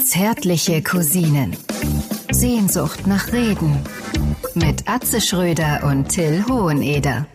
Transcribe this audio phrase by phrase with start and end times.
[0.00, 1.56] Zärtliche Cousinen.
[2.30, 3.84] Sehnsucht nach Reden.
[4.54, 7.26] Mit Atze Schröder und Till Hoheneder.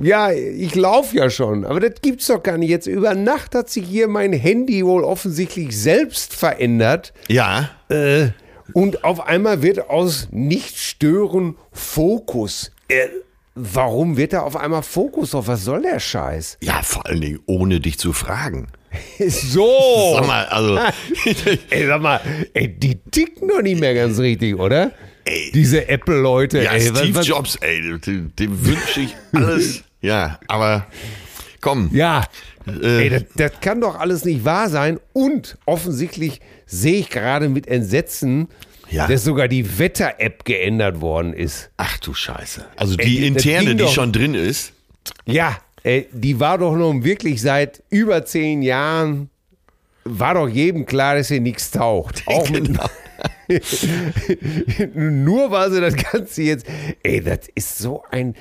[0.00, 2.70] Ja, ich laufe ja schon, aber das gibt's doch gar nicht.
[2.70, 7.12] Jetzt über Nacht hat sich hier mein Handy wohl offensichtlich selbst verändert.
[7.28, 7.70] Ja.
[7.88, 8.28] Äh,
[8.72, 12.72] und auf einmal wird aus Nicht-Stören Fokus.
[12.88, 13.08] Äh,
[13.54, 15.46] warum wird da auf einmal Fokus drauf?
[15.48, 16.58] Was soll der Scheiß?
[16.62, 18.68] Ja, vor allen Dingen ohne dich zu fragen.
[19.18, 20.14] So.
[20.16, 20.78] Sag mal, also.
[21.70, 22.20] Ey, sag mal,
[22.54, 24.92] ey, die ticken doch nicht mehr ganz richtig, oder?
[25.24, 25.50] Ey.
[25.54, 26.62] Diese Apple-Leute.
[26.62, 29.84] ja, ey, Steve was- Jobs, ey, dem, dem wünsche ich alles.
[30.00, 30.86] ja, aber
[31.60, 31.90] komm.
[31.92, 32.24] Ja,
[32.66, 33.02] Äh.
[33.04, 34.98] ey, das, das kann doch alles nicht wahr sein.
[35.12, 38.48] Und offensichtlich sehe ich gerade mit Entsetzen,
[38.90, 39.06] Ja.
[39.06, 41.70] dass sogar die Wetter-App geändert worden ist.
[41.76, 42.64] Ach du Scheiße.
[42.76, 43.92] Also Ey, die das interne, die doch.
[43.94, 44.72] schon drin ist.
[45.26, 49.30] Ja, ey, die war doch nun wirklich seit über zehn Jahren,
[50.04, 52.22] war doch jedem klar, dass hier nichts taucht.
[52.26, 52.88] Auch mit, Genau.
[54.94, 56.66] Nur weil sie das Ganze jetzt.
[57.02, 58.34] Ey, das ist so ein.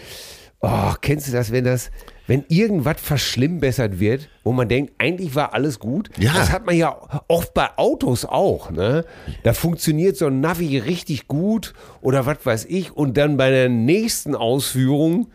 [0.60, 1.90] Oh, kennst du das, wenn das,
[2.28, 6.10] wenn irgendwas verschlimmbessert wird, wo man denkt, eigentlich war alles gut?
[6.18, 6.34] Ja.
[6.34, 6.96] Das hat man ja
[7.28, 9.06] oft bei Autos auch, ne?
[9.44, 13.70] Da funktioniert so ein Navi richtig gut oder was weiß ich und dann bei der
[13.70, 15.32] nächsten Ausführung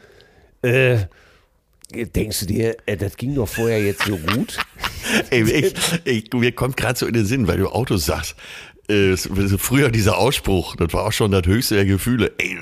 [0.63, 0.99] äh,
[1.93, 4.59] denkst du dir, äh, das ging doch vorher jetzt so gut?
[5.31, 8.37] Ey, ich, ich, mir kommt gerade so in den Sinn, weil du Autos sagst.
[8.89, 12.33] Äh, früher dieser Ausspruch, das war auch schon das höchste der Gefühle.
[12.39, 12.57] Ey,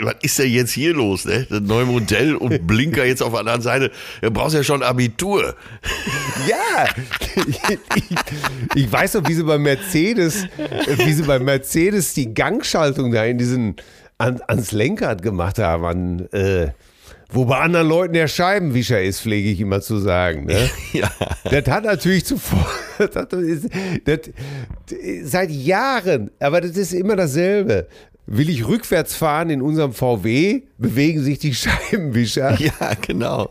[0.00, 1.24] was ist denn jetzt hier los?
[1.24, 1.48] Ne?
[1.50, 3.90] Das neue Modell und Blinker jetzt auf der anderen Seite.
[4.22, 5.56] Du brauchst ja schon Abitur.
[6.48, 6.88] Ja,
[7.46, 7.60] ich,
[8.74, 10.46] ich weiß noch, wie sie bei Mercedes,
[10.96, 13.76] wie sie bei Mercedes die Gangschaltung da in diesen
[14.18, 16.72] an, ans Lenkrad gemacht haben, an, äh,
[17.34, 20.46] wo bei anderen Leuten der Scheibenwischer ist, pflege ich immer zu sagen.
[20.46, 20.70] Ne?
[20.92, 21.10] Ja.
[21.50, 22.66] Das hat natürlich zuvor,
[22.98, 23.68] das, ist-
[24.04, 24.20] das,
[25.24, 27.88] seit Jahren, aber das ist immer dasselbe.
[28.26, 32.56] Will ich rückwärts fahren in unserem VW, bewegen sich die Scheibenwischer.
[32.58, 33.50] Ja, genau.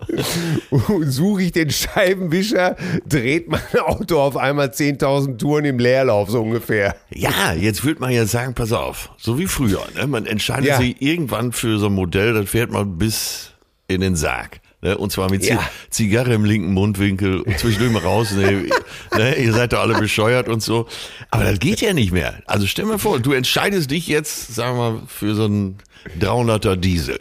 [0.71, 2.75] Und suche ich den Scheibenwischer,
[3.07, 6.95] dreht mein Auto auf einmal 10.000 Touren im Leerlauf so ungefähr.
[7.13, 9.83] Ja, jetzt würde man ja sagen, pass auf, so wie früher.
[9.95, 10.07] Ne?
[10.07, 10.77] Man entscheidet Ja.
[10.77, 13.51] sich irgendwann für so ein Modell, das fährt man bis
[13.87, 14.61] in den Sarg.
[14.81, 14.97] Ne?
[14.97, 15.59] Und zwar mit Ja.
[15.89, 18.31] Zigarre im linken Mundwinkel und zwischendurch mal raus.
[18.31, 18.67] Ne?
[19.17, 19.35] ne?
[19.35, 20.87] Ihr seid doch alle bescheuert und so.
[21.31, 22.41] Aber das geht ja nicht mehr.
[22.45, 25.77] Also stell dir vor, du entscheidest dich jetzt, sagen wir mal, für so einen
[26.19, 27.19] 300er Diesel.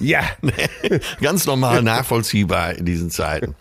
[0.00, 0.22] Ja,
[1.20, 3.54] Ganz normal nachvollziehbar in diesen Zeiten.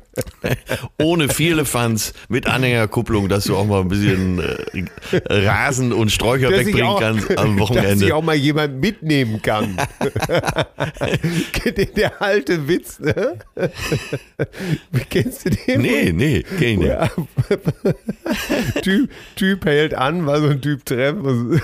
[0.98, 4.86] Ohne viele Fans, mit Anhängerkupplung, dass du auch mal ein bisschen äh,
[5.26, 8.06] Rasen und Sträucher dass wegbringen auch, kannst am dass Wochenende.
[8.06, 9.76] ich auch mal jemand mitnehmen kann.
[11.96, 13.38] der, alte Witz, ne?
[15.10, 15.82] Kennst du den?
[15.82, 16.88] Nee, nee, kenn ich nicht.
[16.88, 17.08] Ja.
[18.82, 21.60] typ, typ hält an, weil so ein Typ und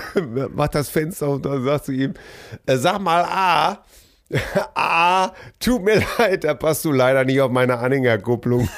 [0.55, 2.13] macht das Fenster und dann sagst du ihm,
[2.65, 3.83] äh, sag mal A.
[4.75, 8.69] A, tut mir leid, da passt du leider nicht auf meine Anhängerkupplung.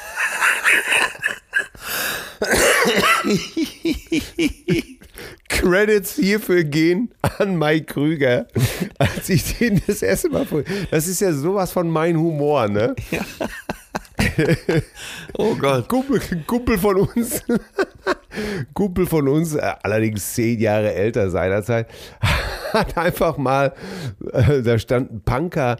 [5.48, 8.46] Credits hierfür gehen an Mike Krüger,
[8.98, 10.46] als ich den das erste Mal.
[10.90, 12.96] Das ist ja sowas von mein Humor, ne?
[15.38, 15.88] Oh Gott.
[15.88, 17.42] Kumpel, Kumpel von uns,
[18.74, 21.86] Kumpel von uns, äh, allerdings zehn Jahre älter seinerzeit,
[22.72, 23.72] hat einfach mal,
[24.32, 25.76] äh, da stand ein Punker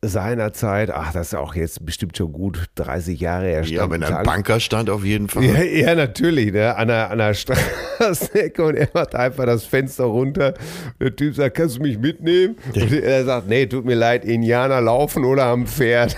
[0.00, 3.62] seinerzeit, ach, das ist auch jetzt bestimmt schon gut 30 Jahre her.
[3.64, 5.44] Ja, wenn ein Banker stand, auf jeden Fall.
[5.44, 6.76] ja, ja, natürlich, ne?
[6.76, 10.54] An der, an der Straßenecke und er macht einfach das Fenster runter.
[11.00, 12.56] Der Typ sagt, kannst du mich mitnehmen?
[12.74, 16.16] Und er sagt, nee, tut mir leid, Indianer laufen oder am Pferd.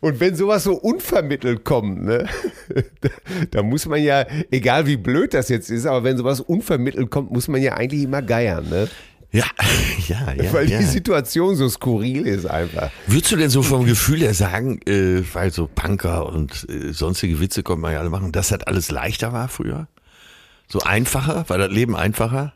[0.00, 2.26] Und wenn sowas so unvermittelt kommt, ne,
[3.50, 7.32] da, muss man ja, egal wie blöd das jetzt ist, aber wenn sowas unvermittelt kommt,
[7.32, 8.88] muss man ja eigentlich immer geiern, ne?
[9.32, 9.44] Ja,
[10.08, 10.52] ja, ja.
[10.52, 10.78] Weil ja.
[10.78, 12.90] die Situation so skurril ist einfach.
[13.06, 17.40] Würdest du denn so vom Gefühl her sagen, äh, weil so Punker und äh, sonstige
[17.40, 19.88] Witze konnte man ja alle machen, dass das alles leichter war früher?
[20.68, 21.44] So einfacher?
[21.48, 22.54] War das Leben einfacher?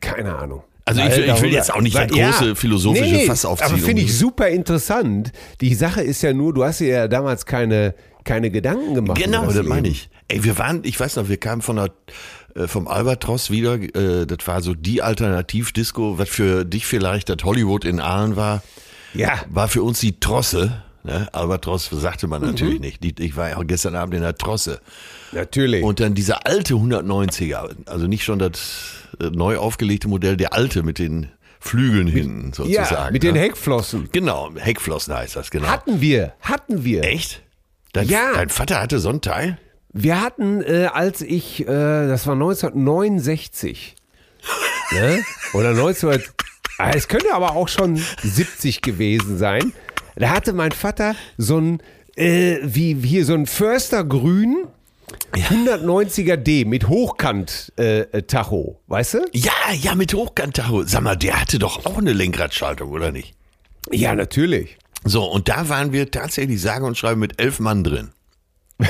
[0.00, 0.62] Keine Ahnung.
[0.88, 4.16] Also ich ich will jetzt auch nicht das große philosophische Fass aufziehen, Aber finde ich
[4.16, 5.32] super interessant.
[5.60, 7.94] Die Sache ist ja nur, du hast dir ja damals keine,
[8.24, 9.20] keine Gedanken gemacht.
[9.22, 10.08] Genau, das meine ich.
[10.28, 11.90] Ey, wir waren, ich weiß noch, wir kamen von der,
[12.54, 17.38] äh, vom Albatros wieder, äh, das war so die Alternativdisco, was für dich vielleicht das
[17.44, 18.62] Hollywood in Aalen war,
[19.14, 20.82] Ja, war für uns die Trosse.
[21.04, 21.28] Ne?
[21.32, 22.48] Albatros sagte man Mhm.
[22.48, 23.02] natürlich nicht.
[23.02, 24.80] Die, ich war ja auch gestern Abend in der Trosse.
[25.32, 25.82] natürlich.
[25.82, 28.60] Und dann dieser alte 190er, also nicht schon das
[29.20, 31.28] neu aufgelegte Modell, der alte mit den
[31.60, 32.94] Flügeln hinten sozusagen.
[32.94, 33.40] ja, mit den ne?
[33.40, 34.08] Heckflossen.
[34.12, 35.66] Genau, Heckflossen heißt das, genau.
[35.68, 37.02] Hatten wir, hatten wir.
[37.04, 37.42] Echt?
[37.92, 38.32] Dein, Ja.
[38.34, 39.58] dein Vater hatte so ein Teil?
[39.92, 43.96] Wir hatten, äh, als ich, äh, das war 1969,
[44.92, 45.22] ne?
[45.54, 46.22] oder 19,
[46.78, 49.72] ah, es könnte aber auch schon 70 gewesen sein.
[50.16, 51.82] Da hatte mein Vater so ein,
[52.16, 54.66] äh, wie hier so ein Förstergrün
[55.32, 59.18] 190er D mit Hochkant-Tacho, weißt du?
[59.32, 60.84] Ja, ja, mit Hochkanttacho.
[60.84, 63.34] Sag mal, der hatte doch auch eine Lenkradschaltung, oder nicht?
[63.90, 64.78] Ja, natürlich.
[65.04, 68.10] So, und da waren wir tatsächlich sage und schreibe mit elf Mann drin.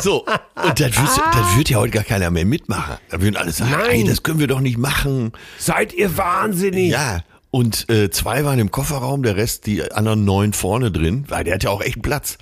[0.00, 2.98] So, und das wird, das wird ja heute gar keiner mehr mitmachen.
[3.08, 4.06] Da würden alle sagen, Nein.
[4.06, 5.32] das können wir doch nicht machen.
[5.58, 6.92] Seid ihr wahnsinnig?
[6.92, 11.44] Ja, und äh, zwei waren im Kofferraum, der Rest, die anderen neun vorne drin, weil
[11.44, 12.38] der hat ja auch echt Platz.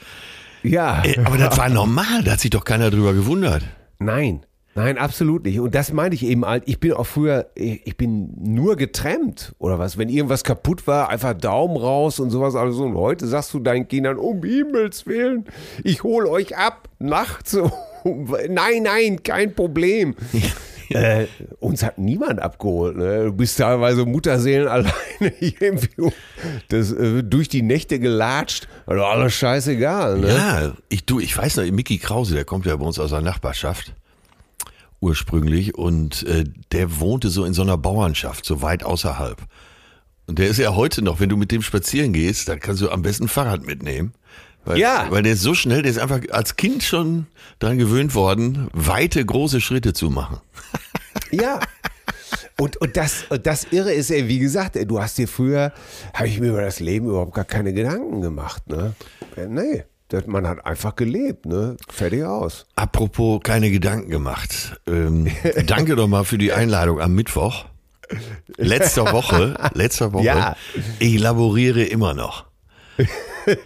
[0.70, 1.02] Ja.
[1.04, 3.62] Äh, aber das war normal, da hat sich doch keiner drüber gewundert.
[3.98, 5.60] Nein, nein, absolut nicht.
[5.60, 6.64] Und das meine ich eben halt.
[6.66, 9.96] Ich bin auch früher, ich bin nur getrennt oder was.
[9.96, 12.54] Wenn irgendwas kaputt war, einfach Daumen raus und sowas.
[12.54, 15.46] Also und heute sagst du deinen Kindern, um Himmels Willen,
[15.82, 17.56] ich hol euch ab nachts.
[18.48, 20.14] Nein, nein, kein Problem.
[20.90, 21.26] Äh,
[21.60, 22.96] uns hat niemand abgeholt.
[22.96, 23.24] Ne?
[23.24, 24.92] Du bist teilweise Mutterseelen alleine
[25.40, 26.12] irgendwie
[26.68, 28.68] das, äh, durch die Nächte gelatscht.
[28.86, 30.18] Also alles scheißegal.
[30.18, 30.28] Ne?
[30.28, 33.22] Ja, ich, du, ich weiß noch, Mickey Krause, der kommt ja bei uns aus der
[33.22, 33.94] Nachbarschaft
[35.00, 39.42] ursprünglich und äh, der wohnte so in so einer Bauernschaft, so weit außerhalb.
[40.26, 42.90] Und der ist ja heute noch, wenn du mit dem spazieren gehst, dann kannst du
[42.90, 44.12] am besten Fahrrad mitnehmen.
[44.66, 45.06] Weil, Ja.
[45.08, 47.26] Weil der ist so schnell, der ist einfach als Kind schon
[47.58, 50.38] daran gewöhnt worden, weite, große Schritte zu machen.
[51.32, 51.58] Ja.
[52.58, 55.72] Und, und, das, und das Irre ist ja, wie gesagt, du hast dir früher,
[56.14, 58.68] habe ich mir über das Leben überhaupt gar keine Gedanken gemacht.
[58.68, 58.94] Ne?
[59.36, 61.46] Ja, Nee, das, man hat einfach gelebt.
[61.46, 61.76] Ne?
[61.88, 62.66] Fertig aus.
[62.76, 64.80] Apropos keine Gedanken gemacht.
[64.86, 65.26] Ähm,
[65.66, 67.64] danke doch mal für die Einladung am Mittwoch.
[68.56, 70.24] Letzter Woche, letzter Woche.
[70.24, 70.56] Ja.
[71.00, 72.44] Ich laboriere immer noch.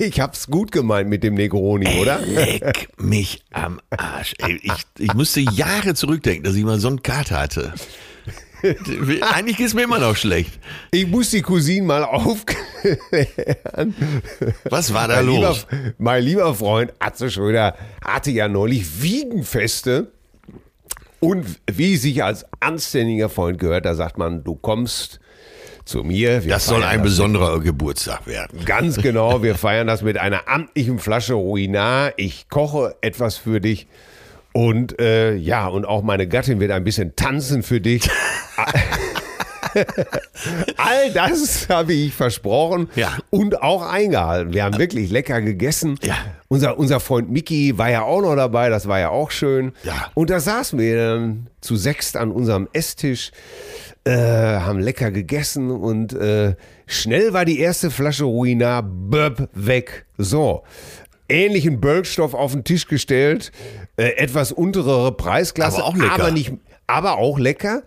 [0.00, 2.20] Ich hab's gut gemeint mit dem Negroni, oder?
[2.20, 4.34] Leck mich am Arsch.
[4.38, 7.74] Ey, ich, ich musste Jahre zurückdenken, dass ich mal so einen Kater hatte.
[9.32, 10.58] Eigentlich ist mir immer noch schlecht.
[10.90, 12.56] Ich muss die Cousine mal aufklären.
[14.70, 15.66] Was war da Mein lieber, los?
[15.98, 20.10] mein lieber Freund Atze Schröder hatte ja neulich Wiegenfeste.
[21.20, 25.18] Und wie sich als anständiger Freund gehört, da sagt man, du kommst
[25.86, 26.44] zu mir.
[26.44, 28.64] Wir Das soll ein das besonderer Geburtstag werden.
[28.66, 32.12] Ganz genau, wir feiern das mit einer amtlichen Flasche Ruinar.
[32.16, 33.86] Ich koche etwas für dich.
[34.52, 38.08] Und äh, ja, und auch meine Gattin wird ein bisschen tanzen für dich.
[40.76, 43.16] All das habe ich versprochen Ja.
[43.30, 44.54] und auch eingehalten.
[44.54, 45.98] Wir haben wirklich lecker gegessen.
[46.02, 46.14] Ja.
[46.48, 49.72] Unser, unser Freund Mickey war ja auch noch dabei, das war ja auch schön.
[49.82, 50.10] Ja.
[50.14, 53.32] Und da saßen wir dann zu sechst an unserem Esstisch,
[54.06, 54.10] äh,
[54.60, 56.54] haben lecker gegessen und äh,
[56.86, 60.06] schnell war die erste Flasche Ruinar böb, weg.
[60.16, 60.62] So.
[61.28, 63.50] Ähnlichen Bölkstoff auf den Tisch gestellt,
[63.96, 66.12] äh, etwas unterere Preisklasse, Aber auch lecker.
[66.14, 66.52] aber nicht,
[66.86, 67.82] aber auch lecker.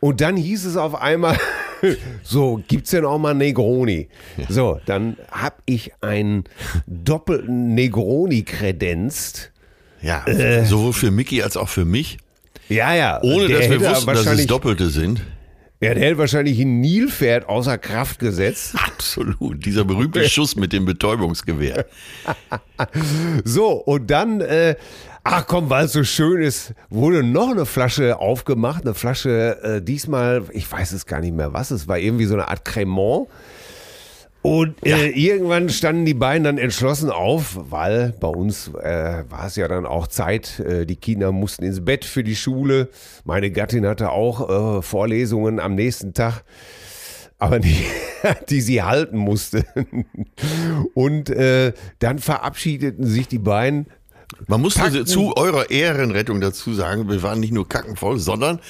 [0.00, 1.36] Und dann hieß es auf einmal,
[2.22, 4.08] so, gibt's denn auch mal Negroni?
[4.48, 6.44] So, dann hab ich einen
[6.86, 9.50] doppelten Negroni kredenzt.
[10.00, 10.64] Ja, Äh.
[10.64, 12.18] sowohl für Mickey als auch für mich.
[12.68, 13.20] Ja, ja.
[13.22, 15.20] Ohne dass wir wussten, dass es Doppelte sind.
[15.80, 18.74] Ja, der hätte wahrscheinlich ein Nilpferd außer Kraft gesetzt.
[18.84, 19.64] Absolut.
[19.64, 21.86] Dieser berühmte Schuss mit dem Betäubungsgewehr.
[23.44, 24.76] So, und dann, äh,
[25.24, 28.84] ach komm, weil es so schön ist, wurde noch eine Flasche aufgemacht.
[28.84, 32.34] Eine Flasche, äh, diesmal, ich weiß es gar nicht mehr was, es war irgendwie so
[32.34, 33.26] eine Art Cremant.
[34.42, 39.56] Und äh, irgendwann standen die beiden dann entschlossen auf, weil bei uns äh, war es
[39.56, 42.88] ja dann auch Zeit, äh, die Kinder mussten ins Bett für die Schule.
[43.24, 46.44] Meine Gattin hatte auch äh, Vorlesungen am nächsten Tag,
[47.38, 47.76] aber die,
[48.48, 49.64] die sie halten musste.
[50.94, 53.86] Und äh, dann verabschiedeten sich die beiden.
[54.46, 58.60] Man muss Packten- zu eurer Ehrenrettung dazu sagen, wir waren nicht nur kackenvoll, sondern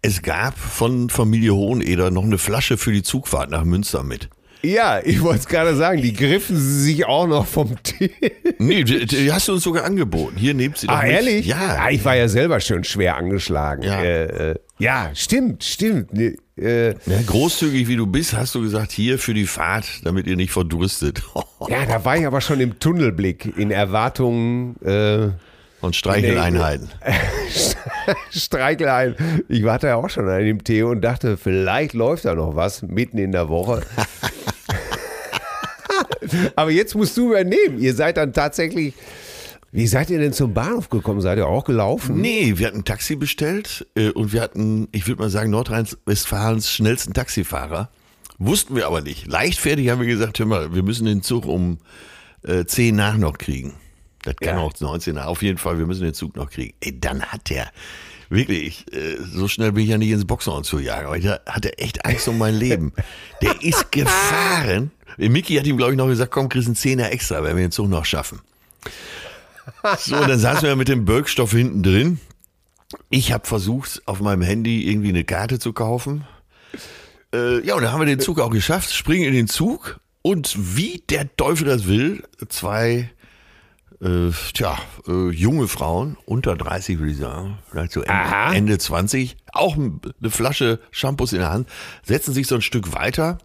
[0.00, 4.30] es gab von Familie Hoheneder noch eine Flasche für die Zugfahrt nach Münster mit.
[4.62, 8.10] Ja, ich wollte es gerade sagen, die griffen sie sich auch noch vom Tisch.
[8.58, 10.36] Nee, die, die hast du uns sogar angeboten.
[10.36, 11.12] Hier nehmt sie doch Ah, mit.
[11.12, 11.46] ehrlich?
[11.46, 11.88] Ja.
[11.90, 13.82] ich war ja selber schon schwer angeschlagen.
[13.84, 14.02] Ja.
[14.02, 16.12] Äh, äh, ja stimmt, stimmt.
[16.12, 20.26] Nee, Äh, Ja, großzügig wie du bist, hast du gesagt, hier für die Fahrt, damit
[20.26, 21.22] ihr nicht verdurstet.
[21.68, 25.28] ja, da war ich aber schon im Tunnelblick in Erwartung äh,
[25.80, 26.90] Und Streicheleinheiten.
[28.30, 29.14] Streichelein.
[29.48, 32.82] Ich warte ja auch schon an dem Tee und dachte, vielleicht läuft da noch was
[32.82, 33.82] mitten in der Woche.
[36.56, 37.78] aber jetzt musst du übernehmen.
[37.78, 38.94] Ihr seid dann tatsächlich.
[39.70, 41.20] Wie seid ihr denn zum Bahnhof gekommen?
[41.20, 42.20] Seid ihr auch gelaufen?
[42.20, 46.72] Nee, wir hatten ein Taxi bestellt äh, und wir hatten, ich würde mal sagen, Nordrhein-Westfalens
[46.72, 47.90] schnellsten Taxifahrer.
[48.38, 49.26] Wussten wir aber nicht.
[49.26, 51.78] Leichtfertig haben wir gesagt, hör mal, wir müssen den Zug um
[52.44, 53.74] äh, 10 nach noch kriegen.
[54.22, 54.62] Das kann Ja.
[54.62, 55.26] auch 19 nach.
[55.26, 56.74] Auf jeden Fall, wir müssen den Zug noch kriegen.
[56.80, 57.70] Ey, dann hat der,
[58.28, 61.64] wirklich, äh, so schnell bin ich ja nicht ins Boxhorn zu jagen, aber da hat
[61.64, 62.92] er echt Angst um mein Leben.
[63.42, 64.90] Der ist gefahren.
[65.16, 67.72] Mickey hat ihm, glaube ich, noch gesagt, komm, kriegst einen Zehner extra, wenn wir den
[67.72, 68.40] Zug noch schaffen.
[69.98, 72.20] So, dann saßen wir mit dem Birkstoff hinten drin.
[73.10, 76.24] Ich habe versucht, auf meinem Handy irgendwie eine Karte zu kaufen.
[77.34, 80.54] Äh, ja, und dann haben wir den Zug auch geschafft, springen in den Zug und
[80.76, 83.10] wie der Teufel das will, zwei,
[84.00, 88.02] äh, tja, äh, junge Frauen, unter 30 würde ich sagen, vielleicht so.
[88.02, 91.68] Ende, Ende 20, auch eine Flasche Shampoos in der Hand,
[92.04, 93.38] setzen sich so ein Stück weiter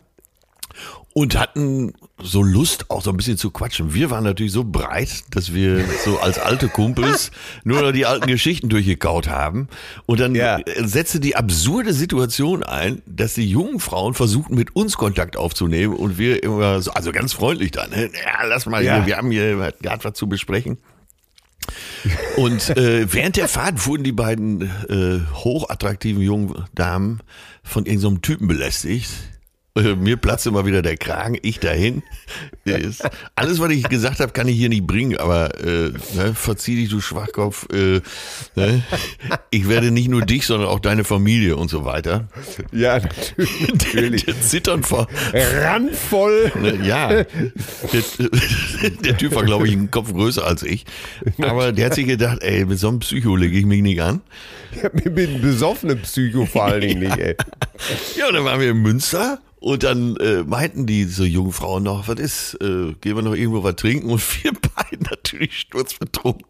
[1.13, 3.94] und hatten so Lust, auch so ein bisschen zu quatschen.
[3.94, 7.32] Wir waren natürlich so breit, dass wir so als alte Kumpels
[7.63, 9.68] nur noch die alten Geschichten durchgekaut haben.
[10.06, 10.60] Und dann Ja.
[10.77, 16.18] setzte die absurde Situation ein, dass die jungen Frauen versuchten, mit uns Kontakt aufzunehmen und
[16.18, 18.10] wir immer so, also ganz freundlich dann, ne?
[18.13, 18.98] ja, lass mal Ja.
[18.98, 20.77] hier, wir haben hier gerade was zu besprechen.
[22.36, 27.20] Und äh, während der Fahrt wurden die beiden äh, hochattraktiven jungen Damen
[27.63, 29.10] von irgendeinem Typen belästigt.
[29.98, 32.03] Mir platzte mal wieder der Kragen, ich dahin.
[32.65, 33.03] Ist,
[33.36, 36.89] alles, was ich gesagt habe, kann ich hier nicht bringen, aber äh, ne, verzieh dich,
[36.89, 37.68] du Schwachkopf.
[37.74, 38.01] Äh,
[38.56, 38.84] ne?
[39.50, 42.27] Ich werde nicht nur dich, sondern auch deine Familie und so weiter.
[42.72, 43.10] Ja, Der,
[43.72, 44.25] natürlich.
[44.25, 45.08] der zittern vor.
[45.34, 46.51] Randvoll.
[46.62, 47.25] Ne, ja, der,
[49.03, 50.86] der Typ war, glaube ich, einen Kopf größer als ich.
[51.39, 54.22] Aber der hat sich gedacht, ey, mit so einem Psycho lege ich mich nicht an.
[54.94, 57.36] Mit einem besoffenen Psycho vor allen Dingen nicht, ey.
[58.18, 62.08] Ja, und dann waren wir in Münster und dann äh, meinten diese jungen Frauen noch,
[62.10, 64.10] was ist, äh, gehen wir noch irgendwo was trinken?
[64.10, 66.43] Und wir beiden natürlich sturzbetrunken.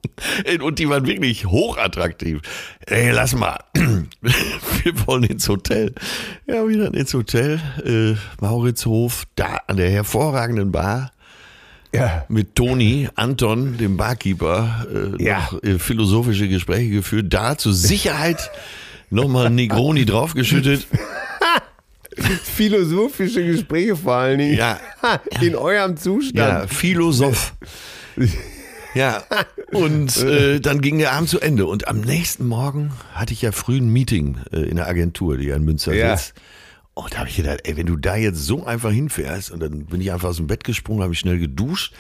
[0.46, 2.42] Ey, Und die waren wirklich hochattraktiv.
[2.88, 5.94] Ey, lass mal, wir wollen ins Hotel.
[6.48, 11.12] Ja, wir dann ins Hotel, äh, Mauritzhof, da an der hervorragenden Bar.
[11.96, 12.26] Ja.
[12.28, 14.88] mit Toni, Anton, dem Barkeeper,
[15.20, 15.48] äh, Ja.
[15.52, 17.28] noch äh, philosophische Gespräche geführt.
[17.32, 18.50] Da zur Sicherheit
[19.12, 20.88] nochmal Negroni draufgeschüttet.
[22.44, 24.58] Philosophische Gespräche vor allen Dingen.
[24.58, 24.80] Ja.
[25.42, 26.36] In eurem Zustand.
[26.36, 27.54] Ja, Philosoph.
[28.96, 29.24] Ja,
[29.72, 31.66] und äh, dann ging der Abend zu Ende.
[31.66, 35.46] Und am nächsten Morgen hatte ich ja früh ein Meeting äh, in der Agentur, die
[35.48, 36.16] ja in Münster Ja.
[36.16, 36.36] sitzt.
[36.94, 39.86] Und da habe ich gedacht, ey, wenn du da jetzt so einfach hinfährst, und dann
[39.88, 41.96] bin ich einfach aus dem Bett gesprungen, habe ich schnell geduscht.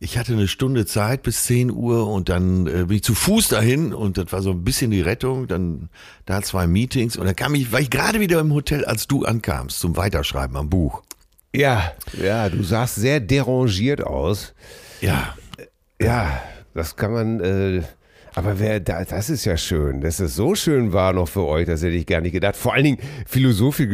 [0.00, 3.48] Ich hatte eine Stunde Zeit bis 10 Uhr und dann äh, bin ich zu Fuß
[3.48, 5.48] dahin und das war so ein bisschen die Rettung.
[5.48, 5.88] Dann
[6.24, 9.24] da zwei Meetings und dann kam ich, war ich gerade wieder im Hotel, als du
[9.24, 11.02] ankamst zum Weiterschreiben am Buch.
[11.52, 14.54] ja, ja, du sahst sehr derangiert aus.
[15.00, 15.34] Ja,
[16.00, 16.42] Ja,
[16.74, 17.40] das kann man.
[17.40, 17.82] Äh,
[18.34, 21.66] aber wer, da, das ist ja schön, dass es so schön war noch für euch,
[21.66, 22.56] das hätte ich gar nicht gedacht.
[22.56, 23.88] Vor allen Dingen philosophische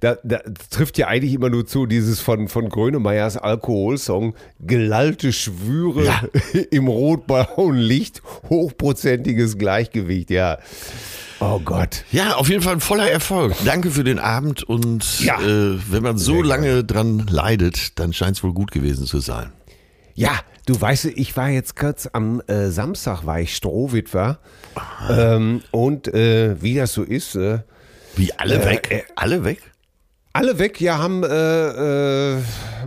[0.00, 6.04] da, da trifft ja eigentlich immer nur zu dieses von, von Grönemeyers Alkoholsong, gelallte Schwüre
[6.04, 6.22] Ja.
[6.70, 10.58] im rotbraunen Licht, hochprozentiges Gleichgewicht, ja.
[11.42, 12.04] Oh Gott.
[12.12, 13.54] Ja, auf jeden Fall ein voller Erfolg.
[13.64, 15.40] Danke für den Abend und Ja.
[15.40, 19.50] äh, wenn man so lange dran leidet, dann scheint es wohl gut gewesen zu sein.
[20.14, 20.32] Ja,
[20.70, 24.38] du weißt, ich war jetzt kurz am äh, Samstag, war ich Strohwitwer.
[25.10, 27.58] Ähm, und äh, wie das so ist, äh,
[28.14, 28.88] Wie alle Äh, weg?
[28.90, 29.60] äh, alle weg?
[30.32, 32.36] alle weg, ja, haben, äh,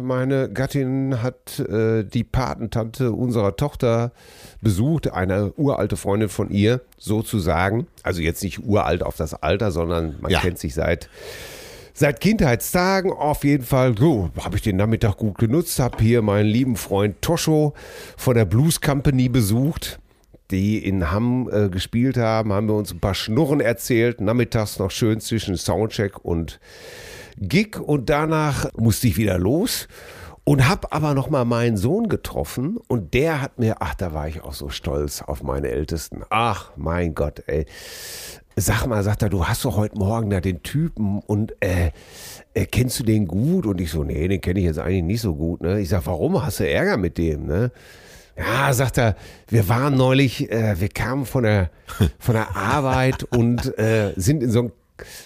[0.01, 4.13] meine Gattin hat die Patentante unserer Tochter
[4.61, 7.87] besucht, eine uralte Freundin von ihr, sozusagen.
[8.01, 10.39] Also jetzt nicht uralt auf das Alter, sondern man Ja.
[10.39, 11.09] kennt sich seit
[11.95, 16.47] Seit Kindheitstagen auf jeden Fall, so habe ich den Nachmittag gut genutzt, habe hier meinen
[16.47, 17.75] lieben Freund Toscho
[18.17, 19.99] von der Blues Company besucht,
[20.49, 24.89] die in Hamm äh, gespielt haben, haben wir uns ein paar Schnurren erzählt, nachmittags noch
[24.89, 26.59] schön zwischen Soundcheck und
[27.37, 29.87] Gig und danach musste ich wieder los
[30.45, 34.27] und habe aber noch mal meinen Sohn getroffen und der hat mir, ach, da war
[34.27, 36.23] ich auch so stolz auf meine Ältesten.
[36.29, 37.65] Ach, mein Gott, ey.
[38.55, 41.91] Sag mal, sagt er, du hast doch heute Morgen da den Typen und äh,
[42.53, 43.65] äh, kennst du den gut?
[43.65, 45.61] Und ich so, nee, den kenne ich jetzt eigentlich nicht so gut.
[45.61, 45.79] Ne?
[45.79, 47.47] Ich sag, warum hast du Ärger mit dem?
[47.47, 47.71] Ne?
[48.37, 49.15] Ja, sagt er,
[49.47, 51.71] wir waren neulich, äh, wir kamen von der,
[52.19, 54.71] von der Arbeit und äh, sind in so ein,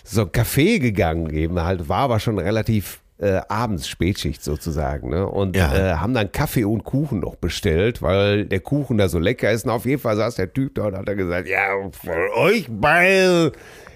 [0.05, 5.25] so ein Café gegangen, eben halt, war aber schon relativ äh, abends, Spätschicht sozusagen, ne?
[5.27, 5.74] Und Ja.
[5.75, 9.65] äh, haben dann Kaffee und Kuchen noch bestellt, weil der Kuchen da so lecker ist.
[9.65, 12.67] Und auf jeden Fall saß der Typ da und hat er gesagt, ja, von euch
[12.69, 13.51] beiden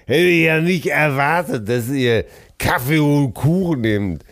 [0.06, 2.24] hätte ich ja nicht erwartet, dass ihr
[2.58, 4.24] Kaffee und Kuchen nehmt.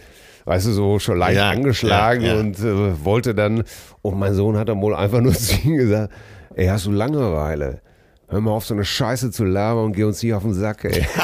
[0.45, 3.63] Weißt du, so schon leicht Ja, angeschlagen ja, und äh, wollte dann,
[4.03, 6.13] und mein Sohn hat dann wohl einfach nur zu ihm gesagt,
[6.57, 7.81] ey, hast du Langeweile?
[8.29, 10.85] Hör mal auf, so eine Scheiße zu labern und geh uns nicht auf den Sack,
[10.85, 11.07] ey.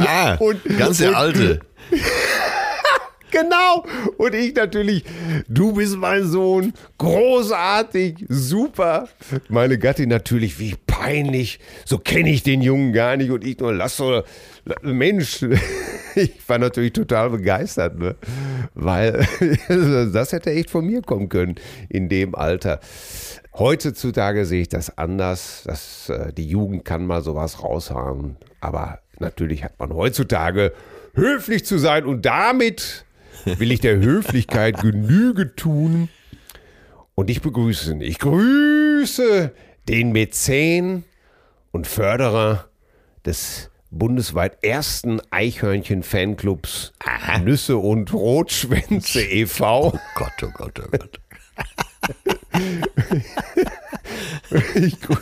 [0.00, 1.60] Ah, Und- ganz der und- Alte.
[3.30, 3.84] genau.
[4.16, 5.04] Und ich natürlich,
[5.48, 9.08] du bist mein Sohn, großartig, super.
[9.48, 13.30] Meine Gattin natürlich, wie peinlich, so kenne ich den Jungen gar nicht.
[13.30, 14.24] Und ich nur, lass doch,
[14.82, 15.42] Mensch,
[16.14, 18.16] ich war natürlich total begeistert, ne?
[18.74, 19.26] weil
[20.12, 21.56] das hätte echt von mir kommen können
[21.88, 22.80] in dem Alter.
[23.58, 25.62] Heutzutage sehe ich das anders.
[25.64, 28.36] Das, äh, die Jugend kann mal sowas raushauen.
[28.60, 30.72] Aber natürlich hat man heutzutage
[31.14, 33.04] höflich zu sein und damit
[33.44, 36.08] will ich der Höflichkeit Genüge tun.
[37.14, 38.00] Und ich begrüße ihn.
[38.02, 39.52] Ich grüße
[39.88, 41.04] den Mäzen
[41.72, 42.68] und Förderer
[43.24, 46.92] des bundesweit ersten Eichhörnchen-Fanclubs
[47.42, 49.94] Nüsse und Rotschwänze e.V.
[49.94, 51.20] Oh Gott, oh Gott, oh Gott.
[54.74, 55.18] Ich grü-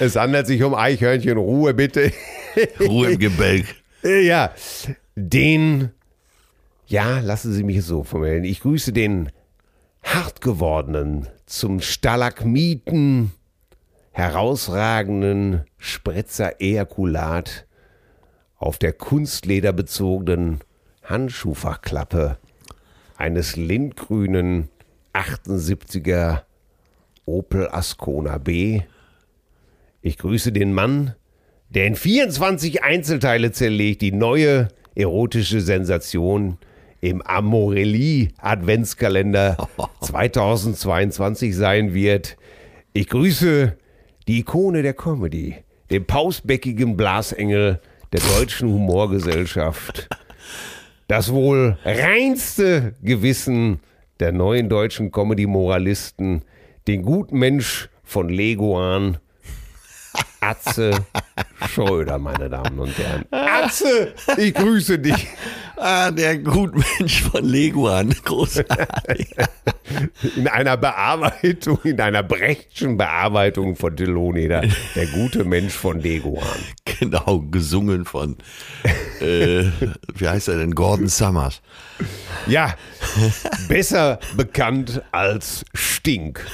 [0.00, 1.38] es handelt sich um Eichhörnchen.
[1.38, 2.12] Ruhe bitte.
[2.80, 3.66] Ruhe im Gebälk.
[4.06, 4.52] Ja,
[5.16, 5.88] den,
[6.86, 8.44] ja, lassen Sie mich es so formulieren.
[8.44, 9.30] Ich grüße den
[10.02, 13.32] hart gewordenen, zum Stalagmiten
[14.12, 17.66] herausragenden Spritzer Ejakulat
[18.56, 20.60] auf der kunstlederbezogenen
[21.02, 22.36] Handschuhfachklappe
[23.16, 24.68] eines lindgrünen
[25.14, 26.42] 78er
[27.26, 28.82] Opel Ascona B.
[30.06, 31.14] Ich grüße den Mann,
[31.70, 36.58] der in 24 Einzelteile zerlegt die neue erotische Sensation
[37.00, 39.56] im Amorelli Adventskalender
[40.02, 42.36] 2022 sein wird.
[42.92, 43.78] Ich grüße
[44.28, 45.56] die Ikone der Comedy,
[45.90, 47.80] den pausbäckigen Blasengel
[48.12, 50.10] der deutschen Humorgesellschaft,
[51.08, 53.80] das wohl reinste Gewissen
[54.20, 56.42] der neuen deutschen Comedy-Moralisten,
[56.88, 59.16] den Gutmensch von Leguan,
[60.44, 61.06] Atze
[61.72, 63.24] Schröder, meine Damen und Herren.
[63.30, 65.26] Atze, ich grüße dich.
[65.76, 68.14] Ah, der Gutmensch von Leguan.
[68.24, 69.34] Großartig.
[70.36, 74.62] In einer Bearbeitung, in einer Brechtschen Bearbeitung von Deloneder,
[74.94, 76.58] der gute Mensch von Leguan.
[76.84, 78.36] genau, gesungen von,
[79.20, 79.64] äh,
[80.14, 80.74] wie heißt er denn?
[80.74, 81.62] Gordon Summers.
[82.46, 82.74] Ja,
[83.68, 86.44] besser bekannt als Stink.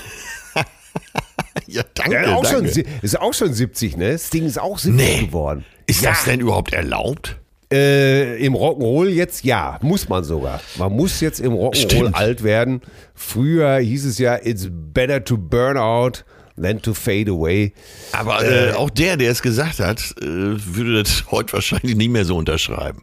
[1.66, 2.72] Ja, danke, Der ist, auch schon, danke.
[2.72, 4.18] si- ist auch schon 70, ne?
[4.18, 5.26] Sting ist auch 70 Nee.
[5.26, 5.64] geworden.
[5.86, 6.10] Ist ja.
[6.10, 7.36] das denn überhaupt erlaubt?
[7.72, 10.60] Äh, Im Rock'n'Roll jetzt ja, muss man sogar.
[10.76, 12.80] Man muss jetzt im Rock'n'Roll alt werden.
[13.14, 16.24] Früher hieß es ja, it's better to burn out
[16.62, 17.72] than to fade away.
[18.12, 22.24] Aber äh, auch der, der es gesagt hat, äh, würde das heute wahrscheinlich nicht mehr
[22.24, 23.02] so unterschreiben.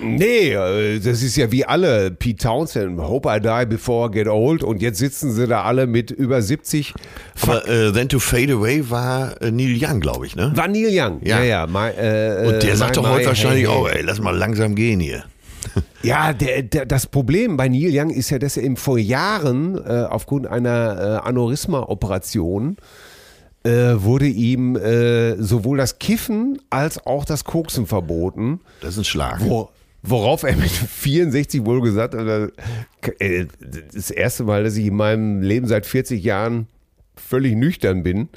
[0.00, 2.10] Nee, äh, das ist ja wie alle.
[2.10, 4.62] Pete Townsend, Hope I Die Before I Get Old.
[4.62, 6.94] Und jetzt sitzen sie da alle mit über 70.
[7.42, 10.52] Aber äh, Then to Fade Away war äh, Neil Young, glaube ich, ne?
[10.54, 11.20] War Neil Young.
[11.24, 11.44] Ja, Ja.
[11.44, 11.66] ja.
[11.66, 13.74] my, äh, Und der äh, sagt doch heute wahrscheinlich hey.
[13.74, 15.24] auch, ey, lass mal langsam gehen hier.
[16.02, 19.76] Ja, der, der, das Problem bei Neil Young ist ja, dass er ihm vor Jahren
[19.76, 22.76] äh, aufgrund einer äh, Aneurysma-Operation
[23.64, 23.70] äh,
[24.02, 28.60] wurde ihm äh, sowohl das Kiffen als auch das Koksen verboten.
[28.80, 29.40] Das ist ein Schlag.
[29.40, 29.70] Wo,
[30.02, 32.52] worauf er mit 64 wohl gesagt hat,
[33.18, 33.46] äh,
[33.92, 36.68] das erste Mal, dass ich in meinem Leben seit 40 Jahren
[37.16, 38.28] völlig nüchtern bin.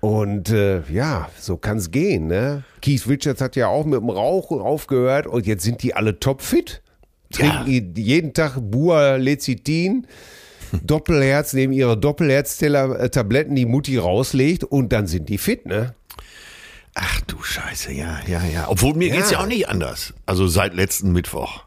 [0.00, 2.26] Und äh, ja, so kann es gehen.
[2.26, 2.64] Ne?
[2.80, 6.82] Keith Richards hat ja auch mit dem Rauchen aufgehört und jetzt sind die alle topfit.
[7.32, 10.06] Trinken jeden Tag Bua Lecithin,
[10.82, 15.94] Doppelherz, nehmen ihre Doppelherz-Tabletten, die Mutti rauslegt und dann sind die fit, ne?
[16.94, 18.68] Ach du Scheiße, ja, ja, ja.
[18.68, 19.16] Obwohl mir Ja.
[19.16, 20.12] geht's ja auch nicht anders.
[20.26, 21.64] Also seit letzten Mittwoch.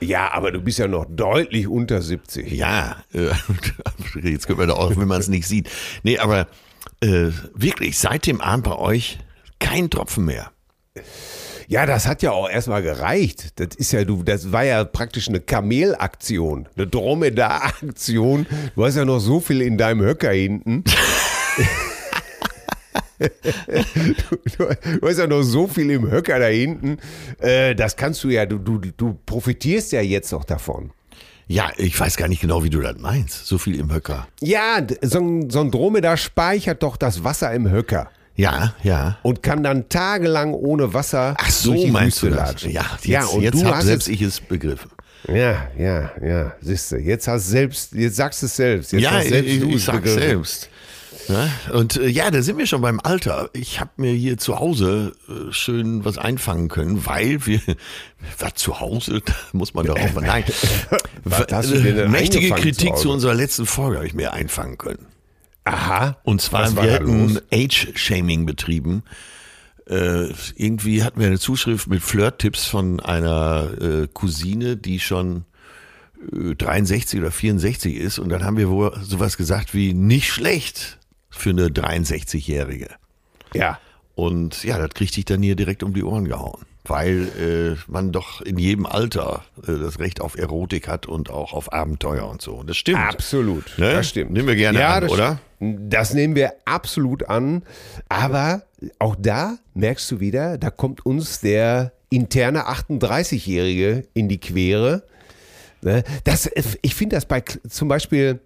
[0.00, 2.50] Ja, aber du bist ja noch deutlich unter 70.
[2.52, 3.28] Ja, äh,
[4.28, 5.68] jetzt können wir da auch, wenn man es nicht sieht.
[6.02, 6.46] Nee, aber
[7.00, 9.18] äh, wirklich, seit dem Abend bei euch
[9.58, 10.52] kein Tropfen mehr.
[11.68, 13.60] Ja, das hat ja auch erstmal gereicht.
[13.60, 18.46] Das ist ja, du, das war ja praktisch eine Kamelaktion, eine Dromedar-Aktion.
[18.74, 20.82] Du hast ja noch so viel in deinem Höcker hinten.
[23.18, 23.24] du,
[24.58, 24.68] du,
[25.00, 26.98] du hast ja noch so viel im Höcker da hinten.
[27.38, 30.90] Äh, das kannst du ja, du, du, du profitierst ja jetzt noch davon.
[31.50, 33.44] Ja, ich weiß gar nicht genau, wie du das meinst.
[33.44, 34.28] So viel im Höcker.
[34.40, 38.08] Ja, so ein, so ein Dromedar speichert doch das Wasser im Höcker.
[38.36, 39.18] Ja, ja.
[39.22, 42.48] Und kann dann tagelang ohne Wasser Ach so, durch die meinst Wüste du das?
[42.50, 42.70] latschen.
[42.70, 44.92] Ja, jetzt, ja, und jetzt du hab hast selbst ich es begriffen.
[45.26, 46.98] Ja, ja, ja, siehst du.
[46.98, 48.92] Jetzt hast selbst, jetzt sagst du es selbst.
[48.92, 50.20] Jetzt ja, ich, selbst ich, du ich es sag's begriffen.
[50.22, 50.70] selbst.
[51.30, 53.50] Ja, und äh, ja, da sind wir schon beim Alter.
[53.52, 57.60] Ich habe mir hier zu Hause äh, schön was einfangen können, weil wir,
[58.38, 60.44] was zu Hause, da muss man nein,
[61.24, 64.32] Was hast du denn denn mächtige Kritik zu zu unserer letzten Folge habe ich mir
[64.32, 65.06] einfangen können.
[65.64, 66.16] Aha.
[66.22, 67.38] Und zwar, wir hätten?
[67.52, 69.02] Age-Shaming betrieben.
[69.86, 75.44] Äh, irgendwie hatten wir eine Zuschrift mit Flirt-Tipps von einer äh, Cousine, die schon
[76.32, 78.18] äh, 63 oder 64 ist.
[78.18, 80.99] Und dann haben wir wohl sowas gesagt wie nicht schlecht
[81.30, 82.88] für eine 63-Jährige.
[83.54, 83.78] Ja.
[84.14, 86.66] Und ja, das kriegte ich dann hier direkt um die Ohren gehauen.
[86.84, 91.52] Weil äh, man doch in jedem Alter äh, das Recht auf Erotik hat und auch
[91.52, 92.54] auf Abenteuer und so.
[92.54, 92.98] Und das stimmt.
[92.98, 93.78] Absolut.
[93.78, 93.94] Ne?
[93.94, 94.32] Das stimmt.
[94.32, 95.40] Nehmen wir gerne an, das oder?
[95.60, 97.62] Das nehmen wir absolut an.
[98.08, 98.62] Aber
[98.98, 105.04] auch da merkst du wieder, da kommt uns der interne 38-Jährige in die Quere.
[105.82, 106.02] Ne?
[106.24, 106.50] Das,
[106.82, 108.40] ich finde das bei zum Beispiel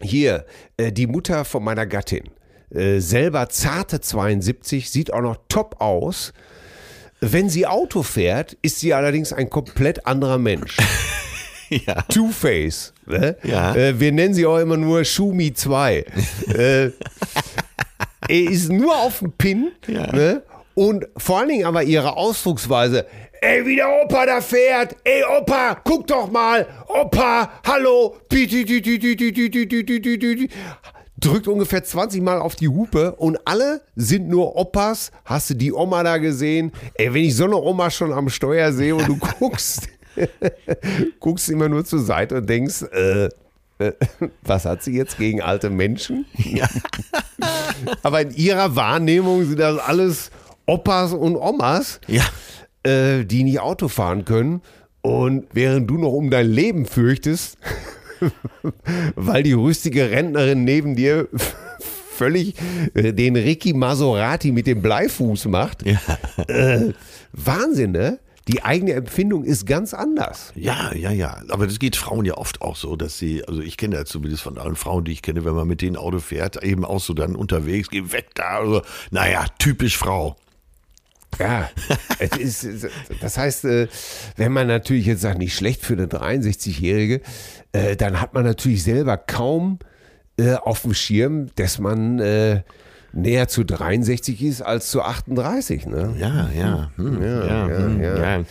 [0.00, 0.44] hier,
[0.76, 2.30] äh, die Mutter von meiner Gattin,
[2.70, 6.32] äh, selber zarte 72, sieht auch noch top aus.
[7.20, 10.76] Wenn sie Auto fährt, ist sie allerdings ein komplett anderer Mensch.
[11.86, 12.02] Ja.
[12.02, 12.92] Two-Face.
[13.06, 13.36] Ne?
[13.42, 13.74] Ja.
[13.74, 16.04] Äh, wir nennen sie auch immer nur Schumi 2.
[16.54, 16.92] äh, er
[18.28, 19.72] ist nur auf dem Pin.
[19.88, 20.12] Ja.
[20.12, 20.42] Ne?
[20.74, 23.06] Und vor allen Dingen aber ihre Ausdrucksweise.
[23.46, 24.96] Ey, wie der Opa da fährt.
[25.04, 26.66] Ey, Opa, guck doch mal.
[26.88, 28.16] Opa, hallo.
[31.20, 35.10] Drückt ungefähr 20 Mal auf die Hupe und alle sind nur Opas.
[35.26, 36.72] Hast du die Oma da gesehen?
[36.94, 39.88] Ey, wenn ich so eine Oma schon am Steuer sehe und du guckst,
[41.20, 43.28] guckst immer nur zur Seite und denkst, äh,
[44.42, 46.24] was hat sie jetzt gegen alte Menschen?
[48.02, 50.30] Aber in ihrer Wahrnehmung sind das alles
[50.64, 52.00] Opas und Omas.
[52.06, 52.24] Ja
[52.84, 54.62] äh, die nicht Auto fahren können.
[55.02, 57.58] Und während du noch um dein Leben fürchtest,
[59.16, 61.28] weil die rüstige Rentnerin neben dir
[62.16, 62.54] völlig
[62.94, 65.84] äh, den Ricky Maserati mit dem Bleifuß macht.
[65.84, 65.98] Ja.
[66.48, 66.92] Äh,
[67.32, 68.20] Wahnsinn, ne?
[68.46, 70.52] Die eigene Empfindung ist ganz anders.
[70.54, 71.40] Ja, ja, ja.
[71.48, 74.42] Aber das geht Frauen ja oft auch so, dass sie, also ich kenne ja zumindest
[74.42, 77.14] von allen Frauen, die ich kenne, wenn man mit denen Auto fährt, eben auch so
[77.14, 78.58] dann unterwegs, geh weg da.
[78.58, 80.36] Also, naja, typisch Frau.
[81.38, 81.68] Ja,
[82.38, 82.66] ist,
[83.20, 83.88] das heißt, äh,
[84.36, 87.20] wenn man natürlich jetzt sagt, nicht schlecht für eine 63-Jährige,
[87.72, 89.78] äh, dann hat man natürlich selber kaum
[90.38, 92.62] äh, auf dem Schirm, dass man äh,
[93.12, 95.86] näher zu 63 ist als zu 38.
[95.86, 96.14] Ne?
[96.18, 96.90] Ja, ja.
[96.96, 98.38] Hm, ja, ja, hm, ja.
[98.38, 98.44] ja.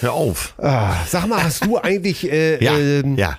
[0.00, 0.54] Hör auf.
[0.58, 3.36] Ah, sag mal, hast du eigentlich, äh, Ja, ähm, ja.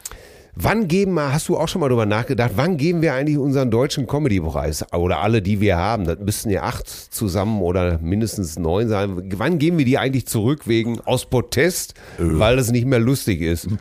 [0.62, 3.72] Wann geben wir, hast du auch schon mal drüber nachgedacht, wann geben wir eigentlich unseren
[3.72, 4.86] deutschen Comedy-Preis?
[4.94, 9.32] Oder alle, die wir haben, das müssten ja acht zusammen oder mindestens neun sein.
[9.36, 13.68] Wann geben wir die eigentlich zurück wegen aus Protest, weil es nicht mehr lustig ist?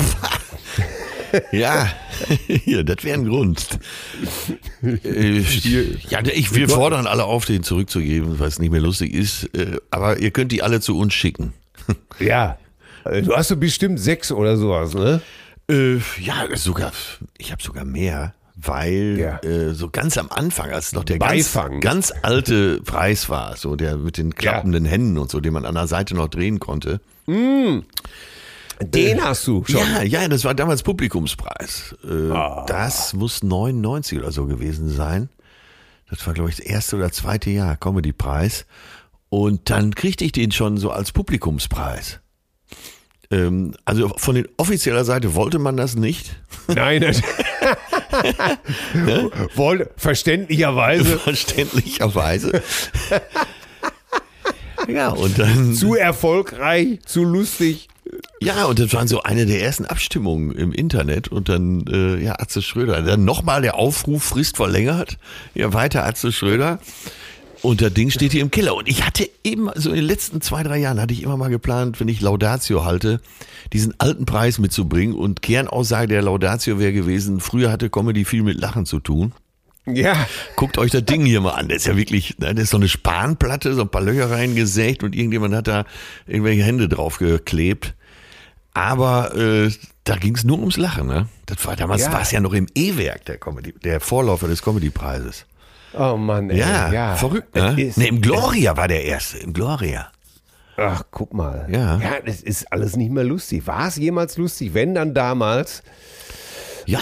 [1.52, 1.88] Ja,
[2.46, 3.78] hier, das wäre ein Grund.
[4.82, 5.40] Äh,
[6.08, 9.44] ja, ich, wir fordern alle auf, den zurückzugeben, weil es nicht mehr lustig ist.
[9.54, 11.52] Äh, Aber ihr könnt die alle zu uns schicken.
[12.18, 12.56] Ja.
[13.04, 15.20] Äh, Du hast so bestimmt sechs oder sowas, ne?
[15.70, 16.92] Äh, ja, sogar,
[17.36, 19.38] ich habe sogar mehr, weil Ja.
[19.42, 21.80] äh, so ganz am Anfang, als noch der ganz, Beifang.
[21.80, 25.74] ganz alte Preis war, so der mit den klappenden Händen und so, den man an
[25.74, 27.00] der Seite noch drehen konnte.
[28.80, 29.80] Den hast du schon.
[29.80, 31.96] Ja, ja, das war damals Publikumspreis.
[32.08, 32.64] Äh, Ah.
[32.66, 35.28] Das muss 99 oder so gewesen sein.
[36.08, 38.64] Das war, glaube ich, das erste oder zweite Jahr Comedy-Preis.
[39.28, 42.20] Und dann kriegte ich den schon so als Publikumspreis.
[43.30, 46.36] Ähm, also von den offizieller Seite wollte man das nicht.
[46.66, 47.20] Nein, das
[49.54, 52.62] Wohl, verständlicherweise Verständlicherweise.
[54.88, 55.74] ja, und dann.
[55.74, 57.88] zu erfolgreich, zu lustig.
[58.40, 62.38] Ja, und das waren so eine der ersten Abstimmungen im Internet und dann, äh, ja,
[62.38, 63.02] Atze Schröder.
[63.02, 65.18] Dann nochmal der Aufruf, Frist verlängert.
[65.54, 66.78] Ja, weiter Atze Schröder.
[67.62, 68.74] Und das Ding steht hier im Keller.
[68.74, 71.50] Und ich hatte eben, so in den letzten zwei, drei Jahren, hatte ich immer mal
[71.50, 73.20] geplant, wenn ich Laudatio halte,
[73.72, 75.14] diesen alten Preis mitzubringen.
[75.16, 79.32] Und Kernaussage der Laudatio wäre gewesen, früher hatte Comedy viel mit Lachen zu tun.
[79.86, 81.68] Ja, Guckt euch das Ding hier mal an.
[81.68, 85.02] Das ist ja wirklich, ne, das ist so eine Spanplatte, so ein paar Löcher reingesägt
[85.02, 85.84] und irgendjemand hat da
[86.26, 87.94] irgendwelche Hände drauf geklebt.
[88.74, 89.70] Aber äh,
[90.04, 91.06] da ging es nur ums Lachen.
[91.06, 91.28] Ne?
[91.46, 92.12] Das war damals Ja.
[92.12, 95.46] war es ja noch im E-Werk der Comedy, der Vorläufer des Comedy-Preises.
[95.94, 96.58] Oh Mann, ey.
[96.58, 97.16] Ja, ja.
[97.16, 97.54] verrückt.
[97.54, 97.80] Ne?
[97.80, 100.10] ist- Im Gloria war der erste, im Gloria.
[100.76, 101.66] Ach, guck mal.
[101.70, 101.98] Ja.
[101.98, 103.66] Ja, das ist alles nicht mehr lustig.
[103.66, 104.74] War es jemals lustig?
[104.74, 105.82] Wenn dann damals.
[106.86, 107.00] Ja,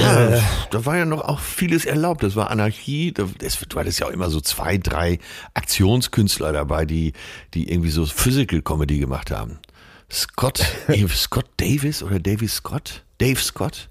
[0.70, 2.22] da war ja noch auch vieles erlaubt.
[2.22, 3.12] Das war Anarchie.
[3.12, 5.18] Da- Das, du hattest ja auch immer so zwei, drei
[5.54, 7.12] Aktionskünstler dabei, die,
[7.54, 9.58] die irgendwie so Physical Comedy gemacht haben.
[10.10, 10.64] Scott,
[11.14, 13.04] Scott Davis oder Davis Scott?
[13.18, 13.88] Dave Scott.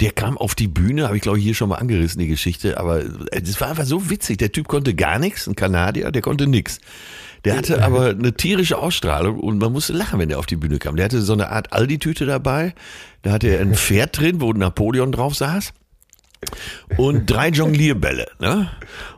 [0.00, 2.78] Der kam auf die Bühne, habe ich glaube ich hier schon mal angerissen, die Geschichte,
[2.78, 4.38] aber äh, das war einfach so witzig.
[4.38, 6.80] Der Typ konnte gar nichts, ein Kanadier, der konnte nix.
[7.44, 10.78] Der hatte aber eine tierische Ausstrahlung und man musste lachen, wenn der auf die Bühne
[10.78, 10.96] kam.
[10.96, 12.74] Der hatte so eine Art Aldi-Tüte dabei,
[13.22, 15.72] da hatte er ein Pferd drin, wo Napoleon drauf saß.
[16.96, 18.26] Und drei Jonglierbälle.
[18.40, 18.70] Ne?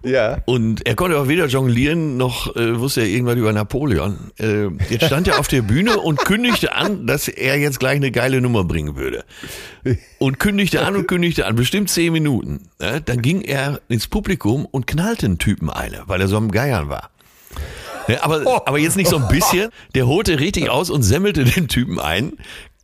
[0.04, 0.38] Ja.
[0.46, 4.30] Und er konnte auch weder jonglieren, noch äh, wusste er irgendwas über Napoleon.
[4.38, 8.10] Äh, jetzt stand er auf der Bühne und kündigte an, dass er jetzt gleich eine
[8.10, 9.24] geile Nummer bringen würde.
[10.18, 12.68] Und kündigte an und kündigte an, bestimmt zehn Minuten.
[12.80, 13.00] Ne?
[13.04, 16.88] Dann ging er ins Publikum und knallte einen Typen eine, weil er so am Geiern
[16.88, 17.10] war.
[18.08, 19.70] Ja, aber, aber jetzt nicht so ein bisschen.
[19.94, 22.34] Der holte richtig aus und semmelte den Typen ein.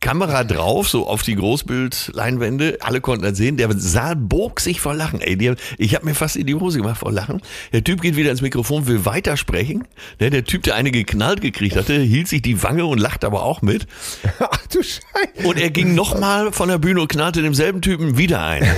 [0.03, 2.79] Kamera drauf, so auf die Großbildleinwände.
[2.81, 3.55] Alle konnten das sehen.
[3.55, 5.21] Der Saal bog sich vor Lachen.
[5.21, 7.41] Ey, die, ich habe mir fast in die Hose gemacht vor Lachen.
[7.71, 9.87] Der Typ geht wieder ins Mikrofon, will weitersprechen.
[10.19, 13.43] Der, der Typ, der eine geknallt gekriegt hatte, hielt sich die Wange und lacht aber
[13.43, 13.87] auch mit.
[14.39, 15.47] Ach du Scheiße.
[15.47, 18.67] Und er ging nochmal von der Bühne und knallte demselben Typen wieder ein.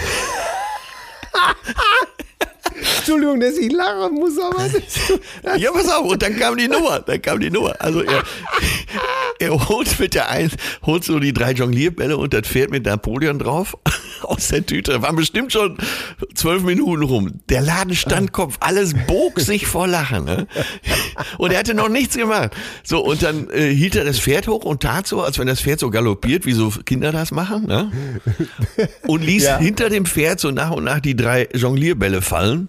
[2.98, 7.00] Entschuldigung, dass ich lachen muss, aber das, Ja, pass auf, und dann kam die Nummer,
[7.00, 7.74] dann kam die Nummer.
[7.80, 8.24] Also er,
[9.40, 10.54] er holt mit der Eins,
[10.86, 13.78] holt so die drei Jonglierbälle und das Pferd mit Napoleon drauf
[14.24, 14.92] aus der Tüte.
[14.94, 15.78] Da waren bestimmt schon
[16.34, 17.42] zwölf Minuten rum.
[17.50, 20.26] Der Laden stand Kopf, alles bog sich vor Lachen.
[20.26, 20.48] Ne?
[21.38, 22.52] Und er hatte noch nichts gemacht.
[22.84, 25.62] So, und dann äh, hielt er das Pferd hoch und tat so, als wenn das
[25.62, 27.68] Pferd so galoppiert, wie so Kinder das machen.
[27.68, 27.92] Ne?
[29.08, 29.58] Und ließ Ja.
[29.60, 32.65] hinter dem Pferd so nach und nach die drei Jonglierbälle fallen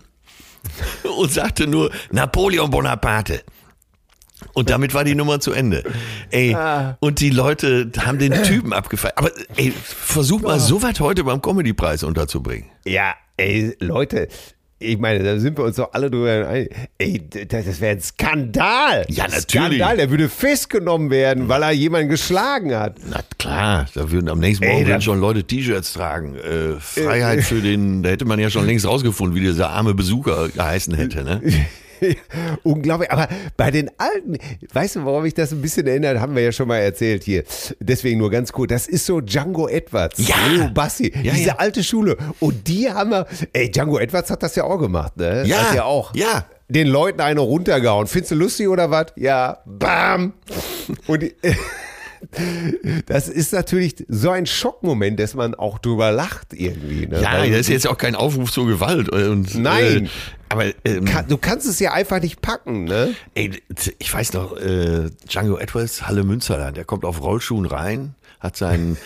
[1.18, 3.42] und sagte nur Napoleon Bonaparte.
[4.52, 5.82] Und damit war die Nummer zu Ende.
[6.30, 6.54] Ey,
[7.00, 9.16] und die Leute haben den Typen abgefeiert.
[9.16, 12.68] Aber ey, versuch mal so weit heute beim Comedy-Preis unterzubringen.
[12.84, 14.28] Ja, ey, Leute,
[14.78, 16.70] ich meine, da sind wir uns doch alle drüber einig.
[16.98, 19.06] Ey, das, das wäre ein Skandal.
[19.08, 19.42] Ja, natürlich.
[19.42, 22.96] Skandal, der würde festgenommen werden, weil er jemanden geschlagen hat.
[23.08, 26.36] Na klar, da würden am nächsten Ey, Morgen würden schon Leute T-Shirts tragen.
[26.36, 30.50] Äh, Freiheit für den, da hätte man ja schon längst rausgefunden, wie dieser arme Besucher
[30.50, 31.24] geheißen hätte.
[31.24, 31.40] Ne?
[32.62, 34.36] Unglaublich, aber bei den alten,
[34.72, 37.44] weißt du, worauf mich das ein bisschen erinnert, haben wir ja schon mal erzählt hier.
[37.80, 40.34] Deswegen nur ganz kurz, das ist so Django Edwards, Ja.
[40.50, 41.56] Leo Bassi, Ja, diese ja.
[41.56, 42.16] alte Schule.
[42.40, 45.44] Und die haben wir, ey, Django Edwards hat das ja auch gemacht, ne?
[45.46, 46.14] Ja, Hat ja auch.
[46.14, 46.44] ja.
[46.68, 48.08] Den Leuten eine runtergehauen.
[48.08, 49.06] Findest du lustig oder was?
[49.14, 50.32] Ja, bam.
[51.06, 51.32] Und die,
[53.06, 57.06] das ist natürlich so ein Schockmoment, dass man auch drüber lacht irgendwie.
[57.06, 57.20] Ne?
[57.22, 59.08] Ja, Weil- das ist jetzt auch kein Aufruf zur Gewalt.
[59.08, 60.06] Und, Nein.
[60.06, 60.08] Äh,
[60.48, 63.14] aber ähm, Kann, du kannst es ja einfach nicht packen, ne?
[63.34, 63.50] Ey,
[63.98, 68.96] ich weiß noch, äh, Django Edwards, Halle Münsterland, der kommt auf Rollschuhen rein, hat sein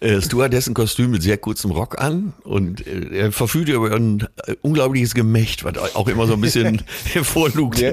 [0.00, 5.14] äh, Stewardessen-Kostüm mit sehr kurzem Rock an und äh, er verfügt über ein äh, unglaubliches
[5.14, 7.80] Gemächt, was auch immer so ein bisschen hervorlugt.
[7.80, 7.92] Ja,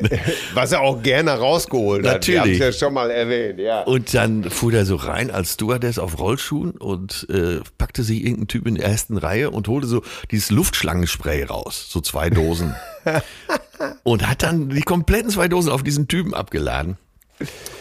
[0.54, 2.14] was er auch gerne rausgeholt hat.
[2.14, 2.60] Haben es Natürlich.
[2.60, 3.84] ja schon mal erwähnt, ja.
[3.84, 8.48] Und dann fuhr der so rein als Stewardess auf Rollschuhen und äh, packte sich irgendein
[8.48, 12.76] Typ in der ersten Reihe und holte so dieses Luftschlangenspray raus, so zwei Dosen.
[14.04, 16.98] und hat dann die kompletten zwei Dosen auf diesen Typen abgeladen.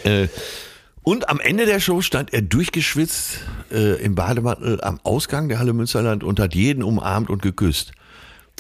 [0.05, 0.29] Äh,
[1.03, 5.73] und am Ende der Show stand er durchgeschwitzt äh, im Bademantel am Ausgang der Halle
[5.73, 7.93] Münsterland und hat jeden umarmt und geküsst.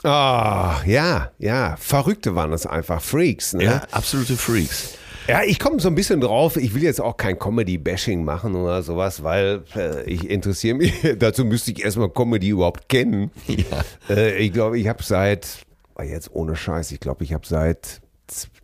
[0.03, 1.77] Ah, ja, ja.
[1.77, 3.01] Verrückte waren das einfach.
[3.01, 3.65] Freaks, ne?
[3.65, 4.95] Ja, absolute Freaks.
[5.29, 6.57] Ja, ich komme so ein bisschen drauf.
[6.57, 10.95] Ich will jetzt auch kein Comedy-Bashing machen oder sowas, weil äh, ich interessiere mich.
[11.19, 13.31] Dazu müsste ich erstmal Comedy überhaupt kennen.
[13.47, 13.85] Ja.
[14.11, 15.59] Äh, ich glaube, ich habe seit,
[15.95, 18.01] ah, jetzt ohne Scheiß, ich glaube, ich habe seit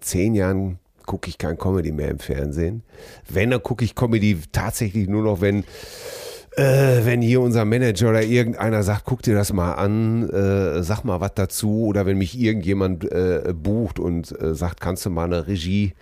[0.00, 2.84] zehn Jahren gucke ich kein Comedy mehr im Fernsehen.
[3.28, 5.64] Wenn, dann gucke ich Comedy tatsächlich nur noch, wenn
[6.56, 11.04] äh, wenn hier unser Manager oder irgendeiner sagt, guck dir das mal an, äh, sag
[11.04, 15.24] mal was dazu, oder wenn mich irgendjemand äh, bucht und äh, sagt, kannst du mal
[15.24, 15.94] eine Regie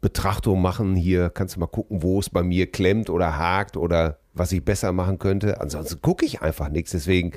[0.00, 4.18] Betrachtung machen hier, kannst du mal gucken, wo es bei mir klemmt oder hakt oder
[4.34, 5.60] was ich besser machen könnte.
[5.60, 6.90] Ansonsten gucke ich einfach nichts.
[6.90, 7.32] Deswegen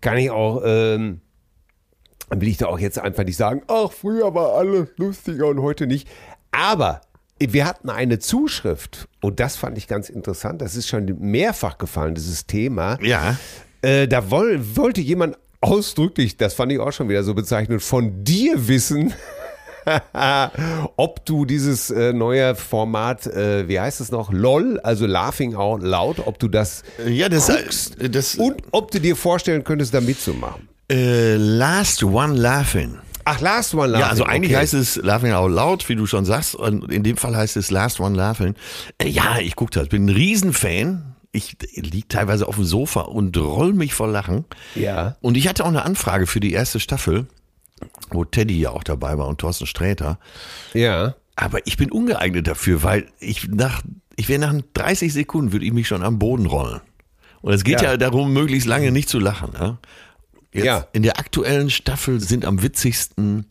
[0.00, 1.20] kann ich auch, ähm,
[2.30, 5.86] will ich da auch jetzt einfach nicht sagen, ach, früher war alles lustiger und heute
[5.86, 6.08] nicht.
[6.52, 7.00] Aber
[7.38, 10.60] wir hatten eine Zuschrift und das fand ich ganz interessant.
[10.60, 12.98] Das ist schon mehrfach gefallen, dieses Thema.
[13.02, 13.36] Ja.
[13.82, 18.24] Äh, da woll, wollte jemand ausdrücklich, das fand ich auch schon wieder so bezeichnet, von
[18.24, 19.12] dir wissen,
[20.96, 25.82] ob du dieses äh, neue Format, äh, wie heißt es noch, LOL, also Laughing Out
[25.82, 30.00] Loud, ob du das Ja, das, guckst das und ob du dir vorstellen könntest, da
[30.00, 30.68] mitzumachen.
[30.90, 32.98] Äh, Last One Laughing.
[33.24, 34.00] Ach, Last One Laughing.
[34.00, 34.62] Ja, also eigentlich okay.
[34.62, 36.54] heißt es Laughing Out Loud, wie du schon sagst.
[36.54, 38.54] Und in dem Fall heißt es Last One Laughing.
[38.98, 39.88] Äh, ja, ich gucke das.
[39.88, 41.14] Bin ein Riesenfan.
[41.32, 44.46] Ich lieg teilweise auf dem Sofa und roll mich vor Lachen.
[44.74, 45.16] Ja.
[45.20, 47.28] Und ich hatte auch eine Anfrage für die erste Staffel,
[48.10, 50.18] wo Teddy ja auch dabei war und Thorsten Sträter.
[50.74, 51.14] Ja.
[51.36, 53.82] Aber ich bin ungeeignet dafür, weil ich nach,
[54.16, 56.80] ich wäre nach 30 Sekunden würde ich mich schon am Boden rollen.
[57.42, 57.96] Und es geht ja, Ja.
[57.96, 59.52] darum, möglichst lange nicht zu lachen.
[59.58, 59.78] Ja?
[60.52, 60.86] Jetzt Ja.
[60.92, 63.46] In der aktuellen Staffel sind am witzigsten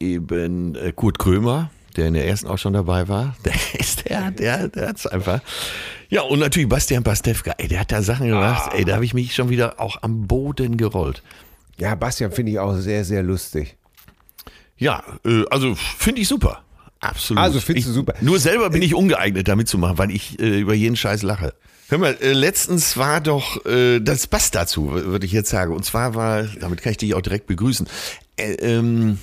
[0.00, 3.36] eben äh, Kurt Krömer, der in der ersten auch schon dabei war.
[3.44, 5.40] Der ist der, der, der hat's einfach.
[6.08, 9.14] Ja, und natürlich Bastian Pastewka, ey, der hat da Sachen gemacht, ey, da habe ich
[9.14, 11.22] mich schon wieder auch am Boden gerollt.
[11.78, 13.76] Ja, Bastian finde ich auch sehr, sehr lustig.
[14.76, 16.62] Ja, äh, also finde ich super.
[17.00, 17.42] Absolut.
[17.42, 18.14] Also findest du ich, super.
[18.20, 21.54] Nur selber bin ich ungeeignet, damit zu machen, weil ich äh, über jeden Scheiß lache.
[21.88, 25.74] Hör mal, äh, letztens war doch, äh, das passt dazu, würde ich jetzt sagen.
[25.74, 27.86] Und zwar war, damit kann ich dich auch direkt begrüßen,
[28.36, 29.18] äh, ähm,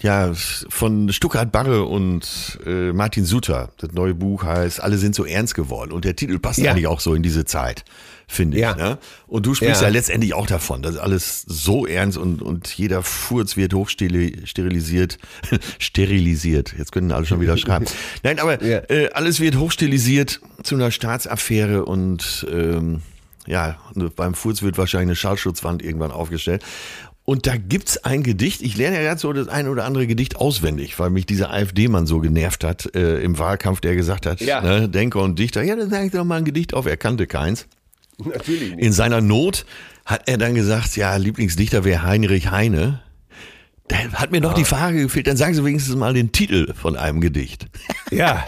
[0.00, 3.70] ja, von Stuttgart Barre und äh, Martin Suter.
[3.78, 5.92] Das neue Buch heißt Alle sind so ernst geworden.
[5.92, 6.70] Und der Titel passt Ja.
[6.72, 7.84] eigentlich auch so in diese Zeit,
[8.28, 8.70] finde Ja.
[8.72, 8.76] ich.
[8.76, 8.98] Ne?
[9.26, 9.88] Und du sprichst Ja.
[9.88, 9.92] ja.
[9.92, 15.18] letztendlich auch davon, dass alles so ernst und, und jeder Furz wird hochsterilisiert.
[15.78, 16.74] sterilisiert.
[16.78, 17.86] Jetzt können alle schon wieder schreiben.
[18.22, 18.78] Nein, aber Ja.
[18.88, 23.00] äh, alles wird hochstilisiert zu einer Staatsaffäre und ähm,
[23.46, 23.78] ja,
[24.14, 26.62] beim Furz wird wahrscheinlich eine Schallschutzwand irgendwann aufgestellt.
[27.24, 30.36] Und da gibt's ein Gedicht, ich lerne ja gerade so das ein oder andere Gedicht
[30.36, 34.62] auswendig, weil mich dieser AfD-Mann so genervt hat äh, im Wahlkampf, der gesagt hat, Ja.
[34.62, 37.26] ne, Denker und Dichter, ja, dann sage ich doch mal ein Gedicht auf, er kannte
[37.26, 37.66] keins.
[38.24, 38.84] Natürlich nicht.
[38.84, 39.64] In seiner Not
[40.04, 43.00] hat er dann gesagt, ja, Lieblingsdichter wäre Heinrich Heine.
[43.88, 46.96] Da hat mir noch die Frage gefehlt, dann sagen Sie wenigstens mal den Titel von
[46.96, 47.66] einem Gedicht.
[48.10, 48.44] Ja.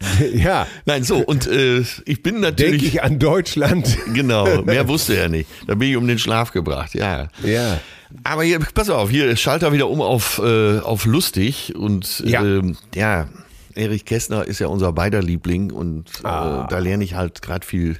[0.34, 0.66] ja.
[0.86, 3.98] Nein, so, und äh, ich bin Denke natürlich, ich an Deutschland.
[4.14, 5.48] genau, mehr wusste er nicht.
[5.66, 7.28] Da bin ich um den Schlaf gebracht, ja.
[7.42, 7.80] Ja.
[8.24, 12.42] Aber hier, pass auf, hier Schalter wieder um auf, äh, auf lustig und Ja.
[12.42, 13.28] ähm, ja,
[13.74, 16.64] Erich Kästner ist ja unser beider Liebling und Ah.
[16.64, 17.98] äh, da lerne ich halt gerade viel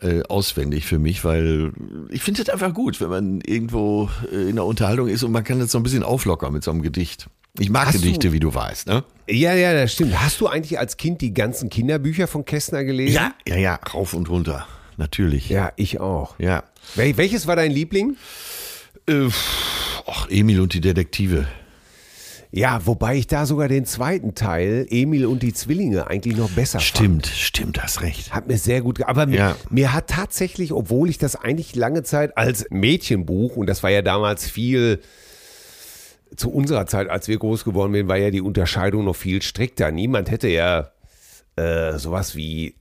[0.00, 1.72] äh, auswendig für mich, weil
[2.10, 5.44] ich finde es einfach gut, wenn man irgendwo äh, in der Unterhaltung ist und man
[5.44, 7.28] kann das so ein bisschen auflockern mit so einem Gedicht.
[7.58, 9.02] Ich mag Hast du- Gedichte, wie du weißt, ne?
[9.28, 10.20] Ja, ja, das stimmt.
[10.20, 13.14] Hast du eigentlich als Kind die ganzen Kinderbücher von Kästner gelesen?
[13.14, 15.48] Ja, ja, ja, rauf und runter, natürlich.
[15.48, 16.38] Ja, ich auch.
[16.38, 16.62] Ja.
[16.94, 18.16] Wel welches war dein Liebling?
[19.08, 19.28] Äh,
[20.06, 21.46] ach, Emil und die Detektive.
[22.50, 26.78] Ja, wobei ich da sogar den zweiten Teil, Emil und die Zwillinge, eigentlich noch besser
[26.80, 26.84] fand.
[26.88, 28.32] Stimmt, stimmt, hast recht.
[28.34, 29.56] Hat mir sehr gut, aber mir, Ja.
[29.68, 34.00] mir hat tatsächlich, obwohl ich das eigentlich lange Zeit als Mädchenbuch, und das war ja
[34.00, 35.00] damals viel,
[36.36, 39.90] zu unserer Zeit, als wir groß geworden sind, war ja die Unterscheidung noch viel strikter.
[39.90, 40.90] Niemand hätte ja
[41.56, 42.76] äh, sowas wie,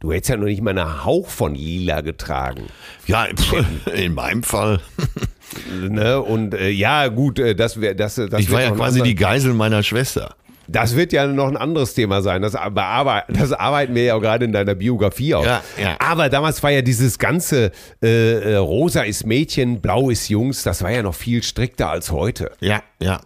[0.00, 2.64] du hättest ja noch nicht mal einen Hauch von Lila getragen.
[3.06, 3.26] Ja,
[3.94, 4.80] in meinem Fall.
[5.88, 6.20] Ne?
[6.20, 9.54] Und äh, ja, gut, äh, das wäre das, das Ich war ja quasi die Geisel
[9.54, 10.34] meiner Schwester.
[10.70, 12.42] Das wird ja noch ein anderes Thema sein.
[12.42, 15.46] Das, bearbe- das arbeiten wir ja auch gerade in deiner Biografie auf.
[15.46, 15.96] Ja, ja.
[15.98, 20.82] Aber damals war ja dieses ganze äh, äh, Rosa ist Mädchen, Blau ist Jungs, das
[20.82, 22.50] war ja noch viel strikter als heute.
[22.60, 23.20] Ja, ja.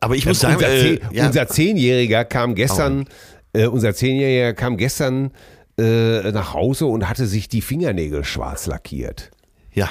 [0.00, 3.06] Aber ich muss sagen, unser, äh, ja, unser Zehnjähriger kam gestern,
[3.54, 5.30] äh, unser Zehnjähriger kam gestern
[5.78, 9.30] äh, nach Hause und hatte sich die Fingernägel schwarz lackiert.
[9.72, 9.88] ja,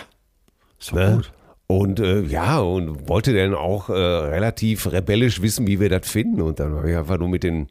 [0.79, 1.13] ist doch Ne?
[1.15, 1.31] gut.
[1.67, 6.41] Und äh, ja, und wollte dann auch äh, relativ rebellisch wissen, wie wir das finden.
[6.41, 7.69] Und dann habe ich einfach nur mit den,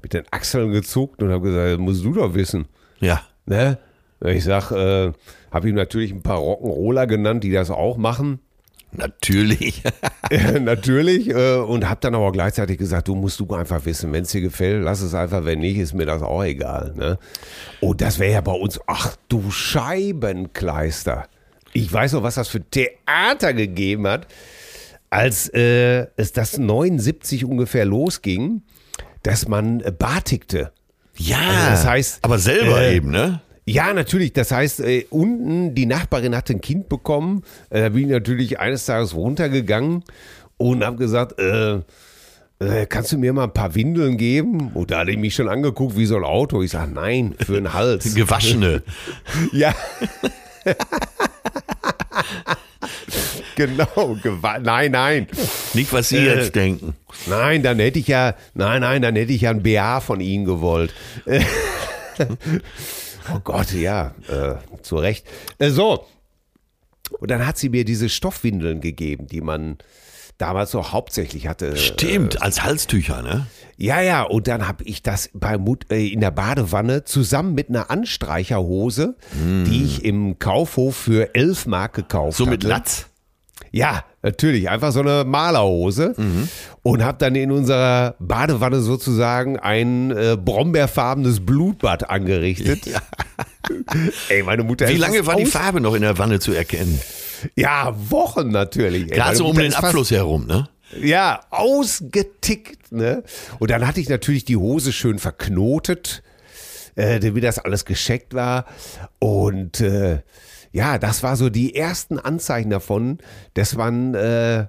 [0.00, 2.66] mit den Achseln gezuckt und habe gesagt, das musst du doch wissen.
[3.00, 3.78] Ja, Ne?
[4.24, 5.10] Ich sag, äh,
[5.50, 8.38] habe ihm natürlich ein paar Rock'n'Roller genannt, die das auch machen.
[8.92, 9.82] natürlich.
[10.60, 11.28] natürlich.
[11.30, 14.40] Äh, und habe dann aber gleichzeitig gesagt, du musst du einfach wissen, wenn es dir
[14.40, 16.94] gefällt, lass es einfach, wenn nicht, ist mir das auch egal.
[16.96, 17.18] Ne?
[17.80, 21.24] Und das wäre ja bei uns, ach du Scheibenkleister.
[21.72, 24.26] Ich weiß noch, was das für Theater gegeben hat,
[25.10, 28.62] als äh, es das 79 ungefähr losging,
[29.22, 30.72] dass man äh, batikte.
[31.16, 33.40] Ja, Also das heißt, aber selber äh, eben, ne?
[33.64, 34.32] Ja, natürlich.
[34.32, 37.42] Das heißt, äh, unten die Nachbarin hatte ein Kind bekommen.
[37.70, 40.02] Äh, da bin ich natürlich eines Tages runtergegangen
[40.56, 41.80] und habe gesagt, äh,
[42.88, 44.70] kannst du mir mal ein paar Windeln geben?
[44.74, 46.62] Und da hat er mich schon angeguckt wie so ein Auto.
[46.62, 48.14] Ich sage, nein, für den Hals.
[48.14, 48.82] Gewaschene.
[49.52, 49.74] ja.
[53.56, 54.16] genau.
[54.60, 55.26] Nein, nein.
[55.74, 56.94] Nicht, was Sie Äh, jetzt denken.
[57.26, 60.44] Nein, dann hätte ich ja, nein, nein, dann hätte ich ja ein BH von Ihnen
[60.44, 60.92] gewollt.
[63.32, 65.26] oh Gott, ja, äh, zu Recht.
[65.58, 66.06] Äh, so.
[67.18, 69.76] Und dann hat sie mir diese Stoffwindeln gegeben, die man
[70.42, 71.76] damals so hauptsächlich hatte.
[71.76, 73.46] Stimmt, als Halstücher, ne?
[73.78, 77.68] Ja, ja, und dann habe ich das bei Mut, äh, in der Badewanne zusammen mit
[77.68, 82.52] einer Anstreicherhose, die ich im Kaufhof für 11 Mark gekauft So habe.
[82.56, 83.06] mit Latz.
[83.72, 84.68] Ja, natürlich.
[84.68, 86.14] Einfach so eine Malerhose.
[86.82, 92.82] Und habe dann in unserer Badewanne sozusagen ein äh, brombeerfarbenes Blutbad angerichtet.
[94.28, 97.00] Ey, meine Mutter Wie lange war die Farbe noch in der Wanne zu erkennen?
[97.56, 99.08] Ja, Wochen natürlich.
[99.08, 100.68] Gerade so um den Abfluss herum, ne?
[101.00, 103.22] Ja, ausgetickt, ne?
[103.58, 106.22] Und dann hatte ich natürlich die Hose schön verknotet,
[106.94, 108.66] äh, damit das alles gescheckt war.
[109.18, 110.18] Und äh,
[110.72, 113.18] ja, das war so die ersten Anzeichen davon,
[113.54, 114.66] dass man äh,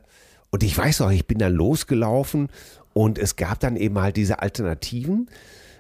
[0.54, 2.50] und ich weiß noch, ich bin dann losgelaufen
[2.94, 5.28] und es gab dann eben halt diese Alternativen.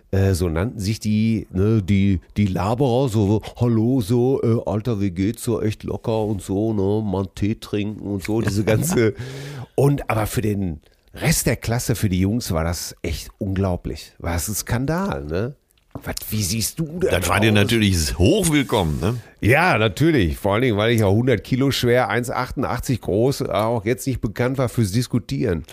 [0.10, 5.12] Äh, so nannten sich die, ne, die, die Laberer, so, hallo, so, äh, Alter, wie
[5.12, 9.14] geht's so, echt locker und so, ne, einen Tee trinken und so, diese ganze.
[9.76, 10.82] und aber für den
[11.14, 14.14] Rest der Klasse, für die Jungs war das echt unglaublich.
[14.18, 15.56] War das ein Skandal, ne?
[16.02, 17.12] Was, wie siehst du das?
[17.12, 19.16] Das war dir natürlich hochwillkommen, ne?
[19.42, 20.38] Ja, natürlich.
[20.38, 24.58] Vor allen Dingen, weil ich ja 100 Kilo schwer, 1,88 groß, auch jetzt nicht bekannt
[24.58, 25.66] war fürs Diskutieren.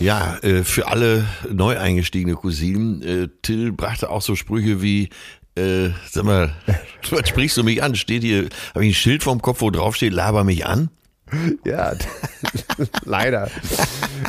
[0.00, 5.10] Ja, äh, für alle neu eingestiegene Cousinen, äh, Till brachte auch so Sprüche wie,
[5.54, 6.52] äh, sag mal,
[7.10, 7.94] was sprichst du mich an?
[7.94, 10.90] Steht hier, habe ich ein Schild vorm Kopf, wo drauf steht, laber mich an?
[11.64, 11.92] Ja,
[13.04, 13.50] leider.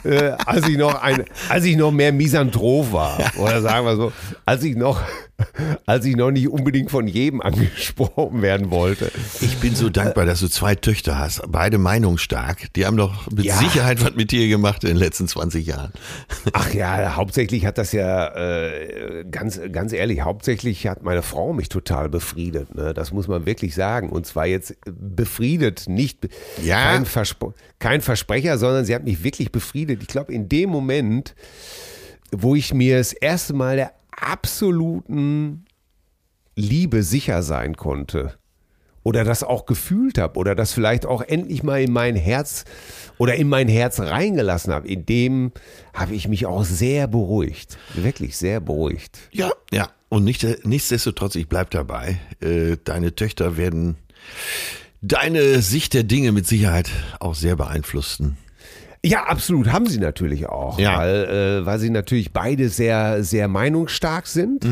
[0.04, 4.12] äh, als ich noch ein, als ich noch mehr Misanthrop war, oder sagen wir so,
[4.46, 5.02] als ich noch,
[5.86, 9.12] als ich noch nicht unbedingt von jedem angesprochen werden wollte.
[9.42, 12.74] Ich bin so dankbar, dass du zwei Töchter hast, beide meinungsstark.
[12.74, 13.56] Die haben doch mit Ja.
[13.58, 15.92] Sicherheit was mit dir gemacht in den letzten 20 Jahren.
[16.54, 21.70] Ach ja, hauptsächlich hat das ja, äh, ganz, ganz ehrlich, hauptsächlich hat meine Frau mich
[21.70, 22.76] total befriedet.
[22.76, 22.94] Ne?
[22.94, 24.10] Das muss man wirklich sagen.
[24.10, 26.28] Und zwar jetzt befriedet, nicht
[26.64, 26.92] Ja.
[26.92, 30.02] kein, Verspr kein Versprecher, sondern sie hat mich wirklich befriedet.
[30.02, 31.34] Ich glaube, in dem Moment,
[32.32, 35.66] wo ich mir das erste Mal der absoluten
[36.56, 38.38] Liebe sicher sein konnte
[39.04, 42.66] oder das auch gefühlt habe oder das vielleicht auch endlich mal in mein Herz
[43.18, 45.52] oder in mein Herz reingelassen habe, in dem
[45.94, 49.20] habe ich mich auch sehr beruhigt, wirklich sehr beruhigt.
[49.32, 49.90] Ja, ja.
[50.10, 52.20] Und nicht, nichtsdestotrotz, ich bleib dabei.
[52.42, 53.96] Äh, deine Töchter werden
[55.02, 56.90] deine Sicht der Dinge mit Sicherheit
[57.20, 58.38] auch sehr beeinflussen.
[59.06, 60.98] Ja, absolut, haben sie natürlich auch, Ja.
[60.98, 61.26] weil,
[61.62, 64.66] äh, weil sie natürlich beide sehr, sehr meinungsstark sind.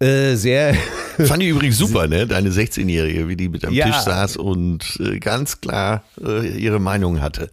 [0.00, 0.74] Äh, sehr,
[1.18, 2.26] Fand ich übrigens super, ne?
[2.26, 3.86] Deine 16-Jährige, wie die mit am Ja.
[3.86, 7.50] Tisch saß und äh, ganz klar äh, ihre Meinung hatte.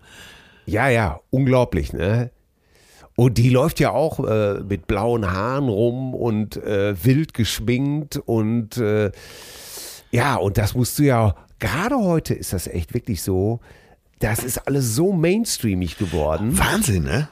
[0.66, 2.32] ja, ja, unglaublich, ne?
[3.18, 8.78] Und die läuft ja auch äh, mit blauen Haaren rum und äh, wild geschminkt und
[8.78, 9.12] äh,
[10.12, 13.60] ja, und das musst du ja, gerade heute ist das echt wirklich so,
[14.22, 16.58] das ist alles so mainstreamig geworden.
[16.58, 17.28] Wahnsinn, ne?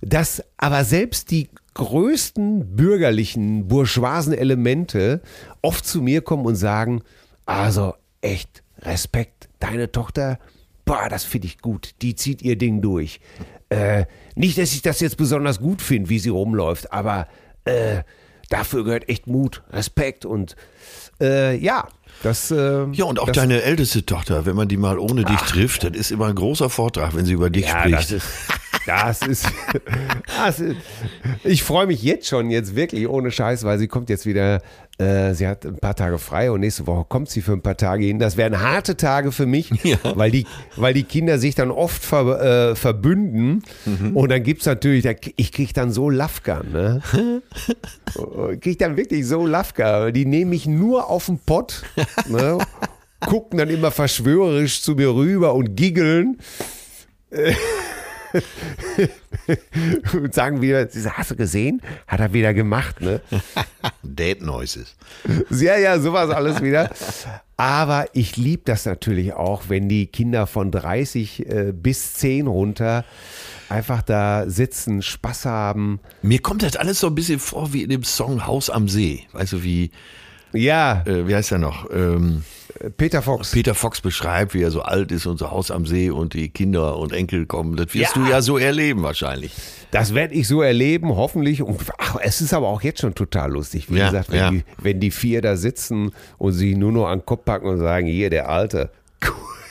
[0.00, 5.20] dass aber selbst die größten bürgerlichen, bourgeoisen Elemente
[5.62, 7.02] oft zu mir kommen und sagen,
[7.46, 10.38] also echt Respekt, deine Tochter,
[10.84, 13.20] boah, das finde ich gut, die zieht ihr Ding durch.
[13.70, 17.28] Äh, nicht, dass ich das jetzt besonders gut finde, wie sie rumläuft, aber
[17.64, 18.02] äh,
[18.48, 20.56] dafür gehört echt Mut, Respekt und
[21.20, 21.88] äh, ja,
[22.22, 22.50] das...
[22.50, 25.84] Äh, Ja, und auch das, deine älteste Tochter, wenn man die mal ohne dich trifft,
[25.84, 27.94] das ist immer ein großer Vortrag, wenn sie über dich Ja, spricht.
[27.98, 28.26] das ist,
[28.88, 29.46] das ist,
[30.38, 30.76] das ist
[31.44, 34.60] ich freue mich jetzt schon, jetzt wirklich ohne Scheiß, weil sie kommt jetzt wieder,
[34.98, 37.76] äh, sie hat ein paar Tage frei und nächste Woche kommt sie für ein paar
[37.76, 38.18] Tage hin.
[38.18, 39.98] Das werden harte Tage für mich, Ja.
[40.14, 44.16] weil, die, weil die Kinder sich dann oft ver, äh, verbünden Mhm.
[44.16, 47.02] und dann gibt es natürlich, ich kriege dann so Lafka, ne?
[48.54, 50.10] Ich kriege dann wirklich so Lafka.
[50.10, 51.82] Die nehmen mich nur auf den Pott,
[52.28, 52.58] ne?
[53.26, 56.38] gucken dann immer verschwörerisch zu mir rüber und giggeln.
[60.14, 61.82] und sagen wieder, hast du gesehen?
[62.06, 63.20] Hat er wieder gemacht, ne?
[64.02, 64.96] Date Noises.
[65.50, 66.90] Ja, ja, sowas alles wieder.
[67.56, 73.04] Aber ich liebe das natürlich auch, wenn die Kinder von 30 äh, bis 10 runter
[73.68, 76.00] einfach da sitzen, Spaß haben.
[76.22, 79.26] Mir kommt das alles so ein bisschen vor wie in dem Song Haus am See.
[79.32, 79.90] Weißt du, wie,
[80.52, 81.90] Ja, äh, wie heißt der noch?
[81.92, 82.44] Ähm,
[82.96, 83.50] Peter Fox.
[83.52, 86.48] Peter Fox beschreibt, wie er so alt ist und so Haus am See und die
[86.48, 87.76] Kinder und Enkel kommen.
[87.76, 88.22] Das wirst Ja.
[88.24, 89.52] du ja so erleben wahrscheinlich.
[89.90, 91.62] Das werde ich so erleben, hoffentlich.
[91.62, 93.90] Und ach, es ist aber auch jetzt schon total lustig.
[93.90, 94.50] Wie Ja, gesagt, wenn, ja.
[94.50, 97.78] die, wenn die vier da sitzen und sich nur noch an den Kopf packen und
[97.78, 98.90] sagen, hier, der Alte.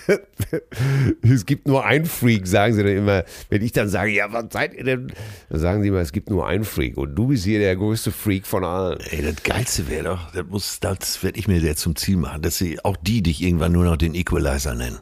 [1.22, 3.24] es gibt nur einen Freak, sagen sie dann immer.
[3.50, 5.12] Wenn ich dann sage, ja, was seid ihr denn?
[5.50, 6.98] Dann sagen sie immer, es gibt nur einen Freak.
[6.98, 9.00] Und du bist hier der größte Freak von allen.
[9.12, 12.42] Ey, das Geilste wäre doch, das muss, das werde ich mir jetzt zum Ziel machen,
[12.42, 15.00] dass sie auch die dich irgendwann nur noch den Equalizer nennen.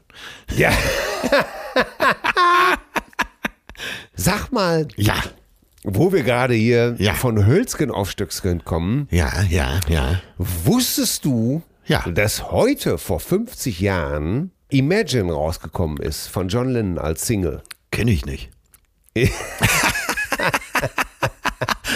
[0.55, 0.71] Ja.
[4.15, 5.21] Sag mal, Ja,
[5.83, 7.13] wo wir gerade hier Ja.
[7.13, 10.21] von Hölzgen auf Stöcksken kommen, ja, ja, ja.
[10.37, 12.03] Wusstest du, Ja.
[12.09, 17.61] dass heute vor 50 Jahren Imagine rausgekommen ist von John Lennon als Single?
[17.91, 18.49] Kenne ich nicht.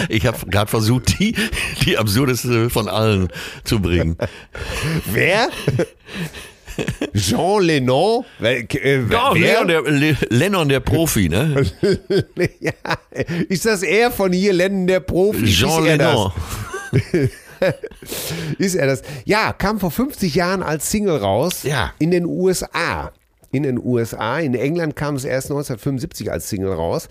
[0.08, 1.36] Ich habe gerade versucht, die,
[1.84, 3.28] die absurdeste von allen
[3.64, 4.16] zu bringen.
[5.12, 5.50] Wer?
[7.14, 8.24] Jean Lennon?
[8.38, 8.60] Wer?
[8.82, 9.64] Äh, Ja, wer?
[9.64, 11.66] Lennon der, Le- Lennon, der Profi, ne?
[12.60, 12.72] ja.
[13.50, 15.44] Ist das er von hier, Lennon der Profi?
[15.44, 16.32] Jean Lennon.
[18.58, 19.02] Ist er das?
[19.24, 21.92] Ja, kam vor 50 Jahren als Single raus Ja.
[21.98, 23.12] in den USA.
[23.52, 24.38] in den USA.
[24.38, 27.08] In England kam es erst 1975 als Single raus.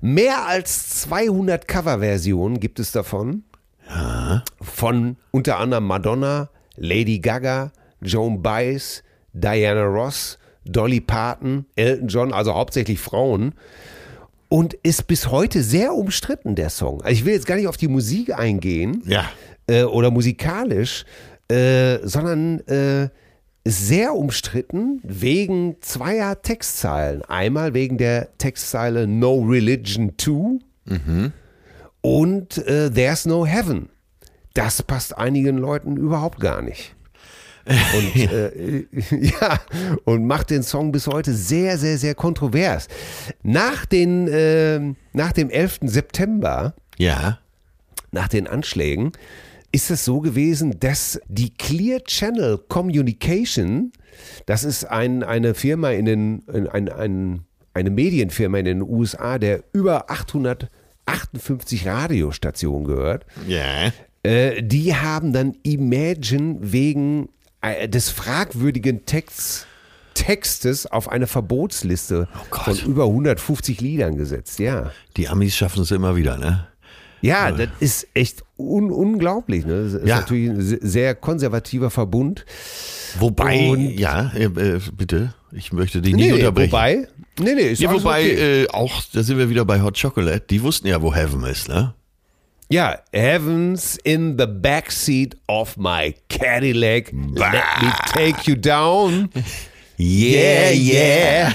[0.00, 3.44] Mehr als 200 Coverversionen gibt es davon.
[4.62, 9.02] Von unter anderem Madonna, Lady Gaga, Joan Baez,
[9.34, 13.54] Diana Ross, Dolly Parton, Elton John, also hauptsächlich Frauen.
[14.48, 17.00] Und ist bis heute sehr umstritten, der Song.
[17.02, 19.24] Also ich will jetzt gar nicht auf die Musik eingehen Ja.
[19.66, 21.04] Äh, oder musikalisch,
[21.48, 23.08] äh, sondern äh,
[23.64, 27.22] sehr umstritten wegen zweier Textzeilen.
[27.22, 30.60] Einmal wegen der Textzeile No Religion 2
[32.00, 33.88] und äh, There's No Heaven.
[34.54, 36.94] Das passt einigen Leuten überhaupt gar nicht.
[37.64, 39.60] Und äh, ja,
[40.04, 42.88] und macht den Song bis heute sehr, sehr, sehr kontrovers.
[43.44, 44.80] Nach, den, äh,
[45.12, 45.78] nach dem 11.
[45.82, 47.38] September Ja.
[48.10, 49.12] nach den Anschlägen
[49.72, 53.92] ist es so gewesen, dass die Clear Channel Communication,
[54.46, 57.44] das ist ein, eine Firma in den, in ein, ein,
[57.74, 60.10] eine Medienfirma in den USA, der über
[61.06, 63.92] 858 Radiostationen gehört, Ja.
[64.22, 67.28] äh, die haben dann Imagine wegen
[67.60, 69.66] äh, des fragwürdigen Texts,
[70.14, 72.64] Textes auf eine Verbotsliste Gott.
[72.64, 74.92] von über 150 Liedern gesetzt, ja.
[75.16, 76.66] Die Amis schaffen es immer wieder, ne?
[77.22, 79.64] Ja, das ist echt un unglaublich.
[79.64, 79.84] Ne?
[79.84, 80.16] Das ist Ja.
[80.20, 82.44] natürlich ein se- sehr konservativer Verbund.
[83.18, 86.72] Wobei, Und- ja, äh, äh, bitte, ich möchte dich nicht Nee, nee, unterbrechen.
[86.72, 87.08] wobei,
[87.40, 88.62] nee, nee, ist ja, wobei okay.
[88.64, 91.68] äh, auch, da sind wir wieder bei Hot Chocolate, die wussten ja, wo Heaven ist,
[91.68, 91.94] ne?
[92.70, 97.12] Ja, Heavens in the backseat of my Cadillac.
[97.12, 97.52] Let
[97.82, 99.28] me take you down.
[100.02, 101.54] Yeah, yeah.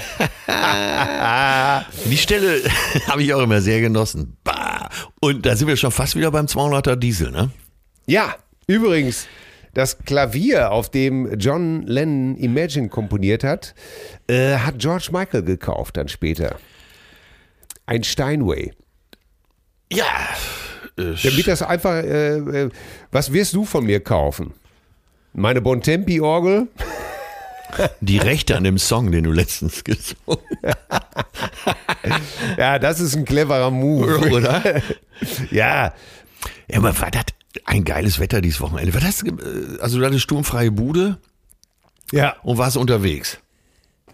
[2.06, 2.62] Die Stelle
[3.06, 4.38] habe ich auch immer sehr genossen.
[4.42, 4.88] Bah.
[5.20, 7.50] Und da sind wir schon fast wieder beim 200er Diesel, ne?
[8.06, 8.36] Ja,
[8.66, 9.26] übrigens,
[9.74, 13.74] das Klavier, auf dem John Lennon Imagine komponiert hat,
[14.28, 16.56] äh, hat George Michael gekauft dann später.
[17.84, 18.72] Ein Steinway.
[19.92, 20.06] Ja.
[20.96, 22.70] Äh, Damit das einfach, äh, äh,
[23.12, 24.54] was wirst du von mir kaufen?
[25.34, 26.68] Meine Bontempi-Orgel?
[28.00, 30.38] die Rechte an dem Song, den du letztens gesungen
[32.56, 34.20] Ja, das ist ein cleverer Move.
[34.20, 34.82] hast, oder?
[35.50, 35.92] Ja,
[36.70, 37.24] Ja, aber war das
[37.64, 38.94] ein geiles Wetter dieses Wochenende?
[38.94, 39.32] War das, äh,
[39.80, 41.18] also du hattest sturmfreie Bude
[42.12, 42.36] ja.
[42.42, 43.38] und warst unterwegs?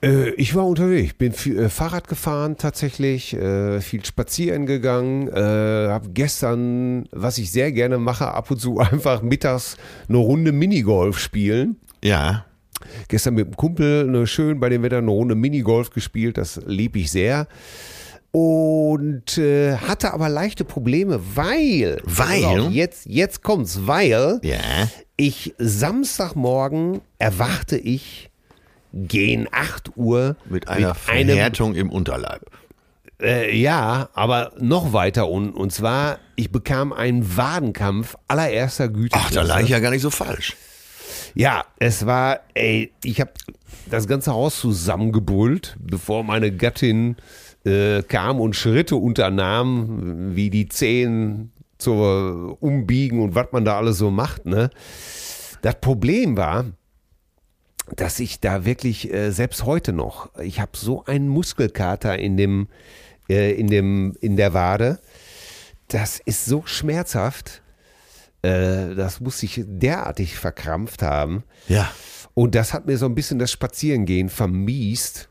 [0.03, 3.37] Äh, ich war unterwegs, bin viel, äh, Fahrrad gefahren tatsächlich,
[3.81, 9.77] viel spazieren gegangen, habe gestern, was ich sehr gerne mache, ab und zu einfach mittags
[10.09, 11.77] eine Runde Minigolf spielen.
[12.03, 12.45] Ja.
[13.09, 16.97] Gestern mit einem Kumpel eine schön bei dem Wetter eine Runde Minigolf gespielt, das lieb
[16.97, 17.47] ich sehr.
[18.33, 22.01] Und äh, hatte aber leichte Probleme, weil.
[22.05, 22.45] Weil?
[22.45, 24.59] Auf, Jetzt, jetzt kommt's, weil Ja.
[25.17, 28.31] ich Samstagmorgen erwachte ich
[28.93, 32.43] gegen 8 Uhr Mit einer einem Verhärtung im Unterleib.
[33.23, 35.55] äh, ja, aber noch weiter unten.
[35.55, 39.17] Und zwar, ich bekam einen Wadenkampf allererster Güte.
[39.17, 40.57] Ach, da lag ich ja gar nicht so falsch.
[41.35, 43.33] Ja, es war, ey, ich habe
[43.91, 47.17] das ganze Haus zusammengebrüllt, bevor meine Gattin
[47.65, 53.99] äh, kam und Schritte unternahm, wie die Zehen zur Umbiegen und was man da alles
[53.99, 54.47] so macht.
[54.47, 54.71] Ne?
[55.63, 56.67] Das Problem war,
[57.97, 62.69] dass ich da wirklich, äh, selbst heute noch, ich habe so einen Muskelkater in dem,
[63.29, 65.01] äh, in dem, in der Wade.
[65.89, 67.63] Das ist so schmerzhaft.
[68.45, 71.45] Äh, das muss sich derartig verkrampft haben.
[71.69, 71.91] Ja.
[72.35, 75.29] Und das hat mir so ein bisschen das Spazierengehen vermiest.